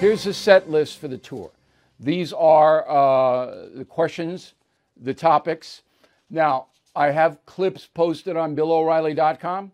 Here's 0.00 0.24
the 0.24 0.32
set 0.32 0.70
list 0.70 0.98
for 0.98 1.08
the 1.08 1.18
tour. 1.18 1.50
These 1.98 2.32
are 2.32 2.88
uh, 2.88 3.66
the 3.74 3.84
questions, 3.84 4.54
the 4.96 5.12
topics. 5.12 5.82
Now, 6.30 6.68
I 6.96 7.10
have 7.10 7.44
clips 7.44 7.86
posted 7.86 8.34
on 8.34 8.56
BillO'Reilly.com. 8.56 9.72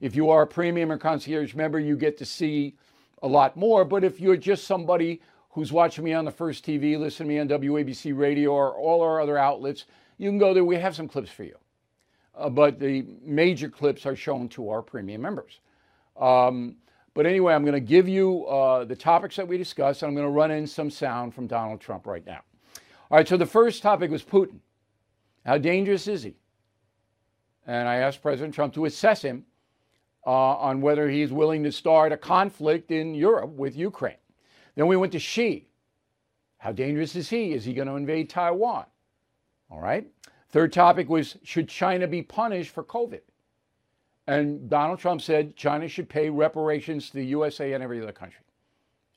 If 0.00 0.16
you 0.16 0.30
are 0.30 0.40
a 0.40 0.46
premium 0.46 0.90
or 0.90 0.96
concierge 0.96 1.54
member, 1.54 1.78
you 1.78 1.94
get 1.94 2.16
to 2.16 2.24
see 2.24 2.74
a 3.22 3.28
lot 3.28 3.54
more. 3.54 3.84
But 3.84 4.02
if 4.02 4.18
you're 4.18 4.38
just 4.38 4.64
somebody 4.64 5.20
who's 5.50 5.70
watching 5.70 6.04
me 6.04 6.14
on 6.14 6.24
the 6.24 6.30
First 6.30 6.64
TV, 6.64 6.98
listening 6.98 7.28
to 7.28 7.58
me 7.58 7.74
on 7.74 7.84
WABC 7.84 8.16
Radio 8.16 8.52
or 8.52 8.72
all 8.72 9.02
our 9.02 9.20
other 9.20 9.36
outlets, 9.36 9.84
you 10.16 10.30
can 10.30 10.38
go 10.38 10.54
there. 10.54 10.64
We 10.64 10.76
have 10.76 10.96
some 10.96 11.06
clips 11.06 11.30
for 11.30 11.44
you. 11.44 11.56
Uh, 12.34 12.48
but 12.48 12.78
the 12.78 13.04
major 13.20 13.68
clips 13.68 14.06
are 14.06 14.16
shown 14.16 14.48
to 14.48 14.70
our 14.70 14.80
premium 14.80 15.20
members. 15.20 15.60
Um, 16.18 16.76
but 17.14 17.26
anyway, 17.26 17.54
I'm 17.54 17.62
going 17.62 17.74
to 17.74 17.80
give 17.80 18.08
you 18.08 18.46
uh, 18.46 18.84
the 18.84 18.96
topics 18.96 19.36
that 19.36 19.46
we 19.46 19.58
discussed, 19.58 20.02
and 20.02 20.08
I'm 20.08 20.14
going 20.14 20.26
to 20.26 20.32
run 20.32 20.50
in 20.50 20.66
some 20.66 20.90
sound 20.90 21.34
from 21.34 21.46
Donald 21.46 21.80
Trump 21.80 22.06
right 22.06 22.24
now. 22.24 22.40
All 23.10 23.18
right, 23.18 23.26
so 23.26 23.36
the 23.36 23.46
first 23.46 23.82
topic 23.82 24.10
was 24.10 24.22
Putin. 24.22 24.58
How 25.44 25.58
dangerous 25.58 26.06
is 26.06 26.22
he? 26.22 26.36
And 27.66 27.88
I 27.88 27.96
asked 27.96 28.22
President 28.22 28.54
Trump 28.54 28.74
to 28.74 28.84
assess 28.84 29.22
him 29.22 29.44
uh, 30.26 30.30
on 30.30 30.80
whether 30.80 31.08
he's 31.08 31.32
willing 31.32 31.62
to 31.64 31.72
start 31.72 32.12
a 32.12 32.16
conflict 32.16 32.90
in 32.90 33.14
Europe 33.14 33.50
with 33.50 33.76
Ukraine. 33.76 34.16
Then 34.76 34.86
we 34.86 34.96
went 34.96 35.12
to 35.12 35.18
Xi. 35.18 35.66
How 36.58 36.72
dangerous 36.72 37.16
is 37.16 37.28
he? 37.28 37.52
Is 37.52 37.64
he 37.64 37.72
going 37.72 37.88
to 37.88 37.94
invade 37.94 38.30
Taiwan? 38.30 38.84
All 39.70 39.80
right. 39.80 40.06
Third 40.50 40.72
topic 40.72 41.08
was 41.08 41.36
should 41.42 41.68
China 41.68 42.06
be 42.06 42.22
punished 42.22 42.70
for 42.70 42.84
COVID? 42.84 43.20
And 44.26 44.68
Donald 44.70 44.98
Trump 44.98 45.22
said 45.22 45.56
China 45.56 45.88
should 45.88 46.08
pay 46.08 46.30
reparations 46.30 47.10
to 47.10 47.16
the 47.16 47.26
USA 47.26 47.72
and 47.72 47.82
every 47.82 48.00
other 48.00 48.12
country. 48.12 48.44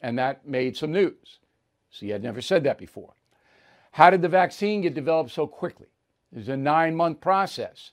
And 0.01 0.17
that 0.17 0.47
made 0.47 0.75
some 0.75 0.91
news. 0.91 1.39
See, 1.91 2.09
had 2.09 2.23
never 2.23 2.41
said 2.41 2.63
that 2.63 2.77
before. 2.77 3.13
How 3.91 4.09
did 4.09 4.21
the 4.21 4.29
vaccine 4.29 4.81
get 4.81 4.95
developed 4.95 5.31
so 5.31 5.45
quickly? 5.45 5.87
It 6.31 6.39
was 6.39 6.49
a 6.49 6.57
nine 6.57 6.95
month 6.95 7.21
process. 7.21 7.91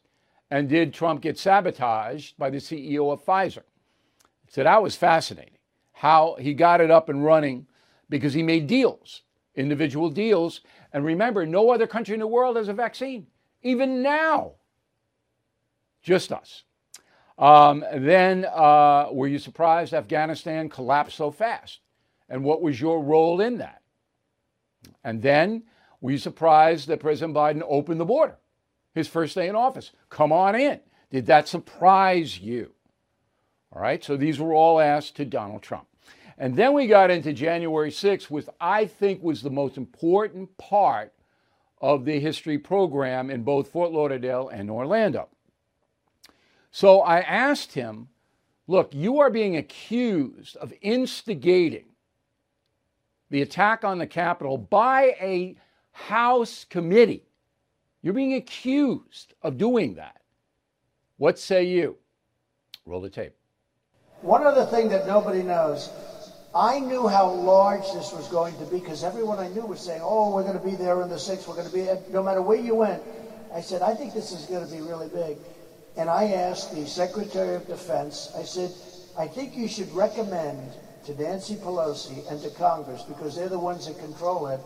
And 0.50 0.68
did 0.68 0.92
Trump 0.92 1.20
get 1.20 1.38
sabotaged 1.38 2.36
by 2.38 2.50
the 2.50 2.56
CEO 2.56 3.12
of 3.12 3.24
Pfizer? 3.24 3.62
So 4.48 4.64
that 4.64 4.82
was 4.82 4.96
fascinating. 4.96 5.58
How 5.92 6.36
he 6.40 6.54
got 6.54 6.80
it 6.80 6.90
up 6.90 7.08
and 7.08 7.24
running 7.24 7.66
because 8.08 8.32
he 8.32 8.42
made 8.42 8.66
deals, 8.66 9.22
individual 9.54 10.10
deals. 10.10 10.62
And 10.92 11.04
remember, 11.04 11.46
no 11.46 11.70
other 11.70 11.86
country 11.86 12.14
in 12.14 12.20
the 12.20 12.26
world 12.26 12.56
has 12.56 12.68
a 12.68 12.72
vaccine, 12.72 13.26
even 13.62 14.02
now. 14.02 14.52
Just 16.02 16.32
us. 16.32 16.64
Um, 17.40 17.84
then, 17.92 18.44
uh, 18.44 19.08
were 19.10 19.26
you 19.26 19.38
surprised 19.38 19.94
Afghanistan 19.94 20.68
collapsed 20.68 21.16
so 21.16 21.32
fast? 21.32 21.80
And 22.28 22.44
what 22.44 22.62
was 22.62 22.80
your 22.80 23.02
role 23.02 23.40
in 23.40 23.58
that? 23.58 23.82
And 25.02 25.22
then, 25.22 25.64
were 26.00 26.12
you 26.12 26.18
surprised 26.18 26.86
that 26.88 27.00
President 27.00 27.34
Biden 27.34 27.62
opened 27.66 27.98
the 27.98 28.04
border? 28.04 28.36
his 28.94 29.08
first 29.08 29.34
day 29.34 29.48
in 29.48 29.56
office. 29.56 29.92
Come 30.08 30.32
on 30.32 30.54
in. 30.54 30.80
Did 31.10 31.26
that 31.26 31.48
surprise 31.48 32.38
you? 32.38 32.72
All 33.72 33.82
right, 33.82 34.02
so 34.02 34.16
these 34.16 34.40
were 34.40 34.52
all 34.52 34.80
asked 34.80 35.16
to 35.16 35.24
Donald 35.24 35.62
Trump. 35.62 35.86
And 36.38 36.56
then 36.56 36.72
we 36.72 36.86
got 36.86 37.10
into 37.10 37.32
January 37.32 37.90
6th, 37.90 38.24
which 38.24 38.46
I 38.60 38.86
think 38.86 39.22
was 39.22 39.42
the 39.42 39.50
most 39.50 39.76
important 39.76 40.56
part 40.56 41.12
of 41.80 42.04
the 42.04 42.18
history 42.18 42.58
program 42.58 43.30
in 43.30 43.42
both 43.42 43.68
Fort 43.68 43.92
Lauderdale 43.92 44.48
and 44.48 44.70
Orlando. 44.70 45.28
So 46.70 47.00
I 47.00 47.20
asked 47.20 47.72
him, 47.74 48.08
look, 48.66 48.94
you 48.94 49.20
are 49.20 49.30
being 49.30 49.56
accused 49.56 50.56
of 50.56 50.72
instigating 50.80 51.86
the 53.30 53.42
attack 53.42 53.84
on 53.84 53.98
the 53.98 54.06
Capitol 54.06 54.58
by 54.58 55.16
a 55.20 55.56
House 55.92 56.64
committee 56.64 57.24
you're 58.02 58.14
being 58.14 58.34
accused 58.34 59.34
of 59.42 59.58
doing 59.58 59.94
that. 59.94 60.20
What 61.18 61.38
say 61.38 61.64
you? 61.64 61.96
Roll 62.86 63.00
the 63.00 63.10
tape. 63.10 63.34
One 64.22 64.46
other 64.46 64.64
thing 64.66 64.88
that 64.88 65.06
nobody 65.06 65.42
knows 65.42 65.90
I 66.54 66.80
knew 66.80 67.06
how 67.06 67.30
large 67.30 67.82
this 67.92 68.12
was 68.12 68.26
going 68.28 68.56
to 68.58 68.64
be 68.64 68.80
because 68.80 69.04
everyone 69.04 69.38
I 69.38 69.48
knew 69.48 69.64
was 69.64 69.80
saying, 69.80 70.00
oh, 70.02 70.34
we're 70.34 70.42
going 70.42 70.58
to 70.58 70.64
be 70.64 70.74
there 70.74 71.00
in 71.02 71.08
the 71.08 71.14
6th, 71.14 71.46
we're 71.46 71.54
going 71.54 71.68
to 71.68 71.72
be, 71.72 72.12
no 72.12 72.24
matter 72.24 72.42
where 72.42 72.58
you 72.58 72.74
went. 72.74 73.02
I 73.54 73.60
said, 73.60 73.82
I 73.82 73.94
think 73.94 74.14
this 74.14 74.32
is 74.32 74.46
going 74.46 74.66
to 74.66 74.72
be 74.72 74.80
really 74.80 75.08
big. 75.08 75.38
And 76.00 76.08
I 76.08 76.32
asked 76.32 76.74
the 76.74 76.86
Secretary 76.86 77.54
of 77.54 77.66
Defense, 77.66 78.32
I 78.34 78.42
said, 78.42 78.72
I 79.18 79.26
think 79.26 79.54
you 79.54 79.68
should 79.68 79.92
recommend 79.92 80.72
to 81.04 81.14
Nancy 81.22 81.56
Pelosi 81.56 82.26
and 82.32 82.40
to 82.40 82.48
Congress, 82.48 83.02
because 83.02 83.36
they're 83.36 83.50
the 83.50 83.58
ones 83.58 83.86
that 83.86 83.98
control 83.98 84.46
it, 84.46 84.60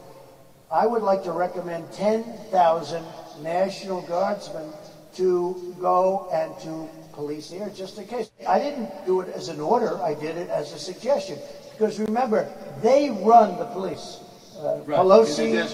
I 0.71 0.87
would 0.87 1.03
like 1.03 1.25
to 1.25 1.33
recommend 1.33 1.91
10,000 1.91 3.05
National 3.43 4.03
Guardsmen 4.03 4.73
to 5.17 5.75
go 5.81 6.29
and 6.33 6.57
to 6.63 6.89
police 7.13 7.51
here 7.51 7.69
just 7.75 7.99
in 7.99 8.07
case. 8.07 8.31
I 8.47 8.61
didn't 8.61 8.91
do 9.05 9.21
it 9.21 9.35
as 9.35 9.49
an 9.49 9.59
order, 9.59 10.01
I 10.03 10.15
did 10.15 10.37
it 10.37 10.49
as 10.51 10.73
a 10.73 10.79
suggestion. 10.79 11.41
Because 11.73 11.99
remember, 11.99 12.49
they 12.81 13.11
run 13.11 13.59
the 13.59 13.67
police. 13.67 14.21
Uh, 14.57 14.83
right. 14.87 15.01
Pelosi, 15.01 15.67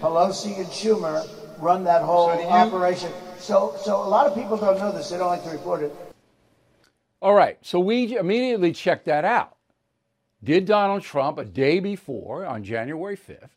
Pelosi 0.00 0.56
and 0.56 0.66
Schumer 0.66 1.24
run 1.60 1.84
that 1.84 2.02
whole 2.02 2.34
so 2.34 2.48
operation. 2.48 3.12
So, 3.38 3.74
so 3.80 3.96
a 3.96 4.08
lot 4.08 4.26
of 4.26 4.34
people 4.34 4.56
don't 4.56 4.78
know 4.78 4.92
this. 4.92 5.10
They 5.10 5.18
don't 5.18 5.28
like 5.28 5.44
to 5.44 5.50
report 5.50 5.82
it. 5.82 5.94
All 7.20 7.34
right. 7.34 7.58
So 7.62 7.80
we 7.80 8.16
immediately 8.16 8.72
checked 8.72 9.06
that 9.06 9.24
out. 9.24 9.56
Did 10.42 10.66
Donald 10.66 11.02
Trump, 11.02 11.38
a 11.38 11.44
day 11.44 11.80
before, 11.80 12.44
on 12.44 12.64
January 12.64 13.16
5th, 13.16 13.50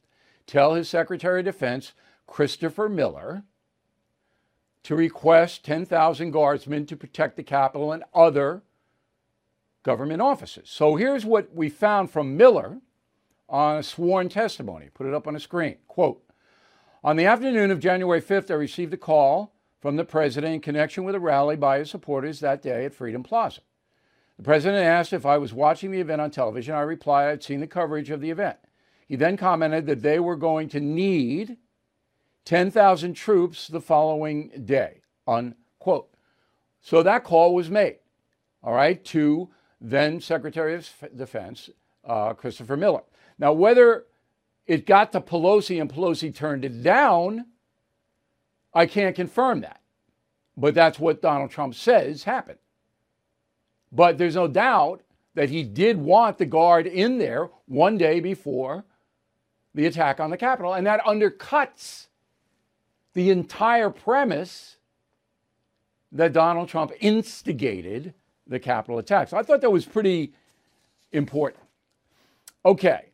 tell 0.46 0.74
his 0.74 0.88
Secretary 0.88 1.40
of 1.40 1.46
Defense 1.46 1.92
Christopher 2.26 2.88
Miller 2.88 3.44
to 4.84 4.96
request 4.96 5.66
10,000 5.66 6.32
guardsmen 6.32 6.86
to 6.86 6.96
protect 6.96 7.36
the 7.36 7.44
Capitol 7.44 7.92
and 7.92 8.06
other 8.14 8.62
government 9.84 10.22
offices. 10.22 10.70
So 10.70 10.96
here's 10.96 11.26
what 11.26 11.54
we 11.54 11.68
found 11.68 12.10
from 12.10 12.38
Miller 12.38 12.78
on 13.50 13.78
a 13.78 13.84
sworn 13.84 14.30
testimony. 14.30 14.90
Put 14.94 15.08
it 15.08 15.14
up 15.14 15.28
on 15.28 15.34
the 15.34 15.40
screen. 15.42 15.78
Quote 15.90 16.24
On 17.04 17.18
the 17.18 17.26
afternoon 17.26 17.72
of 17.72 17.82
January 17.82 18.22
5th, 18.22 18.50
I 18.50 18.54
received 18.54 18.94
a 18.94 18.98
call 18.98 19.54
from 19.88 19.96
the 19.96 20.04
president 20.04 20.54
in 20.54 20.60
connection 20.60 21.06
with 21.06 21.16
a 21.16 21.20
rally 21.22 21.56
by 21.56 21.80
his 21.80 21.90
supporters 21.90 22.42
that 22.42 22.62
day 22.62 22.84
at 22.84 22.94
Freedom 22.94 23.24
Plaza. 23.24 23.62
The 24.36 24.44
president 24.44 24.84
asked 24.84 25.14
if 25.14 25.26
I 25.26 25.38
was 25.38 25.54
watching 25.54 25.92
the 25.92 26.02
event 26.02 26.20
on 26.20 26.30
television. 26.30 26.76
I 26.76 26.82
replied 26.82 27.30
I'd 27.30 27.42
seen 27.42 27.62
the 27.62 27.68
coverage 27.68 28.10
of 28.10 28.20
the 28.20 28.30
event. 28.30 28.58
He 29.08 29.16
then 29.16 29.38
commented 29.38 29.86
that 29.86 30.02
they 30.02 30.20
were 30.20 30.36
going 30.36 30.68
to 30.72 30.82
need 30.82 31.56
10,000 32.44 33.14
troops 33.14 33.70
the 33.70 33.80
following 33.80 34.52
day, 34.66 35.04
unquote. 35.26 36.14
So 36.82 37.02
that 37.02 37.24
call 37.24 37.56
was 37.56 37.70
made, 37.70 38.00
all 38.62 38.74
right, 38.74 39.02
to 39.06 39.52
then 39.80 40.20
Secretary 40.20 40.76
of 40.76 40.90
Defense 41.16 41.70
uh, 42.04 42.34
Christopher 42.34 42.76
Miller. 42.76 43.04
Now, 43.40 43.54
whether 43.54 44.04
it 44.66 44.86
got 44.86 45.14
to 45.14 45.22
Pelosi 45.22 45.80
and 45.80 45.90
Pelosi 45.90 46.36
turned 46.36 46.66
it 46.66 46.84
down, 46.84 47.46
I 48.74 48.86
can't 48.86 49.16
confirm 49.16 49.62
that. 49.62 49.82
But 50.56 50.74
that's 50.74 51.00
what 51.00 51.22
Donald 51.22 51.52
Trump 51.52 51.76
says 51.76 52.24
happened. 52.24 52.60
But 53.92 54.18
there's 54.18 54.36
no 54.36 54.48
doubt 54.48 55.02
that 55.36 55.50
he 55.50 55.64
did 55.64 55.98
want 55.98 56.38
the 56.40 56.46
guard 56.46 56.88
in 56.88 57.20
there 57.20 57.50
one 57.68 57.98
day 57.98 58.20
before 58.20 58.86
the 59.76 59.86
attack 59.86 60.20
on 60.20 60.32
the 60.32 60.38
Capitol. 60.38 60.74
And 60.74 60.88
that 60.88 61.02
undercuts 61.02 62.08
the 63.14 63.30
entire 63.30 63.90
premise 63.90 64.78
that 66.12 66.34
Donald 66.34 66.70
Trump 66.70 66.92
instigated 67.00 68.14
the 68.48 68.60
Capitol 68.60 68.98
attack. 68.98 69.30
So 69.30 69.38
I 69.38 69.44
thought 69.44 69.62
that 69.62 69.72
was 69.72 69.86
pretty 69.86 70.34
important. 71.12 71.64
Okay, 72.66 73.06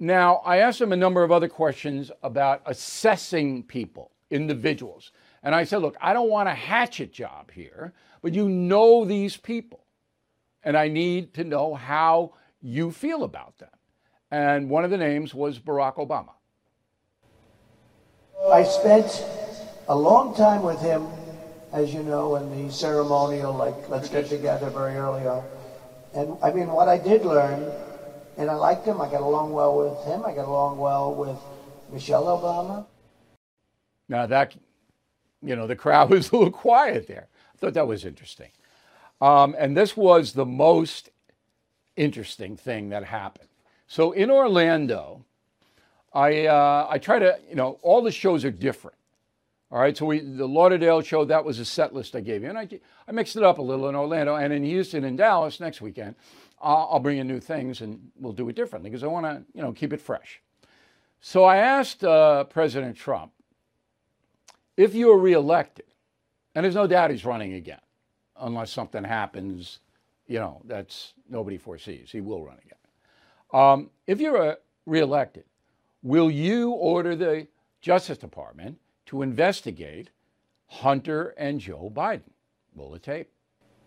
now 0.00 0.36
I 0.44 0.58
asked 0.58 0.80
him 0.80 0.92
a 0.92 0.96
number 0.96 1.22
of 1.22 1.30
other 1.30 1.48
questions 1.48 2.10
about 2.22 2.62
assessing 2.66 3.62
people, 3.62 4.10
individuals. 4.30 5.12
And 5.42 5.54
I 5.54 5.64
said, 5.64 5.78
look, 5.78 5.96
I 6.00 6.12
don't 6.12 6.30
want 6.30 6.48
a 6.48 6.54
hatchet 6.54 7.12
job 7.12 7.50
here, 7.50 7.92
but 8.22 8.34
you 8.34 8.48
know 8.48 9.04
these 9.04 9.36
people. 9.36 9.84
And 10.62 10.76
I 10.76 10.88
need 10.88 11.34
to 11.34 11.44
know 11.44 11.74
how 11.74 12.34
you 12.60 12.90
feel 12.90 13.22
about 13.22 13.58
them. 13.58 13.70
And 14.30 14.68
one 14.68 14.84
of 14.84 14.90
the 14.90 14.98
names 14.98 15.32
was 15.32 15.58
Barack 15.58 15.96
Obama. 15.96 16.32
I 18.52 18.64
spent 18.64 19.24
a 19.88 19.96
long 19.96 20.34
time 20.34 20.62
with 20.62 20.80
him, 20.80 21.06
as 21.72 21.94
you 21.94 22.02
know, 22.02 22.36
in 22.36 22.66
the 22.66 22.72
ceremonial, 22.72 23.52
like, 23.54 23.88
let's 23.88 24.08
get 24.08 24.26
together 24.26 24.70
very 24.70 24.96
early 24.96 25.26
on. 25.26 25.44
And 26.14 26.36
I 26.42 26.52
mean, 26.52 26.68
what 26.68 26.88
I 26.88 26.98
did 26.98 27.24
learn, 27.24 27.70
and 28.36 28.50
I 28.50 28.54
liked 28.54 28.86
him, 28.86 29.00
I 29.00 29.10
got 29.10 29.22
along 29.22 29.52
well 29.52 29.76
with 29.76 30.04
him, 30.04 30.24
I 30.24 30.34
got 30.34 30.48
along 30.48 30.78
well 30.78 31.14
with 31.14 31.38
Michelle 31.92 32.24
Obama. 32.24 32.86
Now, 34.08 34.26
that, 34.26 34.54
you 35.42 35.56
know, 35.56 35.66
the 35.66 35.76
crowd 35.76 36.10
was 36.10 36.30
a 36.30 36.36
little 36.36 36.50
quiet 36.50 37.06
there. 37.06 37.28
I 37.54 37.58
thought 37.58 37.74
that 37.74 37.86
was 37.86 38.04
interesting. 38.04 38.50
Um, 39.20 39.54
and 39.58 39.76
this 39.76 39.96
was 39.96 40.32
the 40.32 40.46
most 40.46 41.10
interesting 41.96 42.56
thing 42.56 42.90
that 42.90 43.04
happened. 43.04 43.48
So 43.88 44.12
in 44.12 44.30
Orlando, 44.30 45.24
I 46.12 46.46
uh, 46.46 46.86
I 46.88 46.98
try 46.98 47.18
to 47.18 47.38
you 47.48 47.56
know 47.56 47.78
all 47.82 48.02
the 48.02 48.12
shows 48.12 48.44
are 48.44 48.50
different. 48.50 48.96
All 49.70 49.78
right, 49.78 49.96
so 49.96 50.06
we 50.06 50.20
the 50.20 50.46
Lauderdale 50.46 51.00
show 51.02 51.24
that 51.24 51.44
was 51.44 51.58
a 51.58 51.64
set 51.64 51.94
list 51.94 52.14
I 52.14 52.20
gave 52.20 52.42
you, 52.42 52.48
and 52.48 52.58
I 52.58 52.68
I 53.06 53.12
mixed 53.12 53.36
it 53.36 53.42
up 53.42 53.58
a 53.58 53.62
little 53.62 53.88
in 53.88 53.94
Orlando 53.94 54.36
and 54.36 54.52
in 54.52 54.62
Houston 54.62 55.04
and 55.04 55.18
Dallas 55.18 55.58
next 55.58 55.80
weekend. 55.80 56.14
I'll, 56.60 56.88
I'll 56.92 57.00
bring 57.00 57.18
in 57.18 57.28
new 57.28 57.40
things 57.40 57.82
and 57.82 58.10
we'll 58.18 58.32
do 58.32 58.48
it 58.48 58.56
differently 58.56 58.90
because 58.90 59.04
I 59.04 59.08
want 59.08 59.26
to 59.26 59.42
you 59.54 59.62
know 59.62 59.72
keep 59.72 59.92
it 59.92 60.00
fresh. 60.00 60.40
So 61.20 61.44
I 61.44 61.56
asked 61.56 62.04
uh, 62.04 62.44
President 62.44 62.96
Trump 62.96 63.32
if 64.78 64.94
you 64.94 65.08
were 65.08 65.18
reelected, 65.18 65.84
and 66.54 66.64
there's 66.64 66.74
no 66.74 66.86
doubt 66.86 67.10
he's 67.10 67.26
running 67.26 67.52
again, 67.52 67.80
unless 68.40 68.70
something 68.70 69.04
happens, 69.04 69.80
you 70.26 70.38
know 70.38 70.62
that's 70.64 71.12
nobody 71.28 71.58
foresees. 71.58 72.10
He 72.10 72.22
will 72.22 72.42
run 72.42 72.56
again. 72.64 72.78
Um, 73.52 73.90
if 74.06 74.20
you're 74.20 74.52
uh, 74.52 74.54
reelected, 74.86 75.44
will 76.02 76.30
you 76.30 76.70
order 76.70 77.14
the 77.14 77.46
Justice 77.82 78.16
Department? 78.16 78.78
to 79.08 79.22
investigate 79.22 80.10
Hunter 80.66 81.34
and 81.38 81.60
Joe 81.60 81.90
Biden. 81.94 82.30
Roll 82.76 82.90
the 82.90 82.98
tape. 82.98 83.30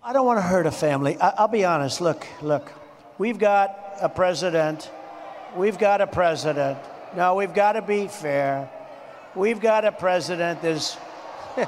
I 0.04 0.14
don't 0.14 0.26
want 0.26 0.40
to 0.40 0.42
hurt 0.42 0.66
a 0.66 0.72
family. 0.72 1.16
I- 1.18 1.44
will 1.44 1.48
be 1.48 1.64
honest. 1.64 2.02
Look, 2.02 2.26
look, 2.42 2.72
we've 3.20 3.38
got 3.38 3.98
a 4.02 4.10
president. 4.10 4.90
We've 5.56 5.78
got 5.78 6.02
a 6.02 6.08
president. 6.08 6.80
Now, 7.16 7.36
we've 7.38 7.54
got 7.54 7.74
to 7.74 7.84
be 7.84 8.08
fair. 8.08 8.68
We've 9.36 9.60
got 9.60 9.86
a 9.86 9.92
president. 9.92 10.62
There's. 10.62 10.98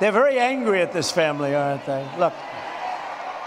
They're 0.00 0.12
very 0.12 0.38
angry 0.38 0.80
at 0.80 0.92
this 0.92 1.10
family, 1.10 1.54
aren't 1.54 1.84
they? 1.84 2.08
Look. 2.18 2.32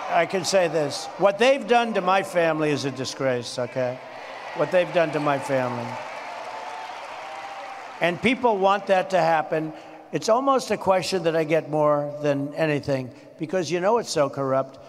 I 0.10 0.26
can 0.26 0.44
say 0.44 0.68
this. 0.68 1.06
What 1.18 1.38
they've 1.38 1.66
done 1.66 1.94
to 1.94 2.02
my 2.02 2.22
family 2.24 2.70
is 2.72 2.84
a 2.84 2.92
disgrace, 2.92 3.58
okay? 3.58 3.98
What 4.58 4.70
they've 4.70 4.94
done 4.94 5.12
to 5.14 5.22
my 5.22 5.40
family. 5.40 5.88
And 8.02 8.22
people 8.22 8.58
want 8.58 8.88
that 8.88 9.12
to 9.12 9.20
happen. 9.20 9.72
It's 10.12 10.28
almost 10.28 10.70
a 10.72 10.76
question 10.76 11.24
that 11.24 11.36
I 11.38 11.46
get 11.46 11.70
more 11.70 12.14
than 12.22 12.54
anything 12.56 13.12
because 13.40 13.72
you 13.72 13.80
know 13.80 14.00
it's 14.00 14.10
so 14.10 14.30
corrupt. 14.30 14.80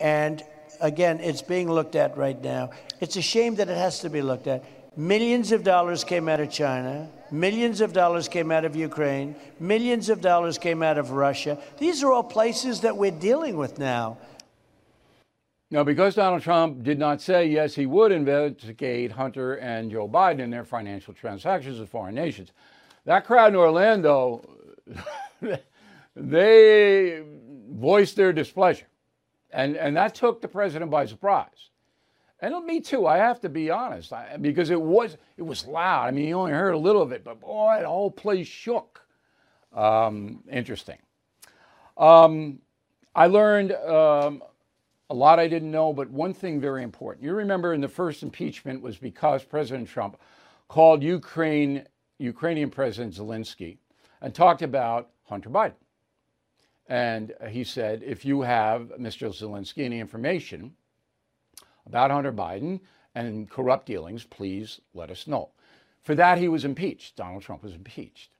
And 0.00 0.42
again, 0.80 1.20
it's 1.20 1.42
being 1.42 1.70
looked 1.70 1.96
at 1.96 2.16
right 2.16 2.40
now. 2.42 2.70
It's 3.00 3.16
a 3.16 3.22
shame 3.22 3.54
that 3.56 3.68
it 3.68 3.76
has 3.76 4.00
to 4.00 4.10
be 4.10 4.22
looked 4.22 4.46
at. 4.46 4.64
Millions 4.96 5.50
of 5.50 5.64
dollars 5.64 6.04
came 6.04 6.28
out 6.28 6.40
of 6.40 6.50
China. 6.50 7.08
Millions 7.32 7.80
of 7.80 7.92
dollars 7.92 8.28
came 8.28 8.52
out 8.52 8.64
of 8.64 8.76
Ukraine. 8.76 9.34
Millions 9.58 10.08
of 10.08 10.20
dollars 10.20 10.56
came 10.56 10.82
out 10.82 10.98
of 10.98 11.10
Russia. 11.10 11.58
These 11.78 12.04
are 12.04 12.12
all 12.12 12.22
places 12.22 12.80
that 12.82 12.96
we're 12.96 13.10
dealing 13.10 13.56
with 13.56 13.78
now. 13.78 14.18
Now, 15.70 15.82
because 15.82 16.14
Donald 16.14 16.42
Trump 16.42 16.84
did 16.84 17.00
not 17.00 17.20
say, 17.20 17.46
yes, 17.46 17.74
he 17.74 17.86
would 17.86 18.12
investigate 18.12 19.10
Hunter 19.10 19.54
and 19.54 19.90
Joe 19.90 20.08
Biden 20.08 20.38
in 20.38 20.50
their 20.50 20.64
financial 20.64 21.12
transactions 21.12 21.80
with 21.80 21.88
foreign 21.88 22.14
nations, 22.14 22.52
that 23.04 23.26
crowd 23.26 23.48
in 23.48 23.56
Orlando, 23.56 24.48
they 26.14 27.22
voiced 27.68 28.14
their 28.14 28.32
displeasure. 28.32 28.86
And, 29.54 29.76
and 29.76 29.96
that 29.96 30.16
took 30.16 30.42
the 30.42 30.48
president 30.48 30.90
by 30.90 31.06
surprise. 31.06 31.70
And 32.40 32.66
me 32.66 32.80
too, 32.80 33.06
I 33.06 33.16
have 33.18 33.40
to 33.40 33.48
be 33.48 33.70
honest, 33.70 34.12
I, 34.12 34.36
because 34.36 34.70
it 34.70 34.80
was, 34.80 35.16
it 35.36 35.42
was 35.42 35.64
loud. 35.64 36.08
I 36.08 36.10
mean, 36.10 36.26
you 36.26 36.34
only 36.34 36.52
heard 36.52 36.74
a 36.74 36.78
little 36.78 37.00
of 37.00 37.12
it, 37.12 37.22
but 37.22 37.40
boy, 37.40 37.78
the 37.80 37.86
whole 37.86 38.10
place 38.10 38.48
shook. 38.48 39.00
Um, 39.72 40.42
interesting. 40.50 40.98
Um, 41.96 42.58
I 43.14 43.28
learned 43.28 43.72
um, 43.72 44.42
a 45.08 45.14
lot 45.14 45.38
I 45.38 45.46
didn't 45.46 45.70
know, 45.70 45.92
but 45.92 46.10
one 46.10 46.34
thing 46.34 46.60
very 46.60 46.82
important. 46.82 47.24
You 47.24 47.32
remember 47.32 47.74
in 47.74 47.80
the 47.80 47.88
first 47.88 48.24
impeachment 48.24 48.82
was 48.82 48.98
because 48.98 49.44
President 49.44 49.88
Trump 49.88 50.18
called 50.66 51.02
Ukraine 51.02 51.86
Ukrainian 52.18 52.70
President 52.70 53.14
Zelensky 53.14 53.78
and 54.20 54.34
talked 54.34 54.62
about 54.62 55.10
Hunter 55.24 55.50
Biden. 55.50 55.74
And 56.86 57.32
he 57.48 57.64
said, 57.64 58.02
if 58.02 58.24
you 58.24 58.42
have, 58.42 58.92
Mr. 58.98 59.28
Zelensky, 59.28 59.84
any 59.84 60.00
information 60.00 60.74
about 61.86 62.10
Hunter 62.10 62.32
Biden 62.32 62.80
and 63.14 63.48
corrupt 63.48 63.86
dealings, 63.86 64.24
please 64.24 64.80
let 64.92 65.10
us 65.10 65.26
know. 65.26 65.50
For 66.02 66.14
that, 66.14 66.38
he 66.38 66.48
was 66.48 66.64
impeached. 66.64 67.16
Donald 67.16 67.42
Trump 67.42 67.62
was 67.62 67.74
impeached. 67.74 68.30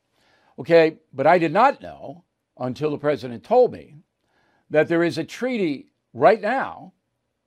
Okay, 0.58 0.98
but 1.12 1.26
I 1.26 1.38
did 1.38 1.52
not 1.52 1.80
know 1.80 2.24
until 2.58 2.90
the 2.90 2.98
president 2.98 3.42
told 3.42 3.72
me 3.72 3.96
that 4.70 4.88
there 4.88 5.02
is 5.02 5.18
a 5.18 5.24
treaty 5.24 5.86
right 6.12 6.40
now, 6.40 6.92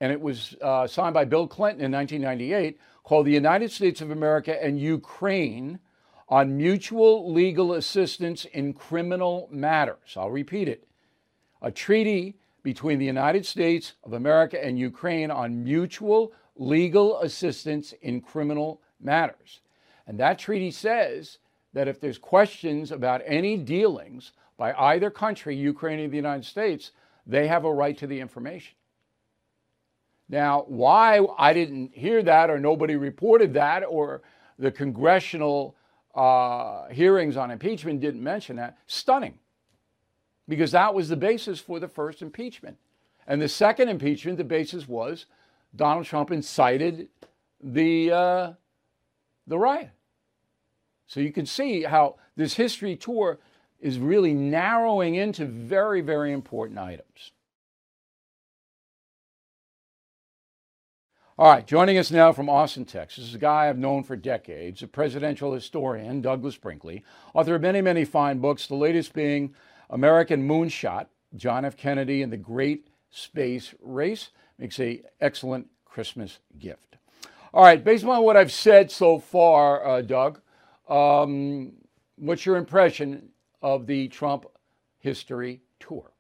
and 0.02 0.12
it 0.12 0.20
was 0.20 0.56
uh, 0.62 0.88
signed 0.88 1.14
by 1.14 1.26
Bill 1.26 1.48
Clinton 1.48 1.86
in 1.86 1.92
1998, 1.92 2.80
called 3.04 3.26
the 3.26 3.32
United 3.32 3.72
States 3.72 4.02
of 4.02 4.12
America 4.12 4.62
and 4.62 4.80
Ukraine 4.80 5.80
on 6.30 6.58
mutual 6.58 7.32
legal 7.32 7.74
assistance 7.74 8.46
in 8.46 8.74
criminal 8.74 9.48
matters. 9.52 10.16
I'll 10.18 10.30
repeat 10.30 10.68
it. 10.68 10.87
A 11.62 11.72
treaty 11.72 12.38
between 12.64 13.00
the 13.00 13.06
United 13.06 13.46
States 13.46 13.94
of 14.04 14.14
America 14.14 14.64
and 14.64 14.78
Ukraine 14.78 15.32
on 15.32 15.64
mutual 15.64 16.34
legal 16.56 17.22
assistance 17.22 17.94
in 18.02 18.22
criminal 18.22 18.82
matters. 19.00 19.62
And 20.06 20.20
that 20.20 20.40
treaty 20.40 20.72
says 20.72 21.40
that 21.74 21.88
if 21.88 22.00
there's 22.00 22.18
questions 22.18 22.92
about 22.92 23.22
any 23.26 23.58
dealings 23.58 24.32
by 24.58 24.74
either 24.74 25.10
country, 25.10 25.56
Ukraine 25.56 26.00
or 26.00 26.08
the 26.08 26.16
United 26.16 26.46
States, 26.46 26.92
they 27.26 27.48
have 27.48 27.66
a 27.66 27.74
right 27.74 27.98
to 27.98 28.08
the 28.08 28.20
information. 28.20 28.76
Now, 30.30 30.66
why 30.68 31.26
I 31.38 31.54
didn't 31.54 31.94
hear 31.94 32.22
that 32.24 32.50
or 32.50 32.60
nobody 32.60 32.96
reported 32.96 33.54
that 33.54 33.84
or 33.84 34.22
the 34.60 34.72
congressional 34.72 35.76
uh, 36.16 36.88
hearings 36.88 37.38
on 37.38 37.52
impeachment 37.52 38.02
didn't 38.02 38.24
mention 38.24 38.56
that, 38.56 38.78
stunning. 38.88 39.38
Because 40.48 40.72
that 40.72 40.94
was 40.94 41.10
the 41.10 41.18
basis 41.18 41.60
for 41.60 41.80
the 41.80 41.88
first 41.88 42.22
impeachment. 42.22 42.78
And 43.28 43.42
the 43.42 43.50
second 43.50 43.90
impeachment, 43.90 44.38
the 44.38 44.44
basis 44.44 44.88
was 44.88 45.26
Donald 45.76 46.06
Trump 46.06 46.32
incited 46.32 47.10
the, 47.62 48.12
uh, 48.12 48.54
the 49.46 49.58
riot. 49.58 49.92
So 51.08 51.20
you 51.20 51.32
can 51.32 51.46
see 51.46 51.84
how 51.84 52.16
this 52.36 52.54
history 52.54 52.96
tour 52.96 53.40
is 53.80 54.00
really 54.00 54.34
narrowing 54.34 55.16
into 55.16 55.46
very, 55.46 56.02
very 56.02 56.32
important 56.32 56.80
items. 56.80 57.32
All 61.40 61.52
right, 61.52 61.68
joining 61.68 62.00
us 62.00 62.10
now 62.10 62.34
from 62.34 62.50
Austin, 62.50 62.84
Texas, 62.84 63.26
is 63.26 63.36
a 63.36 63.38
guy 63.38 63.70
I've 63.70 63.78
known 63.78 64.02
for 64.02 64.16
decades, 64.16 64.82
a 64.82 64.88
presidential 64.88 65.54
historian, 65.54 66.20
Douglas 66.20 66.58
Brinkley, 66.58 67.04
author 67.36 67.54
of 67.54 67.62
many, 67.62 67.80
many 67.80 68.06
fine 68.06 68.40
books, 68.40 68.66
the 68.66 68.74
latest 68.74 69.14
being 69.14 69.54
American 69.90 70.48
Moonshot, 70.48 71.08
John 71.36 71.66
F. 71.66 71.78
Kennedy 71.78 72.22
and 72.22 72.32
the 72.32 72.38
Great 72.38 72.88
Space 73.10 73.74
Race. 73.82 74.30
Makes 74.58 74.80
a 74.80 75.02
excellent 75.22 75.68
Christmas 75.86 76.40
gift. 76.58 76.98
All 77.54 77.64
right, 77.64 77.84
based 77.84 78.06
on 78.06 78.24
what 78.24 78.38
I've 78.38 78.52
said 78.52 78.92
so 78.92 79.20
far, 79.20 79.86
uh, 79.86 80.02
Doug, 80.02 80.42
um, 80.90 81.74
what's 82.18 82.46
your 82.46 82.58
impression 82.58 83.30
of 83.62 83.88
the 83.88 84.08
Trump 84.10 84.46
history 85.00 85.62
tour? 85.80 86.12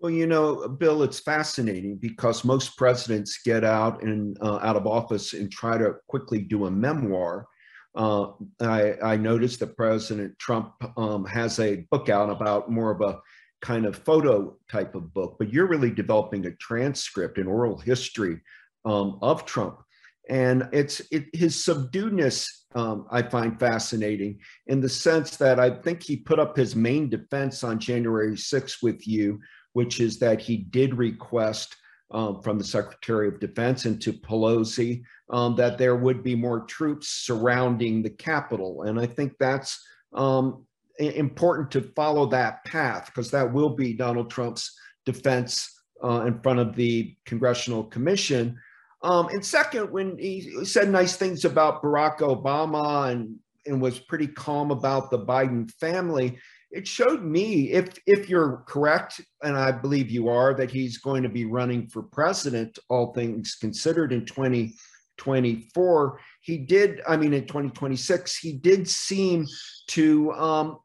Well, 0.00 0.12
you 0.12 0.26
know, 0.26 0.68
Bill, 0.68 1.02
it's 1.02 1.18
fascinating 1.18 1.96
because 1.96 2.44
most 2.44 2.76
presidents 2.76 3.40
get 3.44 3.64
out 3.64 4.02
and 4.02 4.38
uh, 4.40 4.58
out 4.62 4.76
of 4.76 4.86
office 4.86 5.32
and 5.32 5.50
try 5.50 5.76
to 5.76 5.96
quickly 6.06 6.40
do 6.40 6.66
a 6.66 6.70
memoir. 6.70 7.48
Uh, 7.94 8.32
I, 8.60 8.94
I, 9.02 9.16
noticed 9.16 9.60
that 9.60 9.76
President 9.76 10.38
Trump 10.38 10.74
um, 10.96 11.24
has 11.24 11.58
a 11.58 11.86
book 11.90 12.08
out 12.08 12.30
about 12.30 12.70
more 12.70 12.90
of 12.90 13.00
a 13.00 13.20
kind 13.60 13.86
of 13.86 13.96
photo 13.96 14.56
type 14.70 14.94
of 14.94 15.12
book, 15.14 15.36
but 15.38 15.52
you're 15.52 15.66
really 15.66 15.90
developing 15.90 16.46
a 16.46 16.54
transcript, 16.56 17.38
an 17.38 17.46
oral 17.46 17.78
history 17.78 18.40
um, 18.84 19.18
of 19.22 19.44
Trump. 19.46 19.80
And 20.28 20.68
it's 20.72 21.00
it, 21.10 21.26
his 21.32 21.56
subduedness 21.56 22.46
um, 22.74 23.06
I 23.10 23.22
find 23.22 23.58
fascinating 23.58 24.38
in 24.66 24.80
the 24.80 24.88
sense 24.88 25.36
that 25.36 25.58
I 25.58 25.70
think 25.70 26.02
he 26.02 26.16
put 26.16 26.38
up 26.38 26.56
his 26.56 26.76
main 26.76 27.08
defense 27.08 27.64
on 27.64 27.78
January 27.78 28.32
6th 28.32 28.82
with 28.82 29.06
you, 29.08 29.40
which 29.72 30.00
is 30.00 30.18
that 30.18 30.40
he 30.40 30.58
did 30.58 30.94
request 30.94 31.74
um, 32.10 32.42
from 32.42 32.58
the 32.58 32.64
Secretary 32.64 33.28
of 33.28 33.40
Defense 33.40 33.84
and 33.84 34.00
to 34.02 34.12
Pelosi 34.12 35.02
um, 35.30 35.54
that 35.56 35.78
there 35.78 35.96
would 35.96 36.22
be 36.22 36.34
more 36.34 36.60
troops 36.60 37.08
surrounding 37.08 38.02
the 38.02 38.10
Capitol. 38.10 38.82
And 38.82 38.98
I 38.98 39.06
think 39.06 39.34
that's 39.38 39.82
um, 40.14 40.64
important 40.98 41.70
to 41.72 41.92
follow 41.94 42.26
that 42.26 42.64
path 42.64 43.06
because 43.06 43.30
that 43.30 43.52
will 43.52 43.70
be 43.70 43.92
Donald 43.92 44.30
Trump's 44.30 44.74
defense 45.04 45.70
uh, 46.02 46.24
in 46.26 46.40
front 46.40 46.58
of 46.58 46.74
the 46.74 47.14
Congressional 47.26 47.84
Commission. 47.84 48.58
Um, 49.02 49.28
and 49.28 49.44
second, 49.44 49.90
when 49.92 50.18
he 50.18 50.64
said 50.64 50.88
nice 50.88 51.16
things 51.16 51.44
about 51.44 51.82
Barack 51.82 52.18
Obama 52.18 53.12
and, 53.12 53.36
and 53.66 53.80
was 53.80 53.98
pretty 53.98 54.26
calm 54.26 54.70
about 54.70 55.10
the 55.10 55.18
Biden 55.18 55.70
family, 55.72 56.38
it 56.70 56.86
showed 56.86 57.22
me 57.22 57.72
if 57.72 57.98
if 58.06 58.28
you're 58.28 58.64
correct, 58.66 59.20
and 59.42 59.56
I 59.56 59.72
believe 59.72 60.10
you 60.10 60.28
are, 60.28 60.54
that 60.54 60.70
he's 60.70 60.98
going 60.98 61.22
to 61.22 61.28
be 61.28 61.44
running 61.44 61.88
for 61.88 62.02
president, 62.02 62.78
all 62.88 63.12
things 63.12 63.56
considered, 63.60 64.12
in 64.12 64.26
2024. 64.26 66.20
He 66.42 66.58
did, 66.58 67.00
I 67.08 67.16
mean, 67.16 67.32
in 67.32 67.46
2026, 67.46 68.38
he 68.38 68.52
did 68.52 68.88
seem 68.88 69.46
to 69.88 70.32
um, 70.32 70.78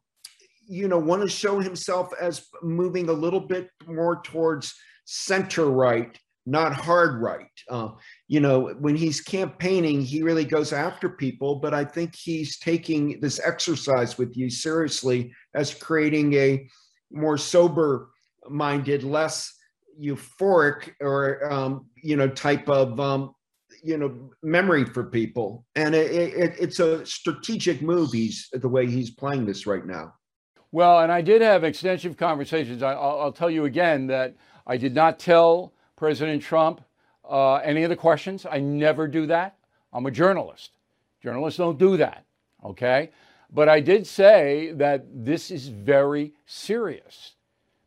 you 0.68 0.88
know, 0.88 0.98
want 0.98 1.22
to 1.22 1.28
show 1.28 1.60
himself 1.60 2.12
as 2.20 2.48
moving 2.62 3.10
a 3.10 3.13
little 3.13 3.40
bit 3.40 3.70
more 3.86 4.22
towards 4.22 4.74
center 5.06 5.66
right, 5.66 6.18
not 6.45 6.73
hard 6.73 7.21
right. 7.21 7.47
Uh, 7.69 7.89
you 8.27 8.39
know, 8.39 8.73
when 8.79 8.95
he's 8.95 9.21
campaigning, 9.21 10.01
he 10.01 10.23
really 10.23 10.45
goes 10.45 10.73
after 10.73 11.09
people, 11.09 11.55
but 11.55 11.73
I 11.73 11.85
think 11.85 12.15
he's 12.15 12.59
taking 12.59 13.19
this 13.21 13.39
exercise 13.39 14.17
with 14.17 14.35
you 14.35 14.50
seriously 14.50 15.33
as 15.55 15.73
creating 15.73 16.33
a 16.33 16.67
more 17.12 17.38
sober 17.38 18.09
minded, 18.50 19.03
less 19.03 19.53
euphoric 20.01 20.93
or, 21.00 21.51
um, 21.51 21.85
you 22.01 22.17
know, 22.17 22.27
type 22.27 22.67
of, 22.67 23.00
um, 23.00 23.33
you 23.83 23.97
know, 23.97 24.31
memory 24.41 24.85
for 24.85 25.05
people. 25.05 25.65
And 25.75 25.95
it, 25.95 26.12
it, 26.12 26.55
it's 26.59 26.79
a 26.79 27.05
strategic 27.05 27.81
move. 27.81 28.12
He's 28.12 28.50
the 28.51 28.69
way 28.69 28.88
he's 28.88 29.12
playing 29.12 29.45
this 29.45 29.65
right 29.65 29.85
now. 29.85 30.13
Well, 30.71 31.01
and 31.01 31.12
I 31.12 31.21
did 31.21 31.41
have 31.41 31.63
extensive 31.63 32.17
conversations. 32.17 32.81
I, 32.81 32.95
will 32.95 33.31
tell 33.31 33.51
you 33.51 33.65
again 33.65 34.07
that 34.07 34.35
I 34.65 34.77
did 34.77 34.95
not 34.95 35.19
tell 35.19 35.73
President 36.03 36.43
Trump 36.43 36.81
uh, 37.29 37.53
any 37.63 37.83
of 37.83 37.89
the 37.89 37.95
questions. 37.95 38.45
I 38.45 38.60
never 38.60 39.07
do 39.07 39.25
that. 39.27 39.55
I'm 39.93 40.05
a 40.05 40.12
journalist. 40.12 40.72
Journalists 41.22 41.57
don't 41.57 41.79
do 41.79 41.95
that, 41.95 42.25
okay? 42.62 43.12
But 43.50 43.69
I 43.69 43.79
did 43.79 44.05
say 44.05 44.74
that 44.74 45.05
this 45.10 45.50
is 45.50 45.69
very 45.69 46.33
serious 46.45 47.36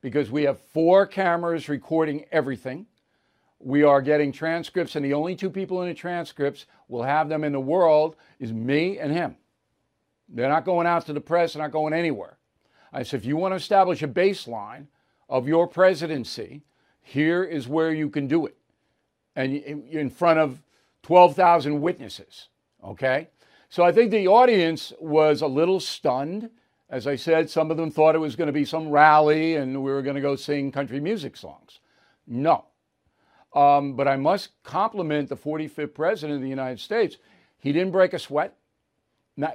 because 0.00 0.30
we 0.30 0.44
have 0.44 0.58
four 0.58 1.06
cameras 1.06 1.68
recording 1.68 2.24
everything. 2.32 2.86
We 3.58 3.82
are 3.82 4.00
getting 4.00 4.32
transcripts, 4.32 4.96
and 4.96 5.04
the 5.04 5.12
only 5.12 5.36
two 5.36 5.50
people 5.50 5.82
in 5.82 5.88
the 5.88 5.94
transcripts 5.94 6.64
will 6.88 7.02
have 7.02 7.28
them 7.28 7.44
in 7.44 7.52
the 7.52 7.60
world 7.60 8.16
is 8.40 8.50
me 8.50 8.98
and 8.98 9.12
him. 9.12 9.36
They're 10.30 10.48
not 10.48 10.64
going 10.64 10.86
out 10.86 11.04
to 11.04 11.12
the 11.12 11.20
press, 11.20 11.52
they're 11.52 11.62
not 11.62 11.70
going 11.70 11.92
anywhere. 11.92 12.38
I 12.94 13.02
said, 13.02 13.20
if 13.20 13.26
you 13.26 13.36
want 13.36 13.52
to 13.52 13.56
establish 13.56 14.02
a 14.02 14.08
baseline 14.08 14.86
of 15.28 15.46
your 15.46 15.66
presidency, 15.66 16.62
here 17.06 17.44
is 17.44 17.68
where 17.68 17.92
you 17.92 18.10
can 18.10 18.26
do 18.26 18.46
it. 18.46 18.56
And 19.36 19.54
in 19.54 20.10
front 20.10 20.40
of 20.40 20.60
12,000 21.02 21.80
witnesses. 21.80 22.48
Okay? 22.82 23.28
So 23.68 23.84
I 23.84 23.92
think 23.92 24.10
the 24.10 24.26
audience 24.26 24.92
was 24.98 25.40
a 25.40 25.46
little 25.46 25.78
stunned. 25.78 26.50
As 26.90 27.06
I 27.06 27.14
said, 27.14 27.48
some 27.48 27.70
of 27.70 27.76
them 27.76 27.92
thought 27.92 28.16
it 28.16 28.18
was 28.18 28.34
going 28.34 28.48
to 28.48 28.52
be 28.52 28.64
some 28.64 28.88
rally 28.88 29.54
and 29.54 29.84
we 29.84 29.92
were 29.92 30.02
going 30.02 30.16
to 30.16 30.20
go 30.20 30.34
sing 30.34 30.72
country 30.72 30.98
music 30.98 31.36
songs. 31.36 31.78
No. 32.26 32.64
Um, 33.54 33.94
but 33.94 34.08
I 34.08 34.16
must 34.16 34.60
compliment 34.64 35.28
the 35.28 35.36
45th 35.36 35.94
president 35.94 36.38
of 36.38 36.42
the 36.42 36.48
United 36.48 36.80
States. 36.80 37.18
He 37.60 37.72
didn't 37.72 37.92
break 37.92 38.14
a 38.14 38.18
sweat. 38.18 38.56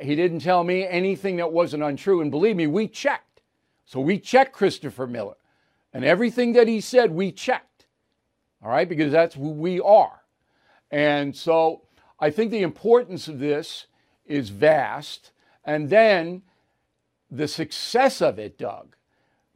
he 0.02 0.16
didn't 0.16 0.40
tell 0.40 0.64
me 0.64 0.88
anything 0.88 1.36
that 1.36 1.52
wasn't 1.52 1.84
untrue. 1.84 2.22
And 2.22 2.32
believe 2.32 2.56
me, 2.56 2.68
we 2.68 2.88
checked. 2.88 3.42
So 3.86 4.00
we 4.00 4.20
checked 4.20 4.54
Christopher 4.54 5.06
Miller. 5.06 5.36
And 5.94 6.06
everything 6.06 6.54
that 6.54 6.68
he 6.68 6.82
said, 6.82 7.12
we 7.12 7.32
checked. 7.32 7.86
All 8.64 8.70
right, 8.70 8.88
because 8.88 9.12
that's 9.12 9.36
who 9.36 9.50
we 9.50 9.80
are. 9.80 10.22
And 10.92 11.36
so 11.36 11.82
I 12.20 12.30
think 12.30 12.52
the 12.52 12.62
importance 12.62 13.28
of 13.28 13.40
this 13.40 13.88
is 14.26 14.50
vast. 14.50 15.32
And 15.66 15.90
then 15.90 16.44
the 17.30 17.48
success 17.48 18.22
of 18.22 18.40
it, 18.40 18.58
Doug, 18.58 18.96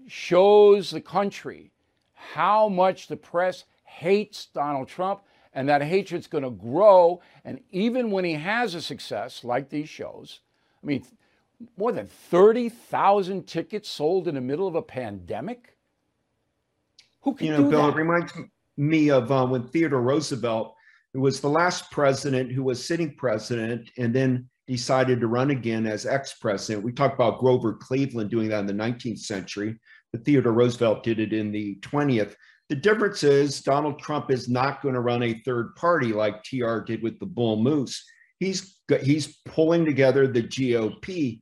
shows 0.08 0.92
the 0.92 1.02
country 1.02 1.72
how 2.14 2.68
much 2.70 3.08
the 3.08 3.18
press 3.18 3.66
hates 3.84 4.48
Donald 4.48 4.88
Trump, 4.88 5.22
and 5.54 5.70
that 5.70 5.82
hatred's 5.82 6.28
going 6.28 6.44
to 6.44 6.50
grow. 6.50 7.22
And 7.44 7.62
even 7.72 8.12
when 8.12 8.26
he 8.26 8.34
has 8.34 8.76
a 8.76 8.82
success, 8.82 9.44
like 9.44 9.70
these 9.70 9.90
shows, 9.90 10.40
I 10.84 10.86
mean, 10.86 11.06
more 11.78 11.92
than 11.92 12.08
30,000 12.08 13.48
tickets 13.48 13.90
sold 13.90 14.28
in 14.28 14.36
the 14.36 14.42
middle 14.42 14.68
of 14.68 14.76
a 14.76 14.82
pandemic? 14.82 15.75
Who 17.26 17.36
can 17.36 17.48
you 17.48 17.54
know, 17.54 17.64
do 17.64 17.70
Bill, 17.70 17.82
that? 17.84 17.94
it 17.94 18.02
reminds 18.02 18.34
me 18.78 19.10
of 19.10 19.32
uh, 19.32 19.46
when 19.46 19.68
Theodore 19.68 20.02
Roosevelt, 20.02 20.74
who 21.14 21.22
was 21.22 21.42
the 21.42 21.50
last 21.50 21.92
president 21.92 22.52
who 22.52 22.64
was 22.64 22.84
sitting 22.84 23.16
president 23.16 23.90
and 23.98 24.14
then 24.14 24.50
decided 24.68 25.20
to 25.20 25.28
run 25.28 25.52
again 25.52 25.86
as 25.86 26.06
ex-president. 26.06 26.84
We 26.84 26.92
talked 26.92 27.16
about 27.16 27.40
Grover 27.40 27.74
Cleveland 27.74 28.32
doing 28.32 28.48
that 28.50 28.60
in 28.60 28.66
the 28.66 28.74
19th 28.74 29.20
century, 29.20 29.78
but 30.12 30.24
Theodore 30.26 30.54
Roosevelt 30.54 31.04
did 31.04 31.20
it 31.20 31.34
in 31.34 31.52
the 31.52 31.76
20th. 31.82 32.36
The 32.70 32.76
difference 32.76 33.24
is 33.24 33.62
Donald 33.62 34.00
Trump 34.00 34.32
is 34.32 34.50
not 34.50 34.82
going 34.82 34.96
to 34.96 35.02
run 35.02 35.22
a 35.22 35.42
third 35.46 35.76
party 35.76 36.14
like 36.14 36.44
TR 36.44 36.80
did 36.80 37.04
with 37.04 37.20
the 37.20 37.28
Bull 37.28 37.62
Moose 37.62 38.04
he's 38.40 38.78
he's 39.02 39.38
pulling 39.46 39.86
together 39.86 40.28
the 40.28 40.44
GOP, 40.44 41.40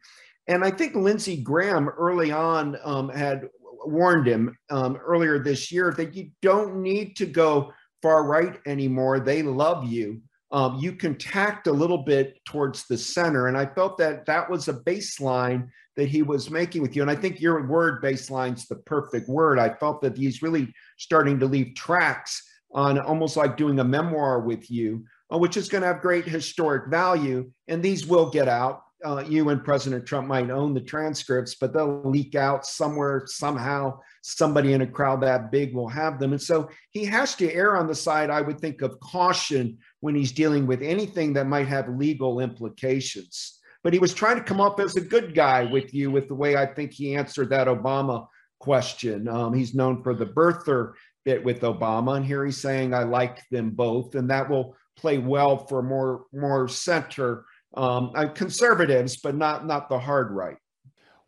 and 0.48 0.64
I 0.64 0.72
think 0.72 0.96
Lindsey 0.96 1.38
Graham 1.38 1.90
early 1.90 2.32
on 2.32 2.78
um, 2.84 3.10
had 3.10 3.48
warned 3.86 4.28
him 4.28 4.56
um, 4.70 4.98
earlier 4.98 5.40
this 5.40 5.72
year 5.72 5.94
that 5.98 6.16
you 6.16 6.30
don't 6.42 6.82
need 6.82 7.16
to 7.18 7.26
go 7.26 7.74
far 8.02 8.24
right 8.24 8.60
anymore. 8.66 9.20
They 9.20 9.44
love 9.44 9.86
you. 9.86 10.22
Um, 10.52 10.78
you 10.80 10.94
can 10.94 11.18
tact 11.18 11.68
a 11.68 11.72
little 11.72 12.00
bit 12.00 12.38
towards 12.46 12.86
the 12.86 12.98
center, 12.98 13.48
and 13.48 13.58
I 13.58 13.66
felt 13.66 13.98
that 13.98 14.26
that 14.28 14.50
was 14.50 14.68
a 14.68 14.74
baseline 14.74 15.68
that 15.96 16.10
he 16.10 16.22
was 16.22 16.52
making 16.52 16.82
with 16.82 16.96
you. 16.96 17.02
And 17.02 17.10
I 17.10 17.16
think 17.16 17.40
your 17.40 17.66
word 17.68 18.02
baseline's 18.04 18.68
the 18.68 18.76
perfect 18.76 19.28
word. 19.28 19.58
I 19.58 19.74
felt 19.74 20.02
that 20.02 20.18
he's 20.18 20.42
really 20.42 20.72
starting 20.98 21.40
to 21.40 21.46
leave 21.46 21.76
tracks 21.76 22.44
on 22.72 23.00
almost 23.00 23.38
like 23.38 23.58
doing 23.58 23.80
a 23.80 23.84
memoir 23.84 24.42
with 24.42 24.70
you 24.70 25.06
uh, 25.34 25.38
which 25.38 25.58
is 25.58 25.70
going 25.70 25.82
to 25.82 25.88
have 25.88 26.02
great 26.02 26.26
historic 26.26 26.90
value. 26.90 27.50
And 27.68 27.82
these 27.82 28.06
will 28.06 28.30
get 28.30 28.48
out. 28.48 28.82
Uh, 29.06 29.24
you 29.28 29.50
and 29.50 29.64
President 29.64 30.06
Trump 30.06 30.28
might 30.28 30.50
own 30.50 30.74
the 30.74 30.82
transcripts, 30.82 31.56
but 31.56 31.74
they'll 31.74 32.02
leak 32.04 32.36
out 32.36 32.66
somewhere, 32.66 33.24
somehow. 33.26 34.00
Somebody 34.22 34.74
in 34.74 34.82
a 34.82 34.88
crowd 34.88 35.22
that 35.22 35.52
big 35.52 35.74
will 35.74 35.90
have 35.90 36.20
them. 36.20 36.32
And 36.32 36.42
so 36.42 36.70
he 36.92 37.04
has 37.06 37.36
to 37.36 37.54
err 37.54 37.76
on 37.76 37.88
the 37.88 37.96
side, 37.96 38.30
I 38.30 38.42
would 38.42 38.60
think, 38.60 38.82
of 38.82 39.00
caution 39.02 39.78
when 40.00 40.16
he's 40.16 40.32
dealing 40.32 40.66
with 40.66 40.82
anything 40.82 41.34
that 41.34 41.48
might 41.48 41.68
have 41.68 41.90
legal 41.90 42.40
implications. 42.40 43.60
But 43.84 43.92
he 43.92 44.00
was 44.00 44.14
trying 44.14 44.38
to 44.38 44.44
come 44.44 44.62
up 44.62 44.80
as 44.80 44.96
a 44.96 45.02
good 45.02 45.36
guy 45.36 45.66
with 45.66 45.94
you 45.94 46.10
with 46.10 46.30
the 46.30 46.36
way 46.36 46.56
I 46.56 46.66
think 46.66 46.94
he 46.94 47.16
answered 47.16 47.50
that 47.50 47.68
Obama 47.68 48.28
question. 48.60 49.28
Um, 49.28 49.54
he's 49.54 49.76
known 49.76 50.02
for 50.02 50.14
the 50.14 50.26
birther 50.26 50.94
bit 51.26 51.44
with 51.44 51.62
Obama, 51.62 52.16
and 52.16 52.26
here 52.26 52.46
he's 52.46 52.62
saying, 52.62 52.94
I 52.94 53.04
like 53.04 53.42
them 53.50 53.72
both. 53.72 54.16
And 54.16 54.30
that 54.30 54.50
will 54.50 54.78
play 54.96 55.18
well 55.18 55.58
for 55.68 55.82
more 55.82 56.26
more 56.34 56.68
center 56.68 57.46
um, 57.74 58.12
conservatives, 58.36 59.18
but 59.18 59.36
not 59.36 59.66
not 59.66 59.90
the 59.90 60.00
hard 60.00 60.32
right. 60.32 60.58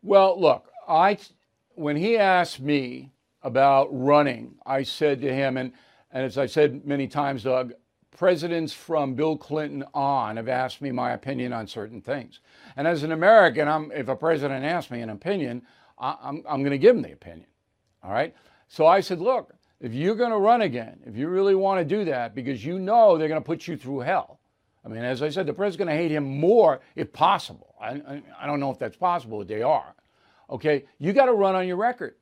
Well, 0.02 0.40
look, 0.40 0.70
I 0.88 1.18
when 1.74 1.96
he 1.96 2.16
asked 2.16 2.60
me 2.60 3.10
about 3.42 3.88
running, 3.90 4.54
I 4.64 4.82
said 4.82 5.20
to 5.22 5.32
him, 5.32 5.56
and 5.56 5.72
and 6.12 6.24
as 6.24 6.38
I 6.38 6.46
said 6.46 6.86
many 6.86 7.08
times, 7.08 7.42
Doug, 7.42 7.72
presidents 8.16 8.72
from 8.72 9.14
Bill 9.14 9.36
Clinton 9.36 9.84
on 9.94 10.36
have 10.36 10.48
asked 10.48 10.80
me 10.80 10.90
my 10.90 11.12
opinion 11.12 11.52
on 11.52 11.66
certain 11.66 12.00
things, 12.00 12.40
and 12.76 12.86
as 12.86 13.02
an 13.02 13.12
American, 13.12 13.68
I'm 13.68 13.90
if 13.92 14.08
a 14.08 14.16
president 14.16 14.64
asks 14.64 14.90
me 14.90 15.00
an 15.00 15.10
opinion, 15.10 15.62
I, 15.98 16.16
I'm 16.22 16.42
I'm 16.48 16.60
going 16.60 16.70
to 16.70 16.78
give 16.78 16.96
him 16.96 17.02
the 17.02 17.12
opinion. 17.12 17.48
All 18.02 18.12
right. 18.12 18.34
So 18.68 18.86
I 18.86 19.00
said, 19.00 19.20
look, 19.20 19.52
if 19.80 19.92
you're 19.92 20.14
going 20.14 20.30
to 20.30 20.38
run 20.38 20.62
again, 20.62 21.00
if 21.06 21.16
you 21.16 21.28
really 21.28 21.54
want 21.54 21.80
to 21.80 21.84
do 21.84 22.04
that, 22.06 22.34
because 22.34 22.64
you 22.64 22.78
know 22.78 23.16
they're 23.16 23.28
going 23.28 23.40
to 23.40 23.44
put 23.44 23.66
you 23.66 23.76
through 23.76 24.00
hell. 24.00 24.40
I 24.86 24.88
mean, 24.88 25.02
as 25.02 25.20
I 25.20 25.30
said, 25.30 25.46
the 25.46 25.52
president's 25.52 25.78
going 25.78 25.96
to 25.96 26.00
hate 26.00 26.12
him 26.12 26.38
more 26.38 26.80
if 26.94 27.12
possible. 27.12 27.74
I, 27.80 27.88
I, 27.88 28.22
I 28.40 28.46
don't 28.46 28.60
know 28.60 28.70
if 28.70 28.78
that's 28.78 28.96
possible, 28.96 29.38
but 29.38 29.48
they 29.48 29.62
are. 29.62 29.94
Okay, 30.48 30.84
you 31.00 31.12
got 31.12 31.26
to 31.26 31.32
run 31.32 31.56
on 31.56 31.66
your 31.66 31.76
record. 31.76 32.14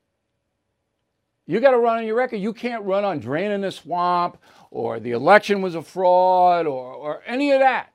You 1.46 1.60
got 1.60 1.72
to 1.72 1.78
run 1.78 1.98
on 1.98 2.06
your 2.06 2.16
record. 2.16 2.38
You 2.38 2.54
can't 2.54 2.82
run 2.84 3.04
on 3.04 3.20
draining 3.20 3.60
the 3.60 3.70
swamp 3.70 4.38
or 4.70 4.98
the 4.98 5.10
election 5.10 5.60
was 5.60 5.74
a 5.74 5.82
fraud 5.82 6.66
or, 6.66 6.94
or 6.94 7.22
any 7.26 7.52
of 7.52 7.60
that. 7.60 7.92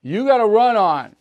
You 0.00 0.24
got 0.24 0.38
to 0.38 0.46
run 0.46 0.76
on 0.78 1.14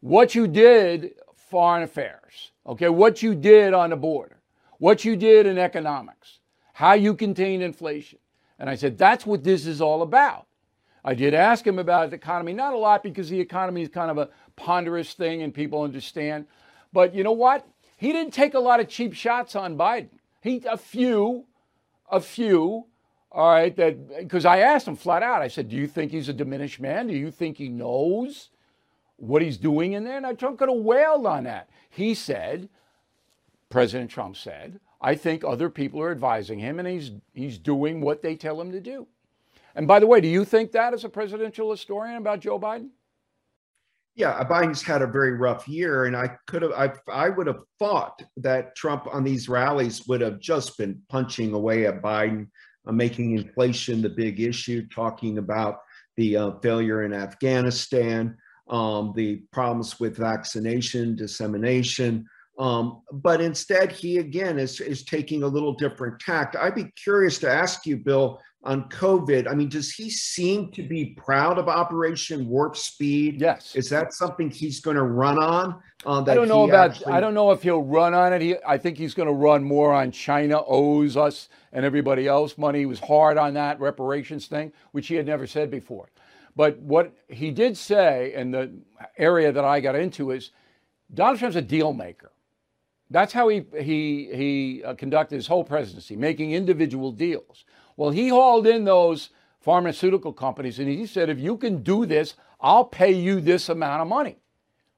what 0.00 0.34
you 0.34 0.46
did 0.46 1.14
foreign 1.34 1.82
affairs, 1.82 2.52
okay, 2.66 2.90
what 2.90 3.22
you 3.22 3.34
did 3.34 3.72
on 3.72 3.90
the 3.90 3.96
border, 3.96 4.36
what 4.76 5.06
you 5.06 5.16
did 5.16 5.46
in 5.46 5.56
economics, 5.56 6.40
how 6.74 6.92
you 6.92 7.14
contained 7.14 7.62
inflation. 7.62 8.18
And 8.58 8.68
I 8.68 8.74
said, 8.74 8.98
that's 8.98 9.24
what 9.24 9.42
this 9.42 9.64
is 9.64 9.80
all 9.80 10.02
about. 10.02 10.46
I 11.04 11.14
did 11.14 11.34
ask 11.34 11.66
him 11.66 11.78
about 11.78 12.10
the 12.10 12.16
economy, 12.16 12.52
not 12.52 12.74
a 12.74 12.78
lot 12.78 13.02
because 13.02 13.30
the 13.30 13.40
economy 13.40 13.82
is 13.82 13.88
kind 13.88 14.10
of 14.10 14.18
a 14.18 14.28
ponderous 14.56 15.14
thing 15.14 15.42
and 15.42 15.54
people 15.54 15.82
understand. 15.82 16.46
But 16.92 17.14
you 17.14 17.24
know 17.24 17.32
what? 17.32 17.66
He 17.96 18.12
didn't 18.12 18.34
take 18.34 18.54
a 18.54 18.60
lot 18.60 18.80
of 18.80 18.88
cheap 18.88 19.14
shots 19.14 19.54
on 19.56 19.76
Biden. 19.76 20.08
He 20.40 20.62
a 20.68 20.76
few, 20.76 21.46
a 22.10 22.20
few, 22.20 22.86
all 23.32 23.52
right, 23.52 23.74
that 23.76 24.18
because 24.18 24.44
I 24.44 24.58
asked 24.58 24.88
him 24.88 24.96
flat 24.96 25.22
out, 25.22 25.42
I 25.42 25.48
said, 25.48 25.68
Do 25.68 25.76
you 25.76 25.86
think 25.86 26.10
he's 26.10 26.28
a 26.28 26.34
diminished 26.34 26.80
man? 26.80 27.06
Do 27.06 27.14
you 27.14 27.30
think 27.30 27.56
he 27.58 27.68
knows 27.68 28.48
what 29.16 29.42
he's 29.42 29.58
doing 29.58 29.92
in 29.92 30.04
there? 30.04 30.16
And 30.16 30.38
Trump 30.38 30.58
could 30.58 30.68
have 30.68 30.78
wailed 30.78 31.26
on 31.26 31.44
that. 31.44 31.68
He 31.88 32.14
said, 32.14 32.68
President 33.68 34.10
Trump 34.10 34.36
said. 34.36 34.80
I 35.00 35.14
think 35.14 35.44
other 35.44 35.70
people 35.70 36.02
are 36.02 36.10
advising 36.10 36.58
him, 36.58 36.78
and 36.78 36.86
he's 36.86 37.12
he's 37.32 37.56
doing 37.56 38.00
what 38.00 38.20
they 38.20 38.36
tell 38.36 38.60
him 38.60 38.72
to 38.72 38.80
do. 38.80 39.06
And 39.80 39.88
by 39.88 39.98
the 39.98 40.06
way, 40.06 40.20
do 40.20 40.28
you 40.28 40.44
think 40.44 40.72
that 40.72 40.92
as 40.92 41.04
a 41.04 41.08
presidential 41.08 41.70
historian 41.70 42.18
about 42.18 42.40
Joe 42.40 42.60
Biden? 42.60 42.90
Yeah, 44.14 44.44
Biden's 44.44 44.82
had 44.82 45.00
a 45.00 45.06
very 45.06 45.32
rough 45.32 45.66
year, 45.66 46.04
and 46.04 46.14
I 46.14 46.36
could 46.48 46.60
have, 46.60 46.72
I, 46.72 46.92
I 47.10 47.30
would 47.30 47.46
have 47.46 47.60
thought 47.78 48.22
that 48.36 48.76
Trump 48.76 49.06
on 49.10 49.24
these 49.24 49.48
rallies 49.48 50.06
would 50.06 50.20
have 50.20 50.38
just 50.38 50.76
been 50.76 51.00
punching 51.08 51.54
away 51.54 51.86
at 51.86 52.02
Biden, 52.02 52.48
uh, 52.86 52.92
making 52.92 53.38
inflation 53.38 54.02
the 54.02 54.10
big 54.10 54.38
issue, 54.38 54.86
talking 54.88 55.38
about 55.38 55.78
the 56.18 56.36
uh, 56.36 56.50
failure 56.60 57.04
in 57.04 57.14
Afghanistan, 57.14 58.36
um, 58.68 59.14
the 59.16 59.36
problems 59.50 59.98
with 59.98 60.14
vaccination 60.14 61.16
dissemination. 61.16 62.26
Um, 62.58 63.00
but 63.10 63.40
instead, 63.40 63.92
he 63.92 64.18
again 64.18 64.58
is, 64.58 64.78
is 64.82 65.04
taking 65.04 65.42
a 65.42 65.48
little 65.48 65.72
different 65.72 66.20
tact. 66.20 66.54
I'd 66.54 66.74
be 66.74 66.92
curious 67.02 67.38
to 67.38 67.50
ask 67.50 67.86
you, 67.86 67.96
Bill, 67.96 68.38
on 68.62 68.88
COVID. 68.90 69.50
I 69.50 69.54
mean, 69.54 69.68
does 69.68 69.90
he 69.90 70.10
seem 70.10 70.70
to 70.72 70.82
be 70.82 71.14
proud 71.16 71.58
of 71.58 71.68
Operation 71.68 72.46
Warp 72.46 72.76
Speed? 72.76 73.40
Yes. 73.40 73.74
Is 73.74 73.88
that 73.88 74.12
something 74.12 74.50
he's 74.50 74.80
going 74.80 74.96
to 74.96 75.02
run 75.02 75.38
on? 75.38 75.80
Uh, 76.04 76.22
I 76.22 76.34
don't 76.34 76.48
know 76.48 76.68
about. 76.68 76.90
Actually... 76.90 77.12
I 77.12 77.20
don't 77.20 77.34
know 77.34 77.52
if 77.52 77.62
he'll 77.62 77.82
run 77.82 78.12
on 78.12 78.32
it. 78.32 78.42
He, 78.42 78.56
I 78.66 78.76
think 78.76 78.98
he's 78.98 79.14
going 79.14 79.28
to 79.28 79.34
run 79.34 79.64
more 79.64 79.92
on 79.92 80.10
China 80.10 80.62
owes 80.66 81.16
us 81.16 81.48
and 81.72 81.84
everybody 81.84 82.26
else 82.26 82.58
money. 82.58 82.80
He 82.80 82.86
was 82.86 83.00
hard 83.00 83.38
on 83.38 83.54
that 83.54 83.80
reparations 83.80 84.46
thing, 84.46 84.72
which 84.92 85.08
he 85.08 85.14
had 85.14 85.26
never 85.26 85.46
said 85.46 85.70
before. 85.70 86.10
But 86.54 86.78
what 86.78 87.14
he 87.28 87.50
did 87.50 87.76
say, 87.76 88.32
and 88.34 88.52
the 88.52 88.72
area 89.16 89.52
that 89.52 89.64
I 89.64 89.80
got 89.80 89.94
into 89.94 90.32
is, 90.32 90.50
Donald 91.14 91.38
Trump's 91.38 91.56
a 91.56 91.62
deal 91.62 91.92
maker. 91.92 92.32
That's 93.08 93.32
how 93.32 93.48
he 93.48 93.64
he 93.76 94.30
he 94.32 94.84
uh, 94.84 94.94
conducted 94.94 95.36
his 95.36 95.46
whole 95.46 95.64
presidency, 95.64 96.14
making 96.14 96.52
individual 96.52 97.10
deals. 97.10 97.64
Well, 98.00 98.12
he 98.12 98.30
hauled 98.30 98.66
in 98.66 98.84
those 98.84 99.28
pharmaceutical 99.60 100.32
companies 100.32 100.78
and 100.78 100.88
he 100.88 101.04
said, 101.04 101.28
if 101.28 101.38
you 101.38 101.58
can 101.58 101.82
do 101.82 102.06
this, 102.06 102.32
I'll 102.58 102.86
pay 102.86 103.12
you 103.12 103.42
this 103.42 103.68
amount 103.68 104.00
of 104.00 104.08
money. 104.08 104.38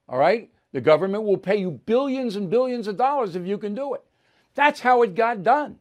All 0.09 0.21
right? 0.21 0.53
The 0.71 0.81
government 0.81 1.25
will 1.25 1.37
pay 1.37 1.57
you 1.57 1.73
billions 1.73 2.37
and 2.37 2.49
billions 2.49 2.87
of 2.87 2.97
dollars 2.97 3.35
if 3.35 3.45
you 3.45 3.59
can 3.59 3.75
do 3.75 3.95
it. 3.95 4.05
That's 4.55 4.79
how 4.79 5.03
it 5.03 5.17
got 5.17 5.43
done. 5.43 5.81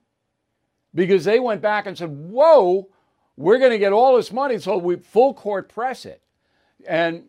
Because 0.95 1.23
they 1.23 1.39
went 1.39 1.61
back 1.61 1.85
and 1.85 1.95
said, 1.95 2.09
whoa, 2.09 2.89
we're 3.37 3.59
going 3.59 3.69
to 3.69 3.77
get 3.77 3.93
all 3.93 4.15
this 4.15 4.31
money, 4.31 4.57
so 4.57 4.79
we 4.79 4.95
full 4.95 5.35
court 5.35 5.69
press 5.69 6.07
it. 6.07 6.23
And 6.87 7.25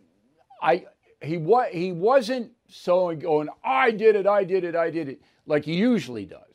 I, 0.63 0.87
he, 1.21 1.37
wa- 1.37 1.69
he 1.71 1.93
wasn't 1.93 2.53
so 2.67 3.11
oh, 3.11 3.15
going, 3.15 3.51
I 3.63 3.91
did 3.91 4.17
it, 4.17 4.27
I 4.27 4.45
did 4.45 4.65
it, 4.65 4.75
I 4.75 4.89
did 4.89 5.11
it, 5.11 5.21
like 5.45 5.67
he 5.67 5.75
usually 5.75 6.25
does. 6.25 6.52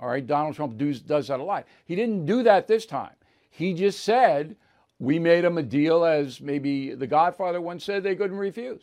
All 0.00 0.08
right, 0.08 0.26
Donald 0.26 0.54
Trump 0.54 0.76
does, 0.78 1.00
does 1.00 1.28
that 1.28 1.40
a 1.40 1.42
lot. 1.42 1.66
He 1.84 1.96
didn't 1.96 2.26
do 2.26 2.42
that 2.44 2.68
this 2.68 2.86
time. 2.86 3.14
He 3.50 3.74
just 3.74 4.04
said, 4.04 4.56
we 4.98 5.18
made 5.18 5.44
him 5.44 5.58
a 5.58 5.62
deal 5.62 6.04
as 6.04 6.40
maybe 6.40 6.94
the 6.94 7.06
Godfather 7.06 7.60
once 7.60 7.84
said 7.84 8.02
they 8.02 8.16
couldn't 8.16 8.36
refuse. 8.36 8.82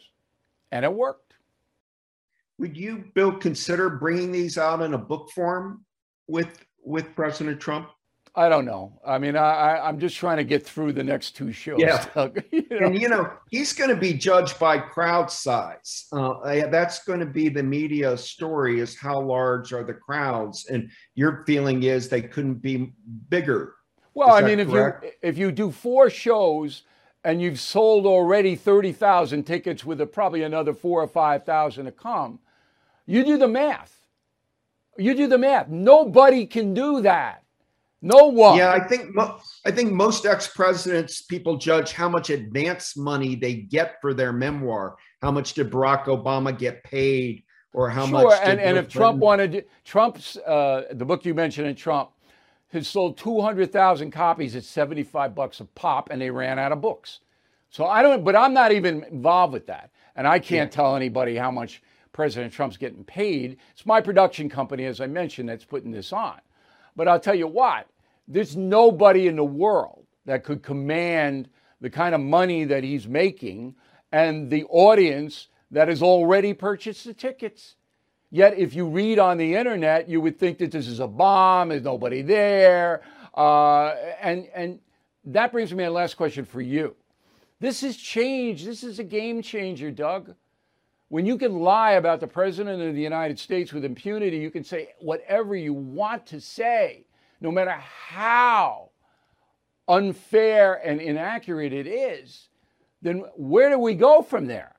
And 0.72 0.84
it 0.84 0.93
worked. 0.93 1.34
Would 2.57 2.75
you, 2.77 3.05
Bill, 3.13 3.34
consider 3.34 3.89
bringing 3.89 4.31
these 4.31 4.57
out 4.57 4.81
in 4.81 4.93
a 4.93 4.98
book 4.98 5.29
form 5.31 5.86
with 6.27 6.65
with 6.84 7.15
President 7.15 7.60
Trump? 7.60 7.89
I 8.38 8.50
don't 8.50 8.65
know. 8.65 8.92
I 9.06 9.18
mean, 9.18 9.38
I, 9.38 9.80
I'm 9.80 9.98
just 9.98 10.18
trying 10.18 10.38
to 10.38 10.44
get 10.44 10.65
through 10.65 10.92
the 10.92 11.04
next 11.04 11.38
two 11.38 11.54
shows. 11.54 11.80
Yeah. 11.80 12.06
you 12.51 12.65
know? 12.70 12.88
And, 12.88 13.01
you 13.01 13.08
know, 13.08 13.32
he's 13.50 13.71
going 13.71 13.89
to 13.89 13.95
be 13.95 14.13
judged 14.13 14.60
by 14.60 14.78
crowd 14.78 15.32
size. 15.32 16.08
Uh, 16.12 16.67
that's 16.67 17.04
going 17.06 17.21
to 17.21 17.26
be 17.26 17.48
the 17.48 17.63
media 17.63 18.17
story 18.17 18.82
is 18.82 18.98
how 18.98 19.21
large 19.21 19.71
are 19.71 19.86
the 19.86 19.93
crowds? 19.93 20.65
And 20.65 20.91
your 21.13 21.45
feeling 21.48 21.84
is 21.84 22.10
they 22.10 22.21
couldn't 22.21 22.56
be 22.56 22.93
bigger. 23.30 23.76
Well, 24.13 24.32
I 24.32 24.41
mean, 24.41 24.65
correct? 24.65 25.06
if 25.06 25.12
you 25.12 25.30
if 25.30 25.38
you 25.38 25.52
do 25.52 25.71
four 25.71 26.10
shows 26.10 26.84
and 27.24 27.41
you've 27.41 27.60
sold 27.60 28.06
already 28.06 28.56
30,000 28.56 29.43
tickets 29.43 29.86
with 29.86 30.02
a, 30.02 30.06
probably 30.06 30.43
another 30.43 30.74
four 30.74 31.02
or 31.02 31.08
5,000 31.08 31.86
to 31.86 31.91
come, 31.91 32.39
you 33.06 33.24
do 33.24 33.38
the 33.38 33.48
math. 33.48 34.08
You 34.98 35.15
do 35.15 35.28
the 35.28 35.38
math. 35.38 35.69
Nobody 35.69 36.45
can 36.45 36.74
do 36.74 37.02
that. 37.02 37.44
No 38.01 38.25
one. 38.25 38.58
Yeah, 38.58 38.71
I 38.71 38.88
think 38.88 39.15
mo- 39.15 39.39
I 39.65 39.71
think 39.71 39.91
most 39.91 40.25
ex-presidents 40.25 41.23
people 41.23 41.58
judge 41.58 41.91
how 41.91 42.08
much 42.08 42.29
advance 42.29 42.95
money 42.95 43.36
they 43.36 43.55
get 43.55 43.99
for 44.01 44.13
their 44.13 44.31
memoir. 44.31 44.97
How 45.21 45.31
much 45.31 45.53
did 45.53 45.71
Barack 45.71 46.05
Obama 46.05 46.55
get 46.55 46.84
paid, 46.84 47.43
or 47.73 47.89
how 47.89 48.05
sure, 48.05 48.29
much? 48.29 48.39
and, 48.43 48.60
and 48.60 48.77
if 48.77 48.89
Trump 48.89 49.17
wanted 49.17 49.65
Trump's 49.84 50.38
uh, 50.38 50.84
the 50.91 51.05
book 51.05 51.25
you 51.25 51.34
mentioned 51.34 51.67
in 51.67 51.75
Trump 51.75 52.12
has 52.67 52.88
sold 52.88 53.17
two 53.17 53.41
hundred 53.41 53.71
thousand 53.71 54.12
copies 54.12 54.55
at 54.55 54.63
seventy 54.63 55.03
five 55.03 55.34
bucks 55.34 55.60
a 55.60 55.65
pop, 55.65 56.10
and 56.12 56.21
they 56.21 56.29
ran 56.29 56.60
out 56.60 56.71
of 56.71 56.81
books. 56.81 57.21
So 57.71 57.86
I 57.86 58.03
don't, 58.03 58.23
but 58.23 58.36
I'm 58.36 58.53
not 58.53 58.71
even 58.71 59.03
involved 59.05 59.53
with 59.53 59.67
that, 59.67 59.89
and 60.15 60.27
I 60.27 60.39
can't 60.39 60.71
yeah. 60.71 60.75
tell 60.75 60.95
anybody 60.95 61.36
how 61.36 61.49
much 61.49 61.81
President 62.13 62.53
Trump's 62.53 62.77
getting 62.77 63.03
paid. 63.03 63.58
It's 63.71 63.86
my 63.86 63.99
production 63.99 64.47
company, 64.47 64.86
as 64.86 65.01
I 65.01 65.08
mentioned, 65.08 65.49
that's 65.49 65.65
putting 65.65 65.91
this 65.91 66.13
on. 66.13 66.39
But 66.95 67.08
I'll 67.08 67.19
tell 67.19 67.36
you 67.36 67.47
what, 67.47 67.88
there's 68.27 68.55
nobody 68.55 69.27
in 69.27 69.36
the 69.36 69.43
world 69.43 70.05
that 70.25 70.43
could 70.43 70.63
command 70.63 71.49
the 71.81 71.89
kind 71.89 72.15
of 72.15 72.21
money 72.21 72.63
that 72.65 72.84
he's 72.84 73.08
making 73.08 73.75
and 74.12 74.49
the 74.49 74.63
audience 74.65 75.49
that 75.71 75.88
has 75.88 76.01
already 76.01 76.53
purchased 76.53 77.05
the 77.05 77.13
tickets. 77.13 77.75
Yet, 78.31 78.58
if 78.58 78.73
you 78.73 78.88
read 78.88 79.19
on 79.19 79.38
the 79.38 79.55
internet, 79.55 80.10
you 80.10 80.19
would 80.21 80.39
think 80.39 80.58
that 80.60 80.71
this 80.71 80.88
is 80.88 80.99
a 80.99 81.08
bomb, 81.08 81.69
there's 81.69 81.84
nobody 81.84 82.21
there. 82.21 83.01
Uh, 83.36 83.95
and, 84.21 84.47
and 84.53 84.79
that 85.25 85.51
brings 85.51 85.71
me 85.71 85.77
to 85.77 85.84
my 85.84 85.89
last 85.89 86.15
question 86.15 86.45
for 86.45 86.62
you. 86.62 86.95
This 87.60 87.81
has 87.81 87.97
changed. 87.97 88.65
This 88.65 88.84
is 88.84 88.99
a 88.99 89.03
game 89.03 89.41
changer, 89.41 89.91
Doug. 89.91 90.36
When 91.10 91.26
you 91.26 91.38
can 91.38 91.60
lie 91.60 91.94
about 91.94 92.20
the 92.20 92.28
President 92.28 92.82
of 92.82 92.96
the 92.96 93.02
United 93.02 93.38
States 93.39 93.72
with 93.72 93.86
impunity, 93.86 94.38
you 94.38 94.50
can 94.50 94.63
say 94.63 94.89
whatever 95.00 95.56
you 95.56 95.74
want 95.74 96.26
to 96.28 96.41
say 96.41 97.06
no 97.41 97.52
matter 97.52 97.72
how 97.72 98.89
unfair 99.88 100.82
and 100.86 101.00
inaccurate 101.00 101.74
it 101.74 101.86
is, 101.86 102.50
then 103.02 103.24
where 103.36 103.70
do 103.70 103.78
we 103.78 103.94
go 103.94 104.22
from 104.22 104.48
there? 104.48 104.76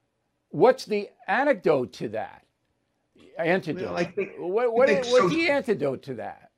What's 0.50 0.84
the 0.84 1.08
antidote 1.28 1.92
to 1.94 2.08
that? 2.10 2.42
Antidote. 3.38 3.84
Well, 3.84 3.96
I 3.96 4.04
think, 4.04 4.32
what, 4.38 4.72
what 4.72 4.88
I 4.88 4.94
think 4.94 5.06
is, 5.06 5.12
what's 5.12 5.34
the 5.34 5.48
antidote 5.50 6.02
to 6.04 6.14
that? 6.14 6.50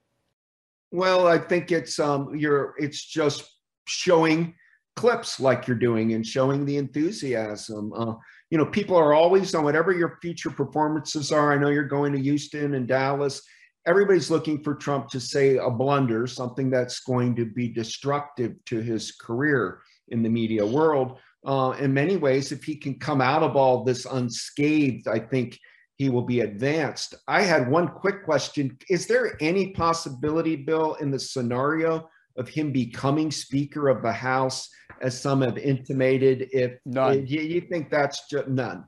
Well, 0.90 1.26
I 1.26 1.36
think 1.36 1.70
it's 1.70 1.98
um 1.98 2.34
you're 2.34 2.74
it's 2.78 3.04
just 3.04 3.50
showing 3.86 4.54
clips 4.96 5.38
like 5.38 5.66
you're 5.66 5.76
doing 5.76 6.14
and 6.14 6.26
showing 6.26 6.64
the 6.64 6.76
enthusiasm. 6.76 7.92
Uh, 7.92 8.14
you 8.50 8.58
know, 8.58 8.66
people 8.66 8.96
are 8.96 9.14
always 9.14 9.54
on 9.54 9.64
whatever 9.64 9.92
your 9.92 10.18
future 10.22 10.50
performances 10.50 11.32
are. 11.32 11.52
I 11.52 11.58
know 11.58 11.68
you're 11.68 11.84
going 11.84 12.12
to 12.12 12.18
Houston 12.20 12.74
and 12.74 12.88
Dallas 12.88 13.42
everybody's 13.88 14.30
looking 14.30 14.62
for 14.62 14.74
Trump 14.74 15.08
to 15.08 15.18
say 15.18 15.56
a 15.56 15.70
blunder, 15.70 16.26
something 16.26 16.68
that's 16.68 17.00
going 17.00 17.34
to 17.34 17.46
be 17.46 17.68
destructive 17.68 18.52
to 18.66 18.80
his 18.80 19.12
career 19.12 19.80
in 20.08 20.22
the 20.22 20.28
media 20.28 20.64
world. 20.64 21.18
Uh, 21.46 21.74
in 21.78 21.94
many 21.94 22.16
ways, 22.16 22.52
if 22.52 22.62
he 22.62 22.76
can 22.76 22.98
come 22.98 23.22
out 23.22 23.42
of 23.42 23.56
all 23.56 23.84
this 23.84 24.04
unscathed, 24.04 25.08
I 25.08 25.18
think 25.18 25.58
he 25.96 26.10
will 26.10 26.22
be 26.22 26.40
advanced. 26.40 27.14
I 27.26 27.42
had 27.42 27.70
one 27.70 27.88
quick 27.88 28.24
question. 28.24 28.76
Is 28.90 29.06
there 29.06 29.38
any 29.40 29.70
possibility, 29.70 30.54
Bill, 30.54 30.94
in 30.96 31.10
the 31.10 31.18
scenario 31.18 32.10
of 32.38 32.48
him 32.48 32.72
becoming 32.72 33.30
Speaker 33.30 33.88
of 33.88 34.02
the 34.02 34.12
House, 34.12 34.70
as 35.02 35.20
some 35.20 35.42
have 35.42 35.58
intimated? 35.58 36.48
If, 36.52 36.78
none. 36.86 37.26
you, 37.26 37.40
you, 37.40 37.60
think 37.60 37.90
that's 37.90 38.26
just 38.28 38.48
none? 38.48 38.84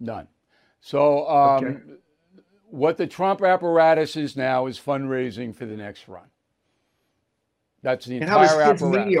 None. 0.00 0.26
So 0.80 1.28
um, 1.28 1.64
okay 1.64 1.78
what 2.70 2.96
the 2.96 3.06
Trump 3.06 3.42
apparatus 3.42 4.16
is 4.16 4.36
now 4.36 4.66
is 4.66 4.78
fundraising 4.78 5.54
for 5.54 5.66
the 5.66 5.76
next 5.76 6.08
run. 6.08 6.26
That's 7.82 8.06
the 8.06 8.16
entire 8.16 8.46
how 8.46 8.60
apparatus. 8.60 9.06
Media, 9.06 9.20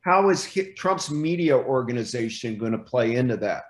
how 0.00 0.30
is 0.30 0.58
Trump's 0.76 1.10
media 1.10 1.56
organization 1.56 2.58
going 2.58 2.72
to 2.72 2.78
play 2.78 3.14
into 3.14 3.36
that? 3.38 3.62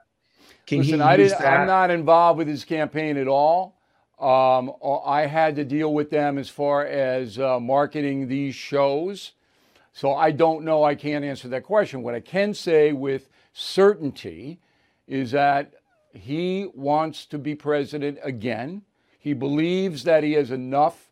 Can 0.66 0.78
Listen, 0.78 0.94
he 0.96 1.00
I 1.00 1.16
did, 1.16 1.30
that? 1.32 1.44
I'm 1.44 1.66
not 1.66 1.90
involved 1.90 2.38
with 2.38 2.48
his 2.48 2.64
campaign 2.64 3.16
at 3.16 3.28
all. 3.28 3.81
Um, 4.22 4.72
I 5.04 5.26
had 5.26 5.56
to 5.56 5.64
deal 5.64 5.92
with 5.92 6.10
them 6.10 6.38
as 6.38 6.48
far 6.48 6.86
as 6.86 7.38
uh, 7.38 7.58
marketing 7.58 8.28
these 8.28 8.54
shows. 8.54 9.32
So 9.92 10.14
I 10.14 10.30
don't 10.30 10.64
know. 10.64 10.84
I 10.84 10.94
can't 10.94 11.24
answer 11.24 11.48
that 11.48 11.64
question. 11.64 12.02
What 12.02 12.14
I 12.14 12.20
can 12.20 12.54
say 12.54 12.92
with 12.92 13.28
certainty 13.52 14.60
is 15.08 15.32
that 15.32 15.74
he 16.14 16.68
wants 16.74 17.26
to 17.26 17.38
be 17.38 17.54
president 17.54 18.18
again. 18.22 18.82
He 19.18 19.32
believes 19.32 20.04
that 20.04 20.22
he 20.22 20.32
has 20.34 20.50
enough 20.50 21.10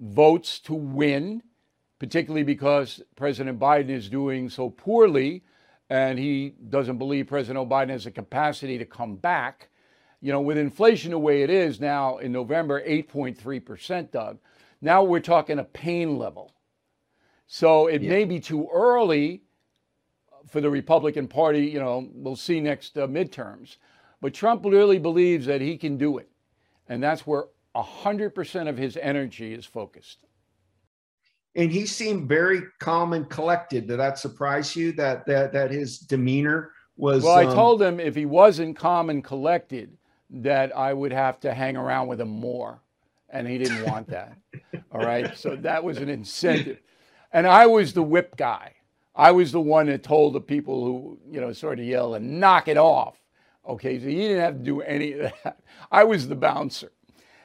votes 0.00 0.60
to 0.60 0.74
win, 0.74 1.42
particularly 1.98 2.44
because 2.44 3.02
President 3.16 3.58
Biden 3.58 3.90
is 3.90 4.08
doing 4.08 4.48
so 4.48 4.70
poorly 4.70 5.42
and 5.90 6.18
he 6.18 6.54
doesn't 6.68 6.98
believe 6.98 7.26
President 7.26 7.68
Biden 7.68 7.90
has 7.90 8.04
the 8.04 8.10
capacity 8.10 8.78
to 8.78 8.84
come 8.84 9.16
back. 9.16 9.70
You 10.20 10.32
know, 10.32 10.40
with 10.40 10.58
inflation 10.58 11.12
the 11.12 11.18
way 11.18 11.42
it 11.42 11.50
is 11.50 11.80
now 11.80 12.18
in 12.18 12.32
November, 12.32 12.82
8.3%, 12.86 14.10
Doug, 14.10 14.38
now 14.80 15.02
we're 15.02 15.20
talking 15.20 15.58
a 15.58 15.64
pain 15.64 16.18
level. 16.18 16.52
So 17.46 17.86
it 17.86 18.02
yeah. 18.02 18.10
may 18.10 18.24
be 18.24 18.40
too 18.40 18.68
early 18.72 19.42
for 20.48 20.60
the 20.60 20.70
Republican 20.70 21.28
Party. 21.28 21.66
You 21.66 21.80
know, 21.80 22.08
we'll 22.12 22.36
see 22.36 22.60
next 22.60 22.96
uh, 22.98 23.06
midterms. 23.06 23.76
But 24.20 24.34
Trump 24.34 24.64
really 24.64 24.98
believes 24.98 25.46
that 25.46 25.60
he 25.60 25.76
can 25.76 25.96
do 25.96 26.18
it. 26.18 26.28
And 26.88 27.02
that's 27.02 27.26
where 27.26 27.44
100% 27.76 28.68
of 28.68 28.76
his 28.76 28.96
energy 28.96 29.54
is 29.54 29.64
focused. 29.64 30.24
And 31.54 31.72
he 31.72 31.86
seemed 31.86 32.28
very 32.28 32.62
calm 32.78 33.12
and 33.12 33.28
collected. 33.28 33.88
Did 33.88 33.98
that 33.98 34.18
surprise 34.18 34.76
you 34.76 34.92
that 34.92 35.26
that, 35.26 35.52
that 35.52 35.70
his 35.70 35.98
demeanor 35.98 36.72
was? 36.96 37.24
Well, 37.24 37.34
I 37.34 37.46
um, 37.46 37.54
told 37.54 37.82
him 37.82 37.98
if 37.98 38.14
he 38.14 38.26
wasn't 38.26 38.76
calm 38.76 39.10
and 39.10 39.24
collected, 39.24 39.96
that 40.30 40.76
I 40.76 40.92
would 40.92 41.12
have 41.12 41.40
to 41.40 41.54
hang 41.54 41.76
around 41.76 42.08
with 42.08 42.20
him 42.20 42.28
more. 42.28 42.80
And 43.30 43.46
he 43.46 43.58
didn't 43.58 43.84
want 43.84 44.06
that. 44.10 44.36
All 44.92 45.00
right. 45.00 45.36
So 45.36 45.56
that 45.56 45.82
was 45.84 45.98
an 45.98 46.08
incentive. 46.08 46.78
And 47.32 47.46
I 47.46 47.66
was 47.66 47.92
the 47.92 48.02
whip 48.02 48.36
guy. 48.36 48.74
I 49.14 49.32
was 49.32 49.52
the 49.52 49.60
one 49.60 49.86
that 49.86 50.02
told 50.02 50.34
the 50.34 50.40
people 50.40 50.84
who, 50.84 51.18
you 51.30 51.40
know, 51.40 51.52
sort 51.52 51.78
of 51.78 51.84
yell 51.84 52.14
and 52.14 52.40
knock 52.40 52.68
it 52.68 52.76
off. 52.78 53.16
Okay. 53.66 53.98
So 53.98 54.06
he 54.06 54.16
didn't 54.16 54.40
have 54.40 54.58
to 54.58 54.64
do 54.64 54.80
any 54.82 55.12
of 55.12 55.32
that. 55.44 55.60
I 55.90 56.04
was 56.04 56.28
the 56.28 56.36
bouncer. 56.36 56.92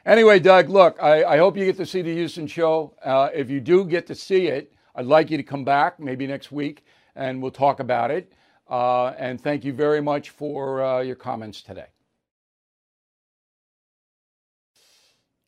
Anyway, 0.05 0.39
Doug, 0.39 0.69
look, 0.69 1.01
I, 1.01 1.23
I 1.23 1.37
hope 1.37 1.55
you 1.57 1.65
get 1.65 1.77
to 1.77 1.85
see 1.85 2.01
the 2.01 2.13
Houston 2.13 2.45
show. 2.45 2.93
Uh, 3.03 3.29
if 3.33 3.49
you 3.49 3.61
do 3.61 3.85
get 3.85 4.05
to 4.07 4.15
see 4.15 4.47
it, 4.47 4.73
I'd 4.95 5.05
like 5.05 5.31
you 5.31 5.37
to 5.37 5.43
come 5.43 5.63
back 5.63 5.99
maybe 5.99 6.27
next 6.27 6.51
week 6.51 6.83
and 7.15 7.41
we'll 7.41 7.51
talk 7.51 7.79
about 7.79 8.11
it. 8.11 8.31
Uh, 8.69 9.07
and 9.17 9.39
thank 9.39 9.63
you 9.63 9.73
very 9.73 10.01
much 10.01 10.29
for 10.29 10.83
uh, 10.83 11.01
your 11.01 11.15
comments 11.15 11.61
today. 11.61 11.92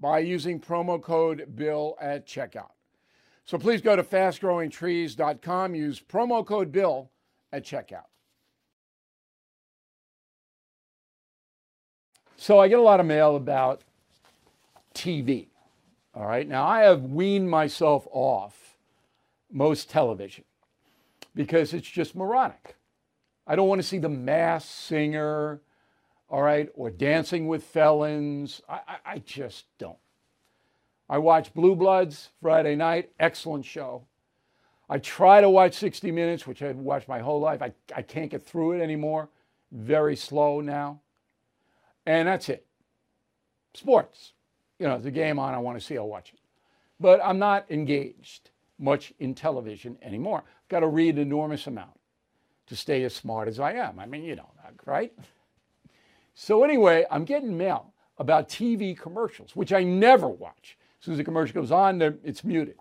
by 0.00 0.20
using 0.20 0.60
promo 0.60 1.00
code 1.02 1.56
BILL 1.56 1.96
at 2.00 2.26
checkout. 2.26 2.70
So 3.44 3.58
please 3.58 3.80
go 3.80 3.96
to 3.96 4.02
fastgrowingtrees.com, 4.02 5.74
use 5.74 6.00
promo 6.00 6.46
code 6.46 6.70
BILL 6.70 7.10
at 7.52 7.64
checkout. 7.64 8.04
So 12.36 12.60
I 12.60 12.68
get 12.68 12.78
a 12.78 12.82
lot 12.82 13.00
of 13.00 13.06
mail 13.06 13.34
about 13.36 13.82
TV. 14.94 15.48
All 16.14 16.26
right. 16.26 16.48
Now 16.48 16.66
I 16.66 16.82
have 16.82 17.02
weaned 17.04 17.50
myself 17.50 18.06
off 18.10 18.76
most 19.50 19.90
television 19.90 20.44
because 21.34 21.72
it's 21.72 21.88
just 21.88 22.14
moronic. 22.14 22.76
I 23.46 23.56
don't 23.56 23.68
want 23.68 23.80
to 23.80 23.86
see 23.86 23.98
the 23.98 24.08
Masked 24.08 24.70
Singer 24.70 25.62
all 26.30 26.42
right, 26.42 26.68
or 26.74 26.90
Dancing 26.90 27.48
with 27.48 27.64
Felons. 27.64 28.60
I, 28.68 28.80
I, 28.86 28.96
I 29.12 29.18
just 29.18 29.66
don't. 29.78 29.98
I 31.08 31.18
watch 31.18 31.54
Blue 31.54 31.74
Bloods 31.74 32.30
Friday 32.42 32.76
night, 32.76 33.10
excellent 33.18 33.64
show. 33.64 34.04
I 34.90 34.98
try 34.98 35.40
to 35.40 35.48
watch 35.48 35.74
60 35.74 36.10
Minutes, 36.12 36.46
which 36.46 36.62
I've 36.62 36.76
watched 36.76 37.08
my 37.08 37.18
whole 37.18 37.40
life. 37.40 37.62
I, 37.62 37.72
I 37.94 38.02
can't 38.02 38.30
get 38.30 38.42
through 38.42 38.72
it 38.72 38.82
anymore. 38.82 39.28
Very 39.72 40.16
slow 40.16 40.60
now. 40.60 41.00
And 42.06 42.28
that's 42.28 42.48
it. 42.48 42.66
Sports. 43.74 44.32
You 44.78 44.86
know, 44.86 44.98
the 44.98 45.10
game 45.10 45.38
on, 45.38 45.54
I 45.54 45.58
want 45.58 45.78
to 45.78 45.84
see, 45.84 45.98
I'll 45.98 46.08
watch 46.08 46.32
it. 46.32 46.40
But 47.00 47.20
I'm 47.22 47.38
not 47.38 47.66
engaged 47.70 48.50
much 48.78 49.12
in 49.18 49.34
television 49.34 49.98
anymore. 50.02 50.38
I've 50.46 50.68
got 50.68 50.80
to 50.80 50.88
read 50.88 51.16
an 51.16 51.22
enormous 51.22 51.66
amount 51.66 51.98
to 52.66 52.76
stay 52.76 53.02
as 53.04 53.14
smart 53.14 53.48
as 53.48 53.60
I 53.60 53.72
am. 53.72 53.98
I 53.98 54.06
mean, 54.06 54.22
you 54.22 54.36
know, 54.36 54.50
right? 54.86 55.12
So 56.40 56.62
anyway, 56.62 57.04
I'm 57.10 57.24
getting 57.24 57.58
mail 57.58 57.92
about 58.16 58.48
TV 58.48 58.96
commercials, 58.96 59.56
which 59.56 59.72
I 59.72 59.82
never 59.82 60.28
watch. 60.28 60.78
As 61.00 61.04
soon 61.04 61.14
as 61.14 61.18
the 61.18 61.24
commercial 61.24 61.52
goes 61.52 61.72
on, 61.72 62.00
it's 62.22 62.44
muted. 62.44 62.76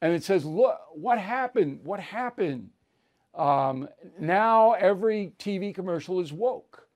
And 0.00 0.14
it 0.14 0.22
says, 0.22 0.44
look, 0.44 0.78
what 0.92 1.18
happened? 1.18 1.80
What 1.82 1.98
happened? 1.98 2.70
Um, 3.34 3.88
now 4.20 4.74
every 4.74 5.32
TV 5.40 5.74
commercial 5.74 6.20
is 6.20 6.32
woke. 6.32 6.86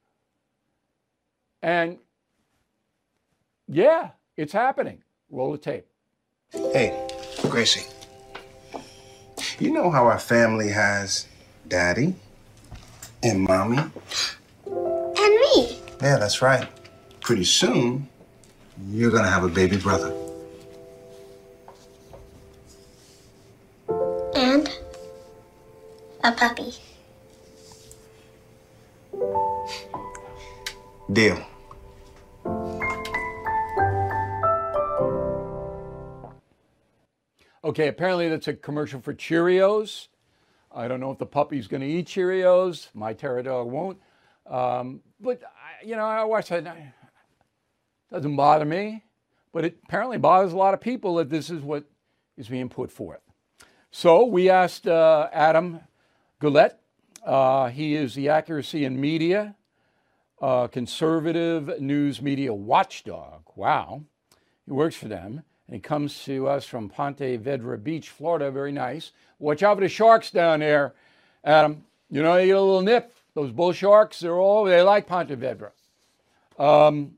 And 1.62 1.98
yeah, 3.66 4.10
it's 4.36 4.52
happening. 4.52 5.02
Roll 5.30 5.50
the 5.50 5.58
tape. 5.58 5.86
Hey, 6.52 7.08
Gracie. 7.48 7.90
You 9.58 9.72
know 9.72 9.90
how 9.90 10.04
our 10.04 10.20
family 10.20 10.68
has 10.68 11.26
daddy 11.66 12.14
and 13.20 13.42
mommy. 13.42 13.78
Yeah, 16.02 16.16
that's 16.16 16.42
right. 16.42 16.68
Pretty 17.20 17.44
soon, 17.44 18.08
you're 18.88 19.12
gonna 19.12 19.30
have 19.30 19.44
a 19.44 19.48
baby 19.48 19.76
brother. 19.76 20.12
And 24.34 24.68
a 26.24 26.32
puppy. 26.32 26.72
Deal. 31.12 31.46
Okay, 37.64 37.86
apparently 37.86 38.28
that's 38.28 38.48
a 38.48 38.54
commercial 38.54 39.00
for 39.00 39.14
Cheerios. 39.14 40.08
I 40.74 40.88
don't 40.88 40.98
know 40.98 41.12
if 41.12 41.18
the 41.18 41.26
puppy's 41.26 41.68
going 41.68 41.82
to 41.82 41.86
eat 41.86 42.06
Cheerios. 42.08 42.88
My 42.92 43.12
terror 43.12 43.42
dog 43.42 43.70
won't. 43.70 44.00
Um, 44.46 45.00
but 45.20 45.42
you 45.84 45.96
know, 45.96 46.04
I 46.04 46.24
watch 46.24 46.48
that. 46.48 46.76
Doesn't 48.10 48.36
bother 48.36 48.64
me, 48.64 49.04
but 49.52 49.64
it 49.64 49.78
apparently 49.84 50.18
bothers 50.18 50.52
a 50.52 50.56
lot 50.56 50.74
of 50.74 50.80
people 50.80 51.16
that 51.16 51.30
this 51.30 51.50
is 51.50 51.62
what 51.62 51.84
is 52.36 52.48
being 52.48 52.68
put 52.68 52.90
forth. 52.90 53.20
So 53.90 54.24
we 54.24 54.50
asked 54.50 54.86
uh, 54.86 55.28
Adam 55.32 55.80
Guillette. 56.40 56.78
Uh, 57.24 57.68
he 57.68 57.94
is 57.94 58.14
the 58.14 58.28
accuracy 58.28 58.84
in 58.84 59.00
media, 59.00 59.54
uh, 60.40 60.66
conservative 60.66 61.80
news 61.80 62.20
media 62.20 62.52
watchdog. 62.52 63.42
Wow, 63.54 64.02
he 64.66 64.72
works 64.72 64.96
for 64.96 65.08
them. 65.08 65.42
And 65.66 65.76
he 65.76 65.80
comes 65.80 66.24
to 66.24 66.48
us 66.48 66.64
from 66.64 66.88
Ponte 66.88 67.18
Vedra 67.18 67.82
Beach, 67.82 68.10
Florida. 68.10 68.50
Very 68.50 68.72
nice. 68.72 69.12
Watch 69.38 69.62
out 69.62 69.76
for 69.76 69.82
the 69.82 69.88
sharks 69.88 70.30
down 70.30 70.60
there, 70.60 70.94
Adam. 71.44 71.84
You 72.10 72.22
know, 72.22 72.36
you 72.36 72.46
get 72.46 72.56
a 72.56 72.60
little 72.60 72.82
nip 72.82 73.14
those 73.34 73.50
bull 73.52 73.72
sharks, 73.72 74.20
they're 74.20 74.38
all, 74.38 74.64
they 74.64 74.82
like 74.82 75.06
Ponte 75.06 75.30
Vedra. 75.30 75.70
Um, 76.58 77.12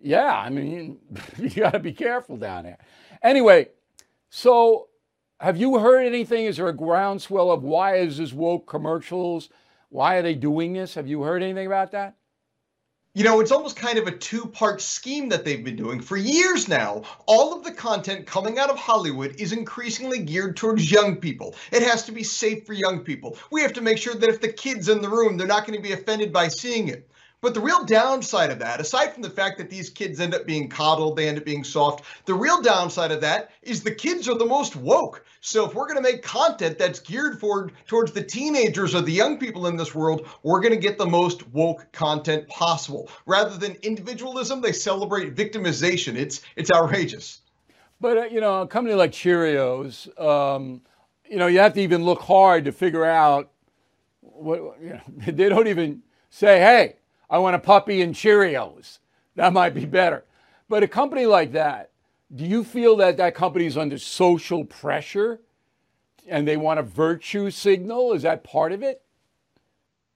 yeah, 0.00 0.36
I 0.36 0.50
mean, 0.50 0.98
you 1.38 1.50
got 1.50 1.72
to 1.72 1.78
be 1.78 1.92
careful 1.92 2.36
down 2.36 2.64
there. 2.64 2.78
Anyway, 3.22 3.68
so 4.30 4.88
have 5.40 5.56
you 5.56 5.78
heard 5.78 6.06
anything? 6.06 6.46
Is 6.46 6.56
there 6.56 6.68
a 6.68 6.76
groundswell 6.76 7.50
of 7.50 7.62
why 7.62 7.96
is 7.96 8.18
this 8.18 8.32
woke 8.32 8.66
commercials? 8.66 9.48
Why 9.88 10.16
are 10.16 10.22
they 10.22 10.34
doing 10.34 10.72
this? 10.72 10.94
Have 10.94 11.06
you 11.06 11.22
heard 11.22 11.42
anything 11.42 11.66
about 11.66 11.92
that? 11.92 12.16
You 13.16 13.22
know, 13.22 13.38
it's 13.38 13.52
almost 13.52 13.76
kind 13.76 13.96
of 13.96 14.08
a 14.08 14.10
two 14.10 14.44
part 14.44 14.82
scheme 14.82 15.28
that 15.28 15.44
they've 15.44 15.62
been 15.62 15.76
doing 15.76 16.00
for 16.00 16.16
years 16.16 16.66
now. 16.66 17.02
All 17.26 17.56
of 17.56 17.62
the 17.62 17.70
content 17.70 18.26
coming 18.26 18.58
out 18.58 18.70
of 18.70 18.76
Hollywood 18.76 19.36
is 19.40 19.52
increasingly 19.52 20.18
geared 20.18 20.56
towards 20.56 20.90
young 20.90 21.14
people. 21.14 21.54
It 21.70 21.84
has 21.84 22.06
to 22.06 22.12
be 22.12 22.24
safe 22.24 22.66
for 22.66 22.72
young 22.72 23.04
people. 23.04 23.38
We 23.52 23.62
have 23.62 23.74
to 23.74 23.82
make 23.82 23.98
sure 23.98 24.16
that 24.16 24.28
if 24.28 24.40
the 24.40 24.52
kid's 24.52 24.88
in 24.88 25.00
the 25.00 25.08
room, 25.08 25.36
they're 25.36 25.46
not 25.46 25.64
going 25.64 25.76
to 25.76 25.82
be 25.82 25.92
offended 25.92 26.32
by 26.32 26.48
seeing 26.48 26.88
it. 26.88 27.08
But 27.44 27.52
the 27.52 27.60
real 27.60 27.84
downside 27.84 28.50
of 28.50 28.58
that, 28.60 28.80
aside 28.80 29.12
from 29.12 29.22
the 29.22 29.28
fact 29.28 29.58
that 29.58 29.68
these 29.68 29.90
kids 29.90 30.18
end 30.18 30.34
up 30.34 30.46
being 30.46 30.66
coddled, 30.66 31.14
they 31.14 31.28
end 31.28 31.36
up 31.36 31.44
being 31.44 31.62
soft, 31.62 32.06
the 32.24 32.32
real 32.32 32.62
downside 32.62 33.12
of 33.12 33.20
that 33.20 33.50
is 33.60 33.82
the 33.82 33.94
kids 33.94 34.30
are 34.30 34.38
the 34.38 34.46
most 34.46 34.76
woke. 34.76 35.26
So 35.42 35.66
if 35.66 35.74
we're 35.74 35.86
going 35.86 36.02
to 36.02 36.10
make 36.10 36.22
content 36.22 36.78
that's 36.78 37.00
geared 37.00 37.38
for 37.38 37.70
towards 37.86 38.12
the 38.12 38.22
teenagers 38.22 38.94
or 38.94 39.02
the 39.02 39.12
young 39.12 39.38
people 39.38 39.66
in 39.66 39.76
this 39.76 39.94
world, 39.94 40.26
we're 40.42 40.60
going 40.60 40.72
to 40.72 40.80
get 40.80 40.96
the 40.96 41.04
most 41.04 41.46
woke 41.48 41.86
content 41.92 42.48
possible. 42.48 43.10
Rather 43.26 43.58
than 43.58 43.76
individualism, 43.82 44.62
they 44.62 44.72
celebrate 44.72 45.34
victimization. 45.34 46.14
It's 46.14 46.40
it's 46.56 46.72
outrageous. 46.72 47.42
But 48.00 48.16
uh, 48.16 48.24
you 48.24 48.40
know, 48.40 48.62
a 48.62 48.66
company 48.66 48.94
like 48.94 49.12
Cheerios, 49.12 50.08
um, 50.18 50.80
you 51.28 51.36
know, 51.36 51.48
you 51.48 51.58
have 51.58 51.74
to 51.74 51.82
even 51.82 52.06
look 52.06 52.22
hard 52.22 52.64
to 52.64 52.72
figure 52.72 53.04
out 53.04 53.52
what 54.22 54.78
you 54.80 54.94
know, 54.94 55.00
they 55.26 55.50
don't 55.50 55.68
even 55.68 56.02
say, 56.30 56.58
"Hey, 56.58 56.96
I 57.34 57.38
want 57.38 57.56
a 57.56 57.58
puppy 57.58 58.00
and 58.00 58.14
Cheerios." 58.14 59.00
That 59.34 59.52
might 59.52 59.74
be 59.74 59.86
better. 59.86 60.24
But 60.68 60.84
a 60.84 60.88
company 60.88 61.26
like 61.26 61.50
that, 61.50 61.90
do 62.32 62.44
you 62.44 62.62
feel 62.62 62.94
that 62.98 63.16
that 63.16 63.34
company 63.34 63.66
is 63.66 63.76
under 63.76 63.98
social 63.98 64.64
pressure 64.64 65.40
and 66.28 66.46
they 66.46 66.56
want 66.56 66.78
a 66.78 66.84
virtue 66.84 67.50
signal? 67.50 68.12
Is 68.12 68.22
that 68.22 68.44
part 68.44 68.70
of 68.70 68.84
it? 68.84 69.02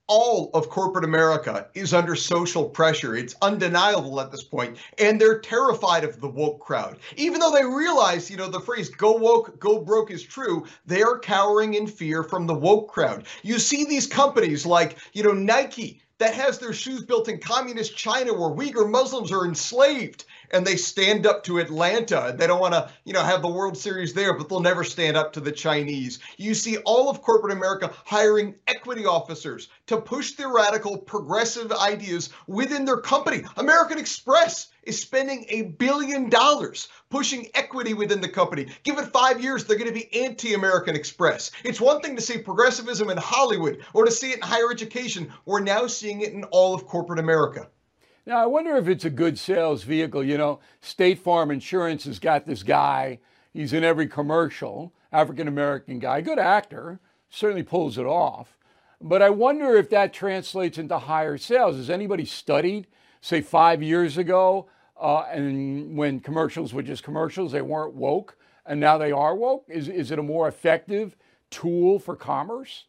all 0.09 0.51
of 0.55 0.71
corporate 0.71 1.05
America 1.05 1.69
is 1.75 1.93
under 1.93 2.17
social 2.17 2.65
pressure. 2.65 3.15
It's 3.15 3.37
undeniable 3.43 4.21
at 4.21 4.31
this 4.31 4.43
point, 4.43 4.79
and 4.99 5.21
they're 5.21 5.39
terrified 5.39 6.03
of 6.03 6.19
the 6.21 6.29
woke 6.29 6.61
crowd. 6.61 6.99
Even 7.17 7.41
though 7.41 7.51
they 7.51 7.65
realize, 7.65 8.31
you 8.31 8.39
know, 8.39 8.49
the 8.49 8.61
phrase 8.61 8.89
go 8.89 9.13
woke, 9.13 9.61
go 9.61 9.81
broke 9.81 10.11
is 10.11 10.23
true, 10.23 10.65
they 10.87 11.03
are 11.03 11.19
cowering 11.19 11.75
in 11.75 11.87
fear 11.87 12.23
from 12.23 12.47
the 12.47 12.55
woke 12.55 12.89
crowd. 12.89 13.27
You 13.43 13.59
see 13.59 13.85
these 13.85 14.07
companies 14.07 14.65
like, 14.65 14.97
you 15.13 15.23
know, 15.23 15.33
Nike 15.33 16.01
that 16.19 16.35
has 16.35 16.59
their 16.59 16.73
shoes 16.73 17.05
built 17.05 17.29
in 17.29 17.39
communist 17.39 17.97
China 17.97 18.35
where 18.35 18.51
Uyghur 18.51 18.91
Muslims 18.91 19.33
are 19.33 19.47
enslaved 19.47 20.25
and 20.51 20.67
they 20.67 20.77
stand 20.77 21.27
up 21.27 21.45
to 21.45 21.59
Atlanta. 21.59 22.35
They 22.37 22.47
don't 22.47 22.61
want 22.61 22.75
to, 22.75 22.91
you 23.05 23.13
know, 23.13 23.23
have 23.23 23.43
the 23.43 23.49
World 23.49 23.77
Series 23.77 24.15
there, 24.15 24.35
but 24.35 24.49
they'll 24.49 24.61
never 24.61 24.85
stand 24.85 25.17
up 25.17 25.33
to 25.35 25.41
the 25.41 25.53
Chinese. 25.53 26.19
You 26.37 26.55
see 26.55 26.79
all 26.79 27.09
of 27.11 27.23
corporate 27.23 27.53
America 27.53 27.93
hiring 28.05 28.55
equity 28.67 29.07
officers 29.07 29.69
to 29.87 30.01
push 30.01 30.33
their 30.33 30.53
radical 30.53 30.99
progressive 30.99 31.73
ideas 31.73 32.31
within 32.47 32.85
their 32.85 32.99
company. 32.99 33.43
American 33.57 33.99
Express 33.99 34.69
is 34.83 35.01
spending 35.01 35.45
a 35.51 35.63
billion 35.63 36.31
dollars 36.31 36.89
pushing 37.11 37.49
equity 37.55 37.95
within 37.95 38.21
the 38.21 38.29
company. 38.29 38.67
Give 38.85 38.99
it 38.99 39.13
five 39.13 39.43
years, 39.43 39.65
they're 39.65 39.77
going 39.77 39.89
to 39.89 39.95
be 39.95 40.13
anti 40.23 40.55
American 40.55 40.97
Express. 40.97 41.51
It's 41.65 41.81
one 41.81 42.01
thing 42.01 42.17
to 42.17 42.23
see 42.23 42.39
progressivism 42.39 43.11
in 43.11 43.19
Hollywood 43.19 43.85
or 43.93 44.05
to 44.05 44.11
see 44.11 44.31
it 44.31 44.37
in 44.37 44.43
higher 44.43 44.71
education. 44.71 45.33
We're 45.45 45.61
now 45.61 45.87
seeing 45.87 46.23
it 46.23 46.33
in 46.33 46.45
all 46.45 46.75
of 46.75 46.87
corporate 46.87 47.19
America. 47.19 47.69
Now, 48.29 48.43
I 48.43 48.47
wonder 48.47 48.77
if 48.77 48.89
it's 48.89 49.07
a 49.07 49.11
good 49.11 49.39
sales 49.39 49.85
vehicle. 49.85 50.23
You 50.23 50.37
know, 50.37 50.61
State 50.83 51.19
Farm 51.21 51.51
Insurance 51.51 52.05
has 52.05 52.19
got 52.19 52.45
this 52.45 52.63
guy, 52.63 53.21
he's 53.55 53.73
in 53.73 53.85
every 53.85 54.07
commercial, 54.07 54.93
African 55.11 55.49
American 55.49 55.99
guy, 55.99 56.21
good 56.21 56.39
actor, 56.39 57.01
certainly 57.31 57.63
pulls 57.63 57.97
it 57.97 58.05
off. 58.05 58.59
But 59.01 59.23
I 59.23 59.31
wonder 59.31 59.79
if 59.79 59.89
that 59.89 60.13
translates 60.13 60.77
into 60.77 60.99
higher 60.99 61.39
sales. 61.39 61.77
Has 61.77 61.89
anybody 61.89 62.27
studied, 62.27 62.87
say, 63.23 63.41
five 63.41 63.83
years 63.83 64.19
ago, 64.19 64.69
uh, 65.01 65.21
and 65.33 65.97
when 65.97 66.21
commercials 66.21 66.75
were 66.75 66.83
just 66.83 67.03
commercials, 67.03 67.53
they 67.53 67.63
weren't 67.63 67.95
woke, 67.95 68.37
and 68.67 68.79
now 68.79 68.99
they 68.99 69.11
are 69.11 69.35
woke? 69.35 69.65
Is, 69.69 69.89
is 69.89 70.11
it 70.11 70.19
a 70.19 70.23
more 70.23 70.47
effective 70.47 71.17
tool 71.49 71.99
for 71.99 72.15
commerce? 72.15 72.85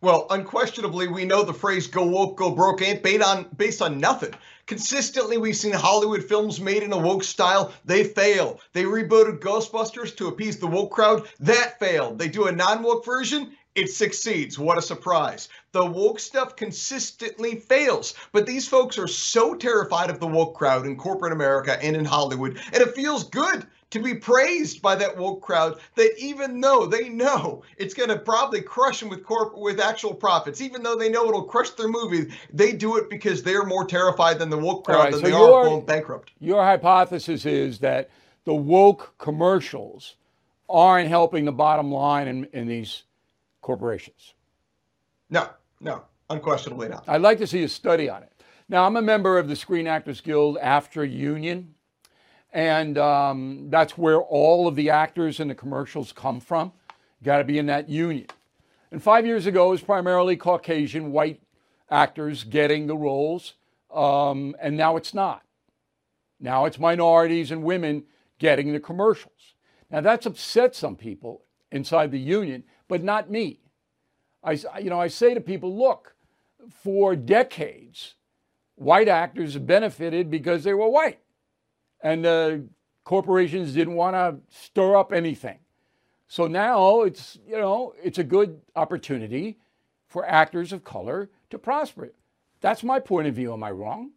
Well, 0.00 0.28
unquestionably, 0.30 1.08
we 1.08 1.24
know 1.24 1.42
the 1.42 1.52
phrase 1.52 1.88
"go 1.88 2.04
woke, 2.04 2.36
go 2.36 2.52
broke" 2.52 2.82
ain't 2.82 3.02
based 3.02 3.24
on 3.24 3.48
based 3.56 3.82
on 3.82 3.98
nothing. 3.98 4.32
Consistently, 4.66 5.38
we've 5.38 5.56
seen 5.56 5.72
Hollywood 5.72 6.22
films 6.22 6.60
made 6.60 6.84
in 6.84 6.92
a 6.92 6.98
woke 6.98 7.24
style. 7.24 7.72
They 7.84 8.04
fail. 8.04 8.60
They 8.74 8.84
rebooted 8.84 9.40
Ghostbusters 9.40 10.14
to 10.18 10.28
appease 10.28 10.58
the 10.58 10.68
woke 10.68 10.92
crowd. 10.92 11.28
That 11.40 11.80
failed. 11.80 12.20
They 12.20 12.28
do 12.28 12.46
a 12.46 12.52
non-woke 12.52 13.04
version. 13.04 13.56
It 13.78 13.88
succeeds. 13.88 14.58
What 14.58 14.76
a 14.76 14.82
surprise. 14.82 15.48
The 15.70 15.86
woke 15.86 16.18
stuff 16.18 16.56
consistently 16.56 17.60
fails. 17.60 18.14
But 18.32 18.44
these 18.44 18.66
folks 18.66 18.98
are 18.98 19.06
so 19.06 19.54
terrified 19.54 20.10
of 20.10 20.18
the 20.18 20.26
woke 20.26 20.56
crowd 20.56 20.84
in 20.84 20.96
corporate 20.96 21.32
America 21.32 21.80
and 21.80 21.94
in 21.94 22.04
Hollywood, 22.04 22.58
and 22.72 22.82
it 22.82 22.96
feels 22.96 23.22
good 23.22 23.68
to 23.90 24.00
be 24.00 24.16
praised 24.16 24.82
by 24.82 24.96
that 24.96 25.16
woke 25.16 25.42
crowd 25.42 25.78
that 25.94 26.12
even 26.18 26.60
though 26.60 26.86
they 26.86 27.08
know 27.08 27.62
it's 27.76 27.94
going 27.94 28.08
to 28.08 28.18
probably 28.18 28.60
crush 28.62 28.98
them 28.98 29.10
with 29.10 29.24
corp 29.24 29.56
with 29.56 29.78
actual 29.78 30.12
profits, 30.12 30.60
even 30.60 30.82
though 30.82 30.96
they 30.96 31.08
know 31.08 31.28
it'll 31.28 31.44
crush 31.44 31.70
their 31.70 31.88
movie, 31.88 32.34
they 32.52 32.72
do 32.72 32.96
it 32.96 33.08
because 33.08 33.44
they're 33.44 33.64
more 33.64 33.86
terrified 33.86 34.40
than 34.40 34.50
the 34.50 34.58
woke 34.58 34.84
crowd 34.84 34.98
right, 34.98 35.12
than 35.12 35.20
so 35.20 35.26
they 35.26 35.30
your, 35.30 35.60
are 35.60 35.64
going 35.66 35.86
bankrupt. 35.86 36.32
Your 36.40 36.64
hypothesis 36.64 37.46
is 37.46 37.78
that 37.78 38.10
the 38.44 38.54
woke 38.54 39.14
commercials 39.18 40.16
aren't 40.68 41.08
helping 41.08 41.44
the 41.44 41.52
bottom 41.52 41.92
line 41.92 42.26
in, 42.26 42.44
in 42.52 42.66
these 42.66 43.04
corporations. 43.68 44.32
No, 45.28 45.50
no, 45.78 46.00
unquestionably 46.30 46.88
not. 46.88 47.04
I'd 47.06 47.20
like 47.20 47.36
to 47.36 47.46
see 47.46 47.62
a 47.64 47.68
study 47.68 48.08
on 48.08 48.22
it. 48.22 48.32
Now, 48.66 48.86
I'm 48.86 48.96
a 48.96 49.02
member 49.02 49.38
of 49.38 49.46
the 49.46 49.56
Screen 49.56 49.86
Actors 49.86 50.22
Guild 50.22 50.56
AFTRA 50.56 51.12
Union. 51.12 51.74
And 52.50 52.96
um, 52.96 53.66
that's 53.68 53.98
where 53.98 54.22
all 54.22 54.66
of 54.66 54.74
the 54.74 54.88
actors 54.88 55.38
in 55.38 55.48
the 55.48 55.54
commercials 55.54 56.12
come 56.12 56.40
from. 56.40 56.72
Got 57.22 57.38
to 57.38 57.44
be 57.44 57.58
in 57.58 57.66
that 57.66 57.90
union. 57.90 58.28
And 58.90 59.02
five 59.02 59.26
years 59.26 59.44
ago, 59.44 59.66
it 59.66 59.72
was 59.72 59.82
primarily 59.82 60.34
Caucasian 60.34 61.12
white 61.12 61.42
actors 61.90 62.44
getting 62.44 62.86
the 62.86 62.96
roles, 62.96 63.52
um, 63.92 64.56
and 64.62 64.78
now 64.78 64.96
it's 64.96 65.12
not. 65.12 65.42
Now 66.40 66.64
it's 66.64 66.78
minorities 66.78 67.50
and 67.50 67.62
women 67.62 68.04
getting 68.38 68.72
the 68.72 68.80
commercials. 68.80 69.52
Now 69.90 70.00
that's 70.00 70.24
upset 70.24 70.74
some 70.74 70.96
people 70.96 71.42
inside 71.70 72.10
the 72.10 72.18
union, 72.18 72.64
but 72.88 73.02
not 73.02 73.30
me. 73.30 73.60
I, 74.42 74.52
you 74.80 74.90
know, 74.90 75.00
I 75.00 75.08
say 75.08 75.34
to 75.34 75.40
people, 75.40 75.76
look, 75.76 76.14
for 76.82 77.14
decades, 77.14 78.14
white 78.74 79.08
actors 79.08 79.56
benefited 79.58 80.30
because 80.30 80.64
they 80.64 80.74
were 80.74 80.88
white 80.88 81.20
and 82.02 82.24
the 82.24 82.64
corporations 83.04 83.72
didn't 83.72 83.94
want 83.94 84.14
to 84.14 84.36
stir 84.54 84.96
up 84.96 85.12
anything. 85.12 85.58
So 86.26 86.46
now 86.46 87.02
it's, 87.02 87.38
you 87.46 87.58
know, 87.58 87.94
it's 88.02 88.18
a 88.18 88.24
good 88.24 88.60
opportunity 88.76 89.58
for 90.08 90.26
actors 90.26 90.72
of 90.72 90.84
color 90.84 91.30
to 91.50 91.58
prosper. 91.58 92.12
That's 92.60 92.82
my 92.82 93.00
point 93.00 93.28
of 93.28 93.34
view. 93.34 93.52
Am 93.52 93.62
I 93.62 93.70
wrong? 93.70 94.10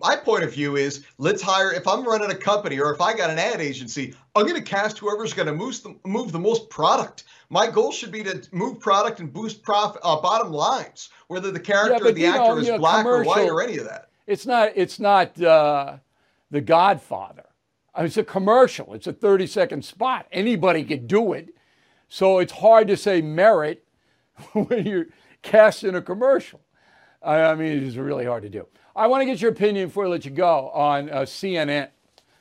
My 0.00 0.16
point 0.16 0.44
of 0.44 0.52
view 0.52 0.76
is 0.76 1.04
let's 1.18 1.42
hire, 1.42 1.72
if 1.72 1.86
I'm 1.86 2.04
running 2.04 2.30
a 2.30 2.34
company 2.34 2.78
or 2.78 2.92
if 2.92 3.00
I 3.00 3.16
got 3.16 3.30
an 3.30 3.38
ad 3.38 3.60
agency, 3.60 4.14
I'm 4.34 4.44
going 4.46 4.56
to 4.56 4.62
cast 4.62 4.98
whoever's 4.98 5.32
going 5.32 5.46
to 5.46 5.54
move 5.54 5.82
the, 5.82 5.96
move 6.06 6.32
the 6.32 6.38
most 6.38 6.70
product. 6.70 7.24
My 7.48 7.70
goal 7.70 7.92
should 7.92 8.12
be 8.12 8.22
to 8.24 8.46
move 8.52 8.80
product 8.80 9.20
and 9.20 9.32
boost 9.32 9.62
profit, 9.62 10.00
uh, 10.04 10.20
bottom 10.20 10.52
lines, 10.52 11.10
whether 11.28 11.50
the 11.50 11.60
character 11.60 12.04
yeah, 12.04 12.10
or 12.10 12.12
the 12.12 12.26
actor 12.26 12.40
know, 12.40 12.58
is 12.58 12.66
you 12.66 12.72
know, 12.72 12.78
black 12.78 13.06
or 13.06 13.24
white 13.24 13.48
or 13.48 13.62
any 13.62 13.78
of 13.78 13.84
that. 13.84 14.10
It's 14.26 14.46
not, 14.46 14.72
it's 14.74 15.00
not, 15.00 15.40
uh, 15.40 15.96
the 16.50 16.60
Godfather. 16.60 17.46
It's 17.96 18.16
a 18.16 18.24
commercial, 18.24 18.94
it's 18.94 19.06
a 19.06 19.12
30 19.12 19.46
second 19.46 19.84
spot. 19.84 20.26
Anybody 20.32 20.84
could 20.84 21.06
do 21.06 21.32
it. 21.32 21.54
So 22.08 22.38
it's 22.38 22.52
hard 22.52 22.88
to 22.88 22.96
say 22.96 23.20
merit 23.20 23.84
when 24.52 24.86
you're 24.86 25.06
casting 25.42 25.94
a 25.94 26.02
commercial. 26.02 26.60
I 27.22 27.54
mean, 27.54 27.72
it 27.72 27.82
is 27.82 27.98
really 27.98 28.24
hard 28.24 28.42
to 28.44 28.48
do. 28.48 28.66
I 28.94 29.06
want 29.06 29.22
to 29.22 29.26
get 29.26 29.40
your 29.40 29.52
opinion 29.52 29.88
before 29.88 30.06
I 30.06 30.08
let 30.08 30.24
you 30.24 30.30
go 30.30 30.70
on 30.70 31.10
uh, 31.10 31.20
CNN. 31.20 31.88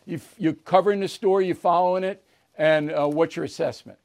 You, 0.06 0.20
you're 0.38 0.54
covering 0.54 1.00
the 1.00 1.08
story, 1.08 1.46
you're 1.46 1.56
following 1.56 2.04
it, 2.04 2.24
and 2.58 2.92
uh, 2.92 3.08
what's 3.08 3.36
your 3.36 3.46
assessment? 3.46 4.00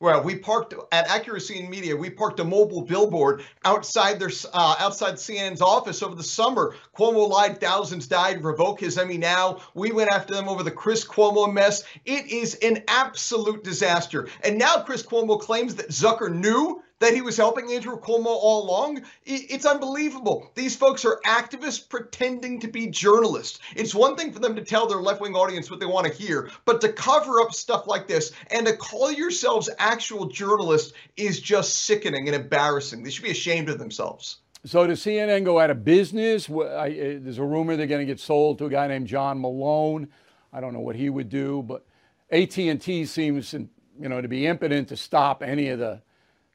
Well, 0.00 0.22
we 0.22 0.36
parked 0.36 0.74
at 0.92 1.08
Accuracy 1.08 1.60
in 1.60 1.70
Media. 1.70 1.96
We 1.96 2.10
parked 2.10 2.38
a 2.40 2.44
mobile 2.44 2.82
billboard 2.82 3.42
outside 3.64 4.18
their 4.18 4.30
uh, 4.52 4.76
outside 4.78 5.14
CNN's 5.14 5.62
office 5.62 6.02
over 6.02 6.14
the 6.14 6.22
summer. 6.22 6.74
Cuomo 6.94 7.26
lied, 7.26 7.58
thousands 7.58 8.06
died. 8.06 8.44
Revoke 8.44 8.80
his 8.80 8.98
Emmy 8.98 9.16
now. 9.16 9.60
We 9.72 9.92
went 9.92 10.10
after 10.10 10.34
them 10.34 10.46
over 10.46 10.62
the 10.62 10.70
Chris 10.70 11.06
Cuomo 11.06 11.50
mess. 11.50 11.84
It 12.04 12.26
is 12.26 12.56
an 12.56 12.84
absolute 12.88 13.64
disaster. 13.64 14.28
And 14.42 14.58
now 14.58 14.82
Chris 14.82 15.02
Cuomo 15.02 15.40
claims 15.40 15.76
that 15.76 15.88
Zucker 15.88 16.30
knew 16.30 16.82
that 17.04 17.12
he 17.12 17.20
was 17.20 17.36
helping 17.36 17.70
Andrew 17.70 18.00
Cuomo 18.00 18.26
all 18.26 18.64
along? 18.64 19.02
It's 19.26 19.66
unbelievable. 19.66 20.50
These 20.54 20.74
folks 20.74 21.04
are 21.04 21.20
activists 21.26 21.86
pretending 21.86 22.58
to 22.60 22.68
be 22.68 22.86
journalists. 22.86 23.58
It's 23.76 23.94
one 23.94 24.16
thing 24.16 24.32
for 24.32 24.38
them 24.38 24.56
to 24.56 24.64
tell 24.64 24.86
their 24.86 25.02
left 25.02 25.20
wing 25.20 25.34
audience 25.34 25.70
what 25.70 25.80
they 25.80 25.86
want 25.86 26.06
to 26.06 26.12
hear, 26.12 26.50
but 26.64 26.80
to 26.80 26.90
cover 26.90 27.42
up 27.42 27.52
stuff 27.52 27.86
like 27.86 28.08
this 28.08 28.32
and 28.50 28.66
to 28.66 28.74
call 28.74 29.12
yourselves 29.12 29.68
actual 29.78 30.26
journalists 30.26 30.94
is 31.18 31.40
just 31.40 31.84
sickening 31.84 32.26
and 32.26 32.34
embarrassing. 32.34 33.02
They 33.02 33.10
should 33.10 33.24
be 33.24 33.30
ashamed 33.30 33.68
of 33.68 33.78
themselves. 33.78 34.38
So 34.64 34.86
does 34.86 35.00
CNN 35.00 35.44
go 35.44 35.60
out 35.60 35.68
of 35.68 35.84
business? 35.84 36.48
Uh, 36.48 36.88
there's 36.88 37.36
a 37.36 37.44
rumor 37.44 37.76
they're 37.76 37.86
going 37.86 38.00
to 38.00 38.06
get 38.06 38.18
sold 38.18 38.56
to 38.58 38.64
a 38.64 38.70
guy 38.70 38.86
named 38.86 39.08
John 39.08 39.38
Malone. 39.38 40.08
I 40.54 40.60
don't 40.60 40.72
know 40.72 40.80
what 40.80 40.96
he 40.96 41.10
would 41.10 41.28
do, 41.28 41.62
but 41.62 41.84
AT&T 42.30 43.04
seems, 43.04 43.52
you 43.52 43.68
know, 44.08 44.22
to 44.22 44.28
be 44.28 44.46
impotent 44.46 44.88
to 44.88 44.96
stop 44.96 45.42
any 45.42 45.68
of 45.68 45.78
the 45.78 46.00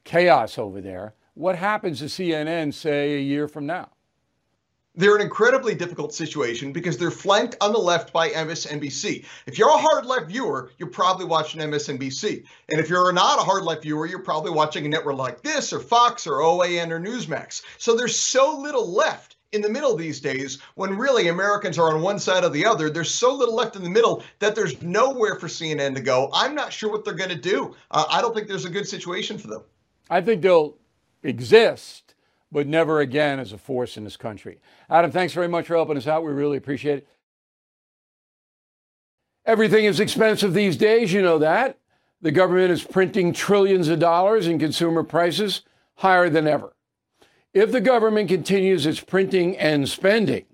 chaos 0.04 0.58
over 0.58 0.80
there. 0.80 1.14
what 1.34 1.56
happens 1.56 2.00
to 2.00 2.04
CNN, 2.06 2.74
say, 2.74 3.16
a 3.16 3.20
year 3.20 3.48
from 3.48 3.64
now? 3.64 3.90
They're 4.96 5.14
an 5.14 5.22
incredibly 5.22 5.74
difficult 5.76 6.12
situation 6.12 6.72
because 6.72 6.98
they're 6.98 7.12
flanked 7.12 7.56
on 7.60 7.72
the 7.72 7.78
left 7.78 8.12
by 8.12 8.30
MSNBC. 8.30 9.24
If 9.46 9.56
you're 9.56 9.70
a 9.70 9.78
hard 9.78 10.04
left 10.04 10.26
viewer, 10.26 10.72
you're 10.78 10.90
probably 10.90 11.26
watching 11.26 11.60
MSNBC. 11.60 12.44
And 12.68 12.80
if 12.80 12.90
you're 12.90 13.12
not 13.12 13.38
a 13.38 13.42
hard 13.42 13.62
left 13.62 13.82
viewer, 13.82 14.06
you're 14.06 14.18
probably 14.18 14.50
watching 14.50 14.84
a 14.84 14.88
network 14.88 15.16
like 15.16 15.42
this 15.42 15.72
or 15.72 15.78
Fox 15.78 16.26
or 16.26 16.40
OAN 16.40 16.90
or 16.90 17.00
Newsmax. 17.00 17.62
So 17.78 17.96
there's 17.96 18.16
so 18.16 18.58
little 18.58 18.90
left 18.92 19.36
in 19.52 19.62
the 19.62 19.70
middle 19.70 19.96
these 19.96 20.20
days 20.20 20.58
when 20.74 20.98
really 20.98 21.28
Americans 21.28 21.78
are 21.78 21.94
on 21.94 22.02
one 22.02 22.18
side 22.18 22.44
or 22.44 22.50
the 22.50 22.66
other. 22.66 22.90
There's 22.90 23.14
so 23.14 23.32
little 23.32 23.54
left 23.54 23.76
in 23.76 23.82
the 23.82 23.90
middle 23.90 24.24
that 24.40 24.56
there's 24.56 24.82
nowhere 24.82 25.36
for 25.36 25.46
CNN 25.46 25.94
to 25.94 26.00
go. 26.00 26.30
I'm 26.32 26.54
not 26.54 26.72
sure 26.72 26.90
what 26.90 27.04
they're 27.04 27.14
going 27.14 27.30
to 27.30 27.36
do. 27.36 27.74
Uh, 27.90 28.06
I 28.10 28.20
don't 28.20 28.34
think 28.34 28.48
there's 28.48 28.64
a 28.64 28.70
good 28.70 28.88
situation 28.88 29.38
for 29.38 29.46
them. 29.46 29.62
I 30.10 30.20
think 30.20 30.42
they'll 30.42 30.76
exist, 31.22 32.14
but 32.50 32.66
never 32.66 33.00
again 33.00 33.38
as 33.38 33.52
a 33.52 33.58
force 33.58 33.96
in 33.96 34.02
this 34.04 34.16
country. 34.16 34.60
Adam, 34.90 35.12
thanks 35.12 35.32
very 35.32 35.48
much 35.48 35.68
for 35.68 35.76
helping 35.76 35.96
us 35.96 36.08
out. 36.08 36.24
We 36.24 36.32
really 36.32 36.56
appreciate 36.56 36.98
it. 36.98 37.08
Everything 39.46 39.84
is 39.84 40.00
expensive 40.00 40.52
these 40.52 40.76
days, 40.76 41.12
you 41.12 41.22
know 41.22 41.38
that. 41.38 41.78
The 42.20 42.32
government 42.32 42.72
is 42.72 42.84
printing 42.84 43.32
trillions 43.32 43.88
of 43.88 44.00
dollars 44.00 44.46
and 44.46 44.60
consumer 44.60 45.02
prices 45.02 45.62
higher 45.94 46.28
than 46.28 46.46
ever. 46.46 46.74
If 47.54 47.72
the 47.72 47.80
government 47.80 48.28
continues 48.28 48.86
its 48.86 49.00
printing 49.00 49.56
and 49.56 49.88
spending, 49.88 50.44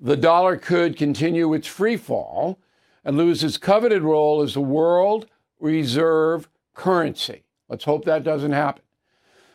the 0.00 0.16
dollar 0.16 0.56
could 0.56 0.96
continue 0.96 1.52
its 1.52 1.66
free 1.66 1.96
fall 1.96 2.58
and 3.04 3.16
lose 3.16 3.44
its 3.44 3.58
coveted 3.58 4.02
role 4.02 4.40
as 4.40 4.54
the 4.54 4.60
world 4.60 5.26
reserve 5.60 6.48
currency. 6.74 7.44
Let's 7.68 7.84
hope 7.84 8.04
that 8.04 8.24
doesn't 8.24 8.52
happen. 8.52 8.83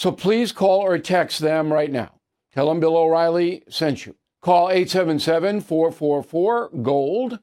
So 0.00 0.10
please 0.10 0.50
call 0.50 0.80
or 0.80 0.98
text 0.98 1.40
them 1.40 1.70
right 1.70 1.92
now. 1.92 2.20
Tell 2.54 2.70
them 2.70 2.80
Bill 2.80 2.96
O'Reilly 2.96 3.64
sent 3.68 4.06
you. 4.06 4.16
Call 4.40 4.70
877 4.70 5.60
444 5.60 6.70
GOLD, 6.82 7.38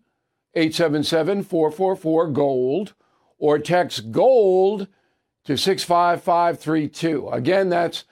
877 0.56 1.44
444 1.44 2.28
GOLD, 2.32 2.94
or 3.38 3.60
text 3.60 4.12
GOLD 4.12 4.88
to 5.46 5.56
65532. 5.56 7.30
Again, 7.30 7.70
that's 7.70 8.06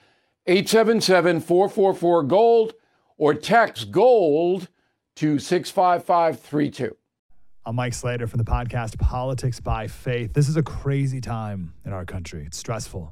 877 0.46 1.40
444 1.42 2.24
GOLD, 2.26 2.74
or 3.18 3.34
text 3.34 3.90
GOLD 3.90 4.68
to 5.16 5.40
65532. 5.40 6.96
I'm 7.66 7.76
Mike 7.76 7.96
Slater 7.96 8.28
from 8.28 8.38
the 8.38 8.44
podcast 8.44 9.00
Politics 9.00 9.60
by 9.60 9.88
Faith. 9.88 10.34
This 10.34 10.48
is 10.48 10.56
a 10.56 10.62
crazy 10.62 11.20
time 11.20 11.74
in 11.84 11.94
our 11.94 12.06
country. 12.06 12.44
It's 12.46 12.60
stressful, 12.60 13.12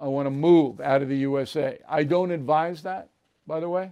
I 0.00 0.06
want 0.06 0.26
to 0.26 0.30
move 0.30 0.80
out 0.80 1.02
of 1.02 1.08
the 1.08 1.16
USA. 1.18 1.78
I 1.88 2.04
don't 2.04 2.30
advise 2.30 2.82
that, 2.82 3.08
by 3.46 3.60
the 3.60 3.68
way, 3.68 3.90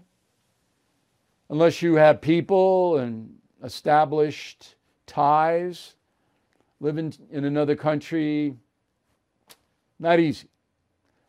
unless 1.51 1.83
you 1.83 1.95
have 1.95 2.21
people 2.21 2.99
and 2.99 3.35
established 3.63 4.77
ties 5.07 5.95
living 6.81 7.15
in 7.31 7.45
another 7.45 7.77
country. 7.77 8.57
Not 9.99 10.21
easy. 10.21 10.49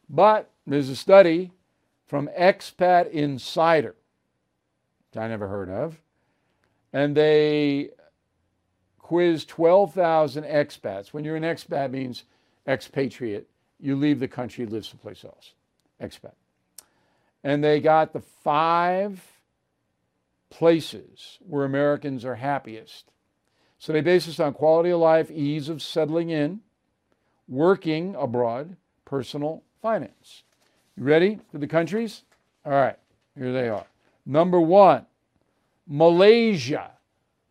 But 0.10 0.50
there's 0.66 0.90
a 0.90 0.96
study 0.96 1.52
from 2.06 2.30
Expat 2.38 3.10
Insider, 3.12 3.96
which 5.10 5.22
I 5.22 5.28
never 5.28 5.48
heard 5.48 5.70
of, 5.70 6.00
and 6.94 7.16
they 7.16 7.92
quizzed 9.00 9.48
12,000 9.50 10.44
expats. 10.44 11.13
When 11.13 11.24
you're 11.24 11.38
an 11.38 11.44
expat, 11.44 11.92
means 11.92 12.24
expatriate. 12.68 13.50
You 13.80 13.96
leave 13.96 14.20
the 14.20 14.28
country, 14.28 14.66
live 14.66 14.86
someplace 14.86 15.24
else. 15.24 15.54
Expat. 16.02 16.34
And 17.44 17.63
they 17.63 17.80
got 17.80 18.13
the 18.13 18.22
five 18.22 19.22
places 20.50 21.38
where 21.48 21.66
Americans 21.66 22.26
are 22.26 22.36
happiest. 22.36 23.12
So 23.80 23.94
they 23.94 24.02
base 24.02 24.26
this 24.26 24.40
on 24.40 24.54
quality 24.54 24.90
of 24.90 25.00
life, 25.00 25.30
ease 25.30 25.70
of 25.70 25.82
settling 25.82 26.30
in, 26.30 26.62
working 27.48 28.16
abroad, 28.16 28.76
personal 29.06 29.63
finance. 29.82 30.44
You 30.96 31.04
ready 31.04 31.40
for 31.52 31.60
the 31.60 31.68
countries? 31.68 32.24
All 32.66 32.72
right, 32.72 32.98
here 33.38 33.54
they 33.54 33.70
are. 33.70 33.86
Number 34.26 34.60
one, 34.60 35.06
Malaysia, 35.88 36.92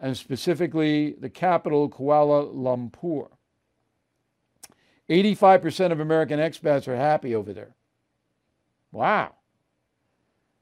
and 0.01 0.17
specifically 0.17 1.12
the 1.12 1.31
capital, 1.31 1.89
Kuala 1.89 2.53
Lumpur. 2.53 3.29
85% 5.09 5.92
of 5.92 6.01
American 6.01 6.40
expats 6.40 6.88
are 6.88 6.97
happy 6.97 7.35
over 7.35 7.53
there. 7.53 7.75
Wow. 8.90 9.35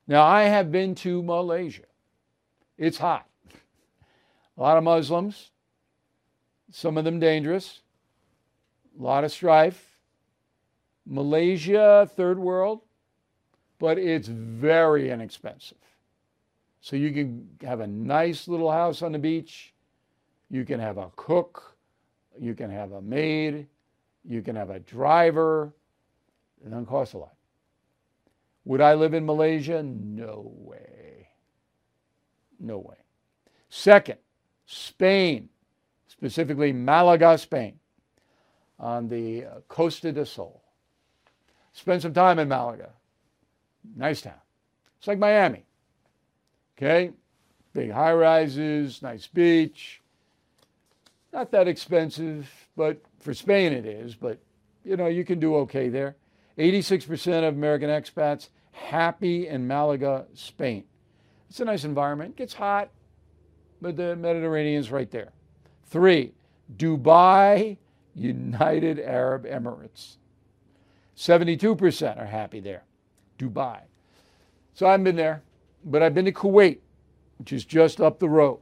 Now, 0.06 0.24
I 0.24 0.42
have 0.44 0.70
been 0.70 0.94
to 0.96 1.22
Malaysia. 1.22 1.84
It's 2.76 2.98
hot. 2.98 3.26
A 4.56 4.60
lot 4.60 4.76
of 4.76 4.84
Muslims, 4.84 5.50
some 6.70 6.98
of 6.98 7.04
them 7.04 7.18
dangerous, 7.18 7.80
a 8.98 9.02
lot 9.02 9.24
of 9.24 9.32
strife. 9.32 9.90
Malaysia, 11.06 12.08
third 12.16 12.38
world, 12.38 12.80
but 13.78 13.98
it's 13.98 14.28
very 14.28 15.10
inexpensive. 15.10 15.78
So 16.80 16.96
you 16.96 17.12
can 17.12 17.48
have 17.62 17.80
a 17.80 17.86
nice 17.86 18.48
little 18.48 18.70
house 18.70 19.02
on 19.02 19.12
the 19.12 19.18
beach. 19.18 19.74
You 20.50 20.64
can 20.64 20.80
have 20.80 20.98
a 20.98 21.10
cook. 21.16 21.76
You 22.38 22.54
can 22.54 22.70
have 22.70 22.92
a 22.92 23.02
maid. 23.02 23.66
You 24.26 24.42
can 24.42 24.56
have 24.56 24.70
a 24.70 24.80
driver. 24.80 25.72
It 26.64 26.70
doesn't 26.70 26.86
cost 26.86 27.14
a 27.14 27.18
lot. 27.18 27.34
Would 28.64 28.80
I 28.80 28.94
live 28.94 29.12
in 29.12 29.26
Malaysia? 29.26 29.82
No 29.82 30.52
way. 30.56 31.28
No 32.58 32.78
way. 32.78 32.96
Second, 33.68 34.18
Spain, 34.66 35.48
specifically 36.06 36.72
Malaga, 36.72 37.36
Spain, 37.36 37.78
on 38.78 39.08
the 39.08 39.44
uh, 39.44 39.60
Costa 39.68 40.12
del 40.12 40.24
Sol. 40.24 40.62
Spend 41.72 42.00
some 42.00 42.14
time 42.14 42.38
in 42.38 42.48
Malaga. 42.48 42.90
Nice 43.96 44.22
town. 44.22 44.40
It's 44.98 45.08
like 45.08 45.18
Miami. 45.18 45.66
Okay? 46.78 47.10
Big 47.74 47.90
high 47.90 48.14
rises, 48.14 49.02
nice 49.02 49.26
beach. 49.26 50.00
Not 51.32 51.50
that 51.50 51.66
expensive, 51.66 52.48
but 52.76 53.02
for 53.24 53.32
Spain 53.32 53.72
it 53.72 53.86
is, 53.86 54.14
but 54.14 54.38
you 54.84 54.98
know, 54.98 55.06
you 55.06 55.24
can 55.24 55.40
do 55.40 55.56
okay 55.56 55.88
there. 55.88 56.14
86% 56.58 57.48
of 57.48 57.54
American 57.54 57.88
expats 57.88 58.50
happy 58.70 59.48
in 59.48 59.66
Malaga, 59.66 60.26
Spain. 60.34 60.84
It's 61.48 61.58
a 61.58 61.64
nice 61.64 61.84
environment. 61.84 62.36
Gets 62.36 62.52
hot, 62.52 62.90
but 63.80 63.96
the 63.96 64.14
Mediterranean's 64.14 64.90
right 64.90 65.10
there. 65.10 65.32
Three, 65.86 66.34
Dubai, 66.76 67.78
United 68.14 69.00
Arab 69.00 69.46
Emirates. 69.46 70.18
72% 71.16 72.20
are 72.20 72.26
happy 72.26 72.60
there. 72.60 72.84
Dubai. 73.38 73.80
So 74.74 74.86
I've 74.86 75.02
been 75.02 75.16
there, 75.16 75.42
but 75.84 76.02
I've 76.02 76.14
been 76.14 76.26
to 76.26 76.32
Kuwait, 76.32 76.78
which 77.38 77.54
is 77.54 77.64
just 77.64 78.02
up 78.02 78.18
the 78.18 78.28
road. 78.28 78.60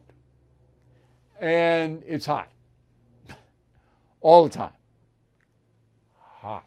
And 1.41 2.05
it's 2.07 2.27
hot 2.27 2.53
all 4.23 4.45
the 4.45 4.51
time. 4.51 4.73
Hot. 6.19 6.65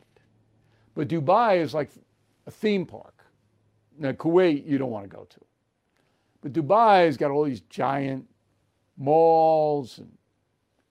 But 0.94 1.08
Dubai 1.08 1.58
is 1.58 1.74
like 1.74 1.90
a 2.46 2.52
theme 2.52 2.86
park. 2.86 3.14
Now, 3.98 4.12
Kuwait, 4.12 4.68
you 4.68 4.78
don't 4.78 4.92
want 4.92 5.10
to 5.10 5.10
go 5.10 5.24
to. 5.24 5.40
But 6.42 6.54
Dubai 6.54 7.06
has 7.06 7.18
got 7.18 7.32
all 7.32 7.46
these 7.46 7.62
giant 7.62 8.28
malls 8.98 9.98
and 9.98 10.12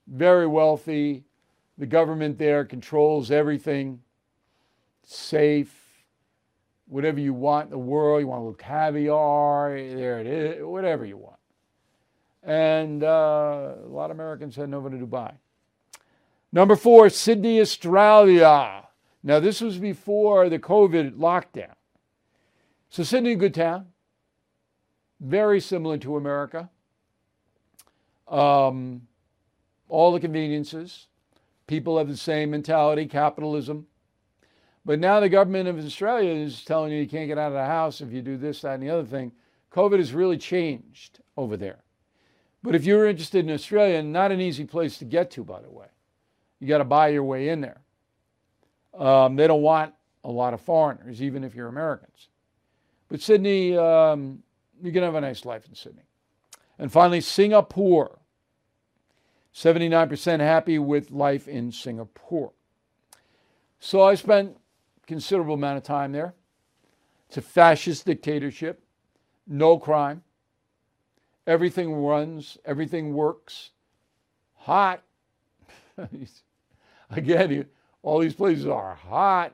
very 0.06 0.46
wealthy. 0.46 1.24
The 1.78 1.86
government 1.86 2.38
there 2.38 2.64
controls 2.64 3.30
everything. 3.30 4.00
Safe. 5.04 5.80
Whatever 6.86 7.20
you 7.20 7.32
want 7.32 7.66
in 7.66 7.70
the 7.70 7.78
world, 7.78 8.20
you 8.20 8.26
want 8.26 8.40
a 8.40 8.44
little 8.44 8.54
caviar, 8.54 9.70
there 9.70 10.20
it 10.20 10.26
is, 10.26 10.64
whatever 10.64 11.04
you 11.06 11.16
want. 11.16 11.38
And 12.42 13.02
uh, 13.02 13.74
a 13.82 13.88
lot 13.88 14.10
of 14.10 14.16
Americans 14.16 14.54
heading 14.54 14.74
over 14.74 14.90
to 14.90 14.96
Dubai. 14.96 15.32
Number 16.54 16.76
four, 16.76 17.08
Sydney, 17.08 17.60
Australia. 17.60 18.84
Now, 19.24 19.40
this 19.40 19.60
was 19.60 19.76
before 19.76 20.48
the 20.48 20.60
COVID 20.60 21.16
lockdown. 21.16 21.74
So, 22.90 23.02
Sydney, 23.02 23.34
good 23.34 23.54
town, 23.54 23.88
very 25.20 25.58
similar 25.58 25.98
to 25.98 26.16
America. 26.16 26.70
Um, 28.28 29.08
all 29.88 30.12
the 30.12 30.20
conveniences. 30.20 31.08
People 31.66 31.98
have 31.98 32.06
the 32.06 32.16
same 32.16 32.52
mentality, 32.52 33.06
capitalism. 33.06 33.88
But 34.84 35.00
now 35.00 35.18
the 35.18 35.28
government 35.28 35.68
of 35.68 35.84
Australia 35.84 36.30
is 36.30 36.64
telling 36.64 36.92
you 36.92 37.00
you 37.00 37.08
can't 37.08 37.26
get 37.26 37.36
out 37.36 37.48
of 37.48 37.54
the 37.54 37.66
house 37.66 38.00
if 38.00 38.12
you 38.12 38.22
do 38.22 38.36
this, 38.36 38.60
that, 38.60 38.74
and 38.74 38.82
the 38.82 38.90
other 38.90 39.04
thing. 39.04 39.32
COVID 39.72 39.98
has 39.98 40.12
really 40.12 40.38
changed 40.38 41.18
over 41.36 41.56
there. 41.56 41.82
But 42.62 42.76
if 42.76 42.84
you're 42.84 43.08
interested 43.08 43.44
in 43.44 43.52
Australia, 43.52 44.04
not 44.04 44.30
an 44.30 44.40
easy 44.40 44.64
place 44.64 44.98
to 44.98 45.04
get 45.04 45.32
to, 45.32 45.42
by 45.42 45.60
the 45.60 45.70
way. 45.70 45.86
You 46.64 46.68
got 46.68 46.78
to 46.78 46.84
buy 46.84 47.08
your 47.08 47.24
way 47.24 47.50
in 47.50 47.60
there. 47.60 47.82
Um, 48.98 49.36
they 49.36 49.46
don't 49.46 49.60
want 49.60 49.92
a 50.24 50.30
lot 50.30 50.54
of 50.54 50.62
foreigners, 50.62 51.20
even 51.20 51.44
if 51.44 51.54
you're 51.54 51.68
Americans. 51.68 52.28
But 53.10 53.20
Sydney, 53.20 53.76
um, 53.76 54.42
you 54.82 54.90
can 54.90 55.02
have 55.02 55.14
a 55.14 55.20
nice 55.20 55.44
life 55.44 55.66
in 55.68 55.74
Sydney. 55.74 56.04
And 56.78 56.90
finally, 56.90 57.20
Singapore. 57.20 58.18
79% 59.54 60.40
happy 60.40 60.78
with 60.78 61.10
life 61.10 61.46
in 61.48 61.70
Singapore. 61.70 62.52
So 63.78 64.00
I 64.00 64.14
spent 64.14 64.56
considerable 65.06 65.56
amount 65.56 65.76
of 65.76 65.82
time 65.82 66.12
there. 66.12 66.32
It's 67.28 67.36
a 67.36 67.42
fascist 67.42 68.06
dictatorship, 68.06 68.82
no 69.46 69.78
crime. 69.78 70.22
Everything 71.46 71.92
runs, 71.92 72.56
everything 72.64 73.12
works. 73.12 73.72
Hot. 74.54 75.02
Again, 77.16 77.66
all 78.02 78.18
these 78.18 78.34
places 78.34 78.66
are 78.66 78.94
hot. 78.94 79.52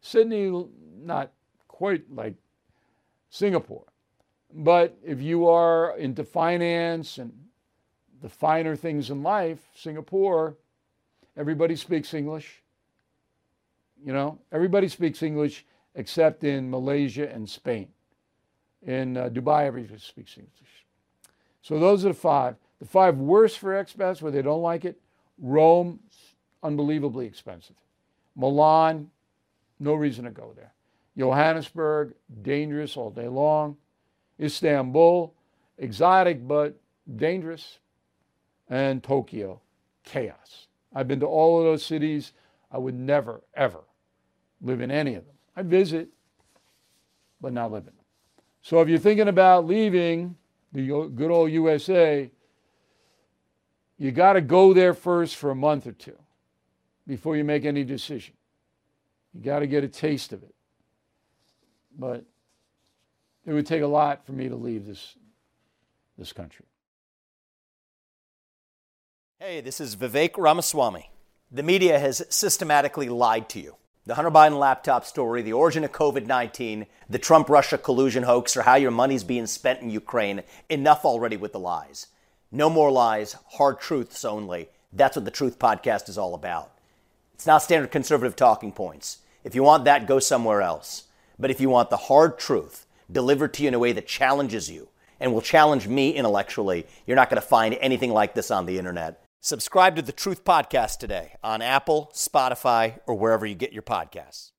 Sydney, 0.00 0.66
not 1.00 1.32
quite 1.68 2.02
like 2.12 2.34
Singapore. 3.30 3.84
But 4.54 4.96
if 5.04 5.20
you 5.20 5.48
are 5.48 5.96
into 5.96 6.24
finance 6.24 7.18
and 7.18 7.32
the 8.20 8.28
finer 8.28 8.76
things 8.76 9.10
in 9.10 9.22
life, 9.22 9.60
Singapore, 9.74 10.56
everybody 11.36 11.74
speaks 11.74 12.12
English. 12.12 12.62
You 14.04 14.12
know, 14.12 14.38
everybody 14.50 14.88
speaks 14.88 15.22
English 15.22 15.64
except 15.94 16.44
in 16.44 16.70
Malaysia 16.70 17.32
and 17.32 17.48
Spain. 17.48 17.88
In 18.82 19.16
uh, 19.16 19.28
Dubai, 19.28 19.64
everybody 19.64 19.98
speaks 20.00 20.36
English. 20.36 20.86
So 21.62 21.78
those 21.78 22.04
are 22.04 22.08
the 22.08 22.14
five. 22.14 22.56
The 22.80 22.86
five 22.86 23.16
worst 23.16 23.58
for 23.58 23.72
expats 23.72 24.20
where 24.20 24.32
they 24.32 24.42
don't 24.42 24.62
like 24.62 24.84
it 24.84 25.00
Rome, 25.42 25.98
unbelievably 26.62 27.26
expensive. 27.26 27.76
Milan, 28.36 29.10
no 29.78 29.94
reason 29.94 30.24
to 30.24 30.30
go 30.30 30.52
there. 30.56 30.72
Johannesburg, 31.16 32.14
dangerous 32.42 32.96
all 32.96 33.10
day 33.10 33.28
long. 33.28 33.76
Istanbul, 34.40 35.34
exotic 35.78 36.46
but 36.46 36.78
dangerous. 37.16 37.78
And 38.68 39.02
Tokyo, 39.02 39.60
chaos. 40.04 40.68
I've 40.94 41.08
been 41.08 41.20
to 41.20 41.26
all 41.26 41.58
of 41.58 41.64
those 41.64 41.84
cities. 41.84 42.32
I 42.70 42.78
would 42.78 42.94
never, 42.94 43.42
ever 43.54 43.80
live 44.62 44.80
in 44.80 44.90
any 44.90 45.14
of 45.14 45.26
them. 45.26 45.34
I 45.54 45.62
visit, 45.62 46.08
but 47.40 47.52
not 47.52 47.70
live 47.70 47.82
in 47.82 47.86
them. 47.86 48.04
So 48.62 48.80
if 48.80 48.88
you're 48.88 48.98
thinking 48.98 49.28
about 49.28 49.66
leaving 49.66 50.36
the 50.72 51.10
good 51.14 51.30
old 51.30 51.50
USA, 51.50 52.30
you 53.98 54.10
got 54.12 54.34
to 54.34 54.40
go 54.40 54.72
there 54.72 54.94
first 54.94 55.36
for 55.36 55.50
a 55.50 55.54
month 55.54 55.86
or 55.86 55.92
two 55.92 56.16
before 57.06 57.36
you 57.36 57.44
make 57.44 57.64
any 57.64 57.84
decision. 57.84 58.34
You 59.34 59.42
got 59.42 59.60
to 59.60 59.66
get 59.66 59.84
a 59.84 59.88
taste 59.88 60.32
of 60.32 60.42
it. 60.42 60.54
But 61.98 62.24
it 63.46 63.52
would 63.52 63.66
take 63.66 63.82
a 63.82 63.86
lot 63.86 64.24
for 64.24 64.32
me 64.32 64.48
to 64.48 64.56
leave 64.56 64.86
this, 64.86 65.16
this 66.16 66.32
country. 66.32 66.66
Hey, 69.38 69.60
this 69.60 69.80
is 69.80 69.96
Vivek 69.96 70.38
Ramaswamy. 70.38 71.10
The 71.50 71.62
media 71.62 71.98
has 71.98 72.24
systematically 72.30 73.08
lied 73.08 73.48
to 73.50 73.60
you. 73.60 73.76
The 74.06 74.14
Hunter 74.14 74.30
Biden 74.30 74.58
laptop 74.58 75.04
story, 75.04 75.42
the 75.42 75.52
origin 75.52 75.84
of 75.84 75.92
COVID 75.92 76.26
19, 76.26 76.86
the 77.08 77.18
Trump 77.18 77.48
Russia 77.48 77.78
collusion 77.78 78.22
hoax, 78.24 78.56
or 78.56 78.62
how 78.62 78.74
your 78.74 78.90
money's 78.90 79.22
being 79.22 79.46
spent 79.46 79.80
in 79.80 79.90
Ukraine. 79.90 80.42
Enough 80.68 81.04
already 81.04 81.36
with 81.36 81.52
the 81.52 81.58
lies. 81.58 82.06
No 82.50 82.68
more 82.68 82.90
lies, 82.90 83.36
hard 83.52 83.80
truths 83.80 84.24
only. 84.24 84.68
That's 84.92 85.16
what 85.16 85.24
the 85.24 85.30
Truth 85.30 85.58
Podcast 85.58 86.08
is 86.08 86.18
all 86.18 86.34
about. 86.34 86.72
It's 87.42 87.46
not 87.48 87.60
standard 87.60 87.90
conservative 87.90 88.36
talking 88.36 88.70
points. 88.70 89.18
If 89.42 89.56
you 89.56 89.64
want 89.64 89.84
that, 89.84 90.06
go 90.06 90.20
somewhere 90.20 90.62
else. 90.62 91.08
But 91.40 91.50
if 91.50 91.60
you 91.60 91.68
want 91.68 91.90
the 91.90 91.96
hard 91.96 92.38
truth 92.38 92.86
delivered 93.10 93.52
to 93.54 93.64
you 93.64 93.68
in 93.68 93.74
a 93.74 93.80
way 93.80 93.90
that 93.94 94.06
challenges 94.06 94.70
you 94.70 94.90
and 95.18 95.34
will 95.34 95.40
challenge 95.40 95.88
me 95.88 96.12
intellectually, 96.12 96.86
you're 97.04 97.16
not 97.16 97.30
going 97.30 97.42
to 97.42 97.48
find 97.48 97.76
anything 97.80 98.12
like 98.12 98.34
this 98.34 98.52
on 98.52 98.66
the 98.66 98.78
internet. 98.78 99.24
Subscribe 99.40 99.96
to 99.96 100.02
the 100.02 100.12
Truth 100.12 100.44
Podcast 100.44 101.00
today 101.00 101.34
on 101.42 101.62
Apple, 101.62 102.12
Spotify, 102.14 103.00
or 103.08 103.16
wherever 103.16 103.44
you 103.44 103.56
get 103.56 103.72
your 103.72 103.82
podcasts. 103.82 104.52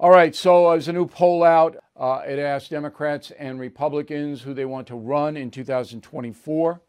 All 0.00 0.08
right, 0.08 0.34
so 0.34 0.70
there's 0.70 0.88
a 0.88 0.94
new 0.94 1.06
poll 1.06 1.44
out. 1.44 1.76
Uh, 1.94 2.22
it 2.26 2.38
asked 2.38 2.70
Democrats 2.70 3.32
and 3.32 3.60
Republicans 3.60 4.40
who 4.40 4.54
they 4.54 4.64
want 4.64 4.86
to 4.86 4.94
run 4.94 5.36
in 5.36 5.50
2024. 5.50 6.80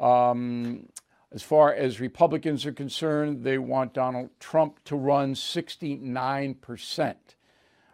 Um, 0.00 0.86
as 1.32 1.42
far 1.42 1.72
as 1.72 2.00
Republicans 2.00 2.66
are 2.66 2.72
concerned, 2.72 3.44
they 3.44 3.58
want 3.58 3.94
Donald 3.94 4.30
Trump 4.40 4.82
to 4.84 4.96
run 4.96 5.34
69%, 5.34 7.14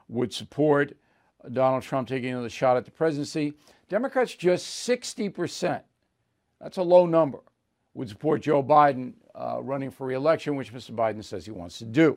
would 0.08 0.32
support 0.32 0.96
Donald 1.52 1.82
Trump 1.82 2.08
taking 2.08 2.32
another 2.32 2.48
shot 2.48 2.76
at 2.76 2.84
the 2.84 2.90
presidency. 2.90 3.52
Democrats 3.88 4.34
just 4.34 4.88
60%. 4.88 5.82
That's 6.60 6.78
a 6.78 6.82
low 6.82 7.06
number. 7.06 7.40
Would 7.94 8.08
support 8.08 8.42
Joe 8.42 8.62
Biden 8.62 9.14
uh, 9.34 9.58
running 9.62 9.90
for 9.90 10.06
reelection, 10.06 10.56
which 10.56 10.72
Mr. 10.72 10.92
Biden 10.92 11.22
says 11.22 11.44
he 11.44 11.50
wants 11.50 11.78
to 11.78 11.84
do. 11.84 12.16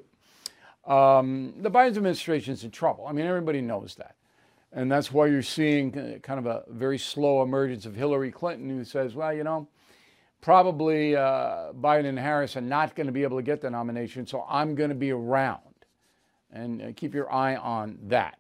Um, 0.86 1.54
the 1.58 1.70
Biden 1.70 1.98
administration 1.98 2.54
is 2.54 2.64
in 2.64 2.72
trouble. 2.72 3.06
I 3.06 3.12
mean, 3.12 3.26
everybody 3.26 3.62
knows 3.62 3.96
that. 3.96 4.16
And 4.72 4.92
that's 4.92 5.12
why 5.12 5.28
you're 5.28 5.42
seeing 5.42 5.98
uh, 5.98 6.20
kind 6.20 6.40
of 6.40 6.46
a 6.46 6.64
very 6.70 6.98
slow 6.98 7.42
emergence 7.42 7.86
of 7.86 7.96
Hillary 7.96 8.32
Clinton, 8.32 8.70
who 8.70 8.84
says, 8.84 9.16
well, 9.16 9.34
you 9.34 9.44
know, 9.44 9.68
probably 10.42 11.16
uh, 11.16 11.74
Biden 11.74 12.06
and 12.06 12.20
Harris 12.20 12.56
are 12.56 12.62
not 12.62 12.96
going 12.96 13.08
to 13.08 13.14
be 13.14 13.24
able 13.24 13.38
to 13.38 13.44
get 13.44 13.62
the 13.62 13.70
nomination, 13.70 14.26
so 14.26 14.46
I'm 14.50 14.76
going 14.76 14.90
to 14.90 14.96
be 14.96 15.12
around. 15.12 15.62
And 16.52 16.82
uh, 16.82 16.86
keep 16.96 17.14
your 17.14 17.32
eye 17.32 17.56
on 17.56 18.00
that. 18.04 18.40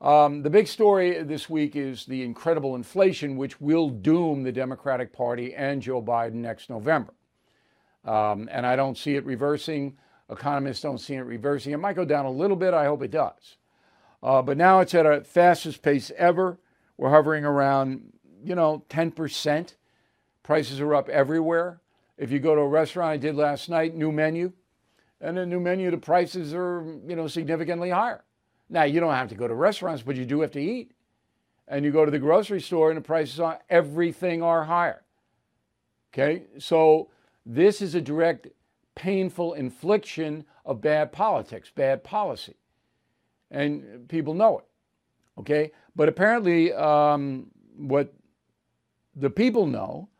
Um, 0.00 0.42
the 0.42 0.50
big 0.50 0.66
story 0.66 1.22
this 1.22 1.48
week 1.48 1.76
is 1.76 2.04
the 2.04 2.22
incredible 2.22 2.74
inflation, 2.74 3.36
which 3.36 3.60
will 3.60 3.88
doom 3.88 4.42
the 4.42 4.52
Democratic 4.52 5.12
Party 5.12 5.54
and 5.54 5.80
Joe 5.80 6.02
Biden 6.02 6.34
next 6.34 6.68
November. 6.68 7.14
Um, 8.04 8.48
and 8.52 8.66
I 8.66 8.76
don't 8.76 8.98
see 8.98 9.14
it 9.14 9.24
reversing. 9.24 9.96
Economists 10.28 10.82
don't 10.82 10.98
see 10.98 11.14
it 11.14 11.20
reversing. 11.20 11.72
It 11.72 11.78
might 11.78 11.96
go 11.96 12.04
down 12.04 12.26
a 12.26 12.30
little 12.30 12.56
bit. 12.56 12.74
I 12.74 12.84
hope 12.84 13.02
it 13.02 13.10
does. 13.10 13.56
Uh, 14.22 14.42
but 14.42 14.56
now 14.56 14.80
it's 14.80 14.94
at 14.94 15.06
a 15.06 15.22
fastest 15.22 15.82
pace 15.82 16.10
ever. 16.16 16.58
We're 16.96 17.10
hovering 17.10 17.44
around, 17.44 18.12
you 18.42 18.54
know, 18.54 18.84
10%. 18.88 19.74
Prices 20.44 20.78
are 20.80 20.94
up 20.94 21.08
everywhere. 21.08 21.80
If 22.16 22.30
you 22.30 22.38
go 22.38 22.54
to 22.54 22.60
a 22.60 22.68
restaurant, 22.68 23.10
I 23.10 23.16
did 23.16 23.34
last 23.34 23.68
night, 23.68 23.96
new 23.96 24.12
menu, 24.12 24.52
and 25.20 25.38
a 25.38 25.46
new 25.46 25.58
menu, 25.58 25.90
the 25.90 25.96
prices 25.96 26.54
are, 26.54 26.84
you 27.08 27.16
know, 27.16 27.26
significantly 27.26 27.90
higher. 27.90 28.22
Now, 28.68 28.84
you 28.84 29.00
don't 29.00 29.14
have 29.14 29.30
to 29.30 29.34
go 29.34 29.48
to 29.48 29.54
restaurants, 29.54 30.02
but 30.02 30.16
you 30.16 30.26
do 30.26 30.42
have 30.42 30.52
to 30.52 30.60
eat. 30.60 30.92
And 31.66 31.84
you 31.84 31.90
go 31.90 32.04
to 32.04 32.10
the 32.10 32.18
grocery 32.18 32.60
store 32.60 32.90
and 32.90 32.98
the 32.98 33.02
prices 33.02 33.40
on 33.40 33.56
everything 33.70 34.42
are 34.42 34.64
higher. 34.64 35.02
Okay? 36.12 36.42
So 36.58 37.08
this 37.46 37.80
is 37.80 37.94
a 37.94 38.00
direct, 38.02 38.48
painful 38.94 39.54
infliction 39.54 40.44
of 40.66 40.82
bad 40.82 41.10
politics, 41.10 41.70
bad 41.74 42.04
policy. 42.04 42.54
And 43.50 44.06
people 44.08 44.34
know 44.34 44.58
it. 44.58 44.66
Okay? 45.38 45.72
But 45.96 46.10
apparently, 46.10 46.72
um, 46.74 47.50
what 47.76 48.12
the 49.16 49.30
people 49.30 49.66
know 49.66 50.10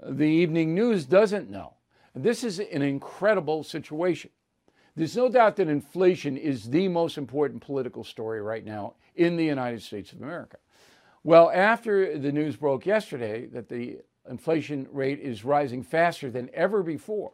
the 0.00 0.24
evening 0.24 0.74
news 0.74 1.06
doesn't 1.06 1.50
know. 1.50 1.74
This 2.14 2.44
is 2.44 2.58
an 2.58 2.82
incredible 2.82 3.62
situation. 3.62 4.30
There's 4.96 5.16
no 5.16 5.28
doubt 5.28 5.56
that 5.56 5.68
inflation 5.68 6.36
is 6.36 6.70
the 6.70 6.88
most 6.88 7.18
important 7.18 7.62
political 7.62 8.02
story 8.02 8.42
right 8.42 8.64
now 8.64 8.94
in 9.14 9.36
the 9.36 9.44
United 9.44 9.82
States 9.82 10.12
of 10.12 10.20
America. 10.20 10.56
Well, 11.22 11.50
after 11.50 12.18
the 12.18 12.32
news 12.32 12.56
broke 12.56 12.86
yesterday 12.86 13.46
that 13.46 13.68
the 13.68 13.98
inflation 14.28 14.88
rate 14.90 15.20
is 15.20 15.44
rising 15.44 15.82
faster 15.82 16.30
than 16.30 16.50
ever 16.52 16.82
before 16.82 17.32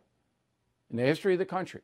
in 0.91 0.97
the 0.97 1.05
history 1.05 1.33
of 1.35 1.39
the 1.39 1.47
country, 1.47 1.81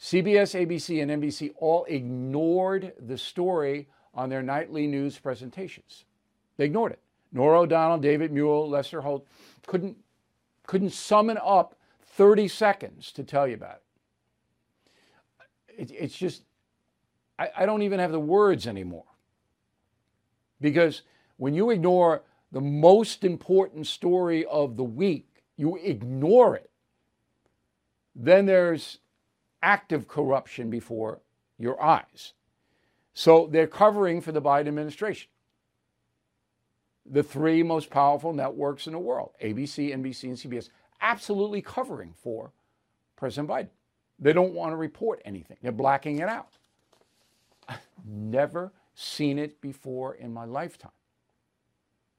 CBS, 0.00 0.58
ABC, 0.58 1.02
and 1.02 1.22
NBC 1.22 1.52
all 1.58 1.84
ignored 1.84 2.92
the 2.98 3.18
story 3.18 3.88
on 4.14 4.28
their 4.28 4.42
nightly 4.42 4.86
news 4.86 5.18
presentations. 5.18 6.04
They 6.56 6.64
ignored 6.64 6.92
it. 6.92 7.00
Norah 7.32 7.60
O'Donnell, 7.60 7.98
David 7.98 8.32
Muir, 8.32 8.66
Lester 8.66 9.00
Holt 9.00 9.26
couldn't, 9.66 9.96
couldn't 10.66 10.90
summon 10.90 11.38
up 11.42 11.76
30 12.02 12.48
seconds 12.48 13.12
to 13.12 13.24
tell 13.24 13.46
you 13.46 13.54
about 13.54 13.76
it 13.76 13.82
it, 15.80 15.90
it's 15.90 16.16
just, 16.16 16.42
I, 17.38 17.48
I 17.58 17.66
don't 17.66 17.82
even 17.82 17.98
have 17.98 18.12
the 18.12 18.20
words 18.20 18.66
anymore. 18.66 19.04
Because 20.60 21.02
when 21.38 21.54
you 21.54 21.70
ignore 21.70 22.22
the 22.52 22.60
most 22.60 23.24
important 23.24 23.86
story 23.86 24.44
of 24.44 24.76
the 24.76 24.84
week, 24.84 25.42
you 25.56 25.76
ignore 25.76 26.56
it, 26.56 26.70
then 28.14 28.44
there's 28.44 28.98
active 29.62 30.06
corruption 30.06 30.68
before 30.68 31.20
your 31.58 31.82
eyes. 31.82 32.34
So 33.14 33.48
they're 33.50 33.66
covering 33.66 34.20
for 34.20 34.32
the 34.32 34.42
Biden 34.42 34.68
administration. 34.68 35.30
The 37.10 37.22
three 37.22 37.62
most 37.62 37.90
powerful 37.90 38.32
networks 38.32 38.86
in 38.86 38.92
the 38.92 38.98
world 38.98 39.32
ABC, 39.42 39.94
NBC, 39.94 40.24
and 40.24 40.36
CBS 40.36 40.68
absolutely 41.00 41.60
covering 41.60 42.14
for 42.22 42.52
President 43.16 43.48
Biden. 43.48 43.68
They 44.18 44.32
don't 44.32 44.54
want 44.54 44.72
to 44.72 44.76
report 44.76 45.20
anything, 45.24 45.56
they're 45.62 45.72
blacking 45.72 46.18
it 46.20 46.28
out. 46.28 46.56
I've 47.68 47.78
never 48.06 48.72
seen 48.94 49.38
it 49.38 49.60
before 49.60 50.14
in 50.14 50.32
my 50.32 50.44
lifetime. 50.44 50.92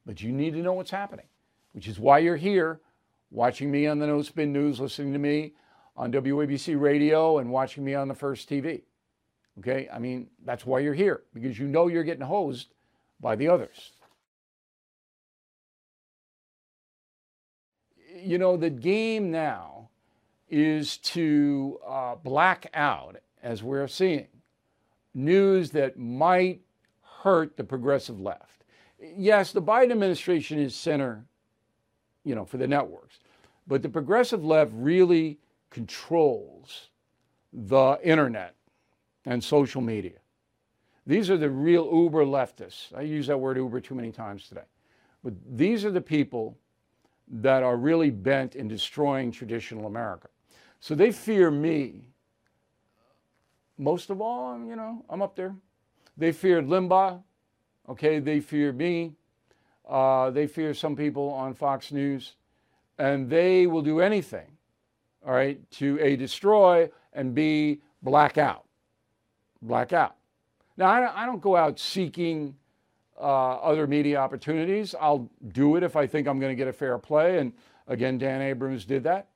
But 0.06 0.22
you 0.22 0.32
need 0.32 0.54
to 0.54 0.62
know 0.62 0.74
what's 0.74 0.92
happening, 0.92 1.28
which 1.74 1.88
is 1.88 2.00
why 2.00 2.20
you're 2.20 2.36
here 2.38 2.82
watching 3.30 3.72
me 3.72 3.88
on 3.88 4.00
the 4.00 4.08
No 4.08 4.22
Spin 4.22 4.52
News, 4.52 4.80
listening 4.80 5.14
to 5.14 5.20
me 5.20 5.54
on 5.96 6.12
WABC 6.12 6.80
radio, 6.80 7.38
and 7.38 7.52
watching 7.52 7.84
me 7.84 7.94
on 7.94 8.08
the 8.08 8.16
First 8.16 8.50
TV. 8.50 8.82
Okay? 9.60 9.88
I 9.94 10.00
mean, 10.00 10.28
that's 10.44 10.66
why 10.66 10.80
you're 10.80 10.94
here, 10.94 11.24
because 11.34 11.60
you 11.60 11.68
know 11.68 11.88
you're 11.88 12.04
getting 12.04 12.26
hosed 12.26 12.74
by 13.20 13.36
the 13.36 13.48
others. 13.48 13.92
You 18.22 18.38
know, 18.38 18.58
the 18.58 18.70
game 18.70 19.32
now 19.32 19.90
is 20.50 20.98
to 20.98 21.80
uh, 21.88 22.16
black 22.16 22.70
out, 22.74 23.18
as 23.42 23.64
we're 23.64 23.88
seeing, 23.88 24.28
news 25.14 25.72
that 25.72 25.98
might 25.98 26.62
hurt 27.02 27.58
the 27.58 27.64
progressive 27.64 28.20
left. 28.20 28.64
Yes, 29.00 29.52
the 29.52 29.62
Biden 29.62 29.92
administration 29.92 30.60
is 30.60 30.76
center, 30.76 31.26
you 32.24 32.36
know, 32.36 32.46
for 32.46 32.58
the 32.58 32.68
networks, 32.68 33.20
but 33.68 33.82
the 33.82 33.90
progressive 33.90 34.44
left 34.44 34.72
really 34.76 35.40
controls 35.70 36.90
the 37.54 37.98
internet 38.04 38.56
and 39.26 39.44
social 39.44 39.82
media. 39.82 40.20
These 41.08 41.30
are 41.30 41.38
the 41.38 41.50
real 41.50 41.90
uber 41.92 42.26
leftists. 42.26 42.96
I 42.96 43.02
use 43.02 43.28
that 43.28 43.38
word 43.38 43.58
uber 43.58 43.80
too 43.80 43.96
many 43.96 44.12
times 44.12 44.48
today. 44.48 44.62
But 45.24 45.34
these 45.50 45.84
are 45.84 45.92
the 45.92 46.02
people 46.02 46.58
that 47.32 47.64
are 47.64 47.78
really 47.78 48.10
bent 48.10 48.56
in 48.56 48.68
destroying 48.68 49.32
traditional 49.32 49.88
America. 49.88 50.28
So 50.80 50.96
they 50.96 51.12
fear 51.12 51.50
me. 51.50 52.04
Most 53.78 54.10
of 54.10 54.22
all, 54.22 54.60
you 54.66 54.76
know, 54.76 55.06
I'm 55.10 55.22
up 55.22 55.36
there. 55.36 55.56
They 56.18 56.34
feared 56.34 56.68
Limbaugh. 56.68 57.24
Okay, 57.90 58.20
they 58.20 58.42
fear 58.42 58.74
me. 58.74 59.14
Uh, 59.90 60.30
they 60.30 60.46
fear 60.46 60.74
some 60.74 60.96
people 60.96 61.32
on 61.32 61.54
Fox 61.54 61.92
News. 61.92 62.36
And 63.00 63.30
they 63.30 63.66
will 63.66 63.82
do 63.82 64.00
anything, 64.00 64.52
all 65.26 65.34
right, 65.34 65.60
to 65.72 65.98
A, 66.02 66.16
destroy, 66.16 66.90
and 67.14 67.34
B, 67.34 67.82
black 68.04 68.38
out. 68.38 68.66
Black 69.62 69.94
out. 69.94 70.16
Now, 70.78 71.12
I 71.16 71.26
don't 71.26 71.42
go 71.42 71.56
out 71.56 71.80
seeking 71.80 72.56
uh, 73.22 73.56
other 73.58 73.86
media 73.88 74.18
opportunities. 74.18 74.96
I'll 75.00 75.30
do 75.50 75.76
it 75.76 75.84
if 75.84 75.96
I 75.96 76.08
think 76.08 76.28
I'm 76.28 76.40
going 76.40 76.52
to 76.52 76.56
get 76.56 76.68
a 76.68 76.74
fair 76.74 76.98
play. 76.98 77.38
And 77.38 77.54
again, 77.88 78.18
Dan 78.18 78.42
Abrams 78.42 78.84
did 78.84 79.04
that. 79.04 79.28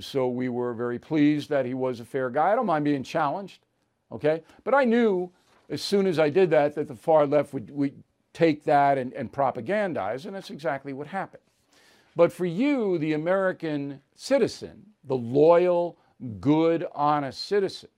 So 0.00 0.28
we 0.28 0.48
were 0.48 0.74
very 0.74 0.98
pleased 0.98 1.48
that 1.50 1.64
he 1.64 1.74
was 1.74 2.00
a 2.00 2.04
fair 2.04 2.30
guy. 2.30 2.52
I 2.52 2.54
don't 2.54 2.66
mind 2.66 2.84
being 2.84 3.02
challenged, 3.02 3.60
okay? 4.10 4.42
But 4.64 4.74
I 4.74 4.84
knew 4.84 5.30
as 5.68 5.82
soon 5.82 6.06
as 6.06 6.18
I 6.18 6.30
did 6.30 6.50
that 6.50 6.74
that 6.74 6.88
the 6.88 6.96
far 6.96 7.26
left 7.26 7.52
would, 7.54 7.70
would 7.70 8.02
take 8.32 8.64
that 8.64 8.98
and, 8.98 9.12
and 9.12 9.30
propagandize, 9.30 10.24
and 10.24 10.34
that's 10.34 10.50
exactly 10.50 10.92
what 10.92 11.06
happened. 11.06 11.42
But 12.16 12.32
for 12.32 12.46
you, 12.46 12.98
the 12.98 13.12
American 13.12 14.00
citizen, 14.14 14.82
the 15.04 15.16
loyal, 15.16 15.98
good, 16.40 16.86
honest 16.94 17.46
citizen, 17.46 17.90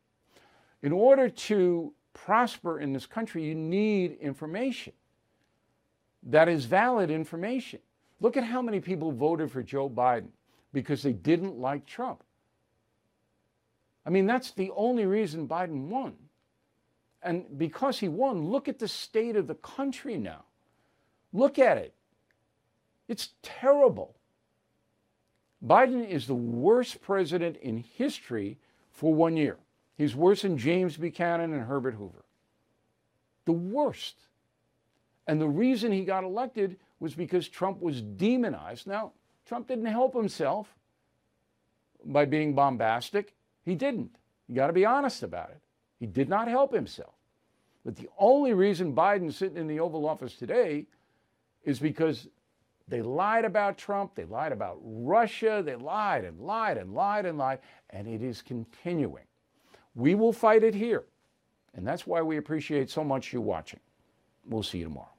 in 0.83 0.93
order 0.93 1.29
to 1.29 1.93
prosper 2.13 2.81
in 2.81 2.93
this 2.93 3.07
country, 3.07 3.45
you 3.45 3.55
need 3.55 4.13
information 4.21 4.93
that 6.25 6.49
is 6.49 6.65
valid 6.65 7.11
information. 7.11 7.81
Look 8.21 8.37
at 8.37 8.45
how 8.45 8.63
many 8.63 8.81
people 8.81 9.13
voted 9.13 9.51
for 9.51 9.63
Joe 9.63 9.89
Biden 9.89 10.29
because 10.73 11.03
they 11.03 11.13
didn't 11.13 11.59
like 11.59 11.87
Trump. 11.87 12.23
I 14.07 14.11
mean, 14.11 14.27
that's 14.27 14.51
the 14.51 14.71
only 14.77 15.07
reason 15.07 15.49
Biden 15.49 15.89
won. 15.89 16.15
And 17.23 17.59
because 17.59 17.99
he 17.99 18.09
won, 18.09 18.49
look 18.49 18.69
at 18.69 18.79
the 18.79 18.89
state 18.89 19.37
of 19.37 19.47
the 19.47 19.55
country 19.55 20.19
now. 20.19 20.45
Look 21.33 21.59
at 21.59 21.79
it. 21.79 21.95
It's 23.09 23.31
terrible. 23.43 24.15
Biden 25.65 26.07
is 26.07 26.27
the 26.27 26.35
worst 26.35 27.01
president 27.01 27.57
in 27.57 27.79
history 27.97 28.59
for 28.91 29.15
one 29.15 29.37
year. 29.37 29.57
He's 29.97 30.15
worse 30.15 30.43
than 30.43 30.59
James 30.59 30.97
Buchanan 30.97 31.53
and 31.55 31.67
Herbert 31.67 31.95
Hoover. 31.95 32.25
The 33.47 33.53
worst. 33.53 34.17
And 35.27 35.41
the 35.41 35.49
reason 35.49 35.91
he 35.93 36.05
got 36.05 36.25
elected 36.25 36.77
was 37.01 37.15
because 37.15 37.49
Trump 37.49 37.81
was 37.81 38.03
demonized. 38.03 38.87
Now, 38.87 39.13
Trump 39.47 39.69
didn't 39.69 39.87
help 39.87 40.15
himself 40.15 40.75
by 42.05 42.25
being 42.25 42.55
bombastic. 42.55 43.35
He 43.65 43.75
didn't. 43.75 44.17
You 44.49 44.55
got 44.55 44.67
to 44.67 44.73
be 44.73 44.85
honest 44.85 45.23
about 45.23 45.51
it. 45.51 45.61
He 45.99 46.07
did 46.07 46.29
not 46.29 46.49
help 46.49 46.73
himself. 46.73 47.15
But 47.85 47.97
the 47.97 48.09
only 48.19 48.55
reason 48.55 48.95
Biden's 48.95 49.37
sitting 49.37 49.57
in 49.57 49.67
the 49.67 49.81
Oval 49.81 50.07
Office 50.07 50.35
today 50.35 50.87
is 51.65 51.79
because 51.79 52.29
they 52.89 53.01
lied 53.01 53.45
about 53.45 53.79
Trump, 53.79 54.15
they 54.15 54.25
lied 54.25 54.53
about 54.53 54.79
Russia, 54.83 55.63
they 55.65 55.77
lied 55.77 56.25
and 56.25 56.41
lied 56.41 56.77
and 56.77 56.95
lied 56.95 57.25
and 57.25 57.39
lied, 57.39 57.61
and 57.91 58.07
it 58.07 58.23
is 58.23 58.43
continuing. 58.43 59.25
We 59.95 60.15
will 60.15 60.33
fight 60.33 60.63
it 60.63 60.75
here. 60.75 61.05
And 61.75 61.87
that's 61.87 62.07
why 62.07 62.23
we 62.23 62.37
appreciate 62.37 62.91
so 62.91 63.03
much 63.03 63.33
you 63.33 63.41
watching. 63.41 63.81
We'll 64.47 64.63
see 64.63 64.79
you 64.79 64.85
tomorrow. 64.85 65.14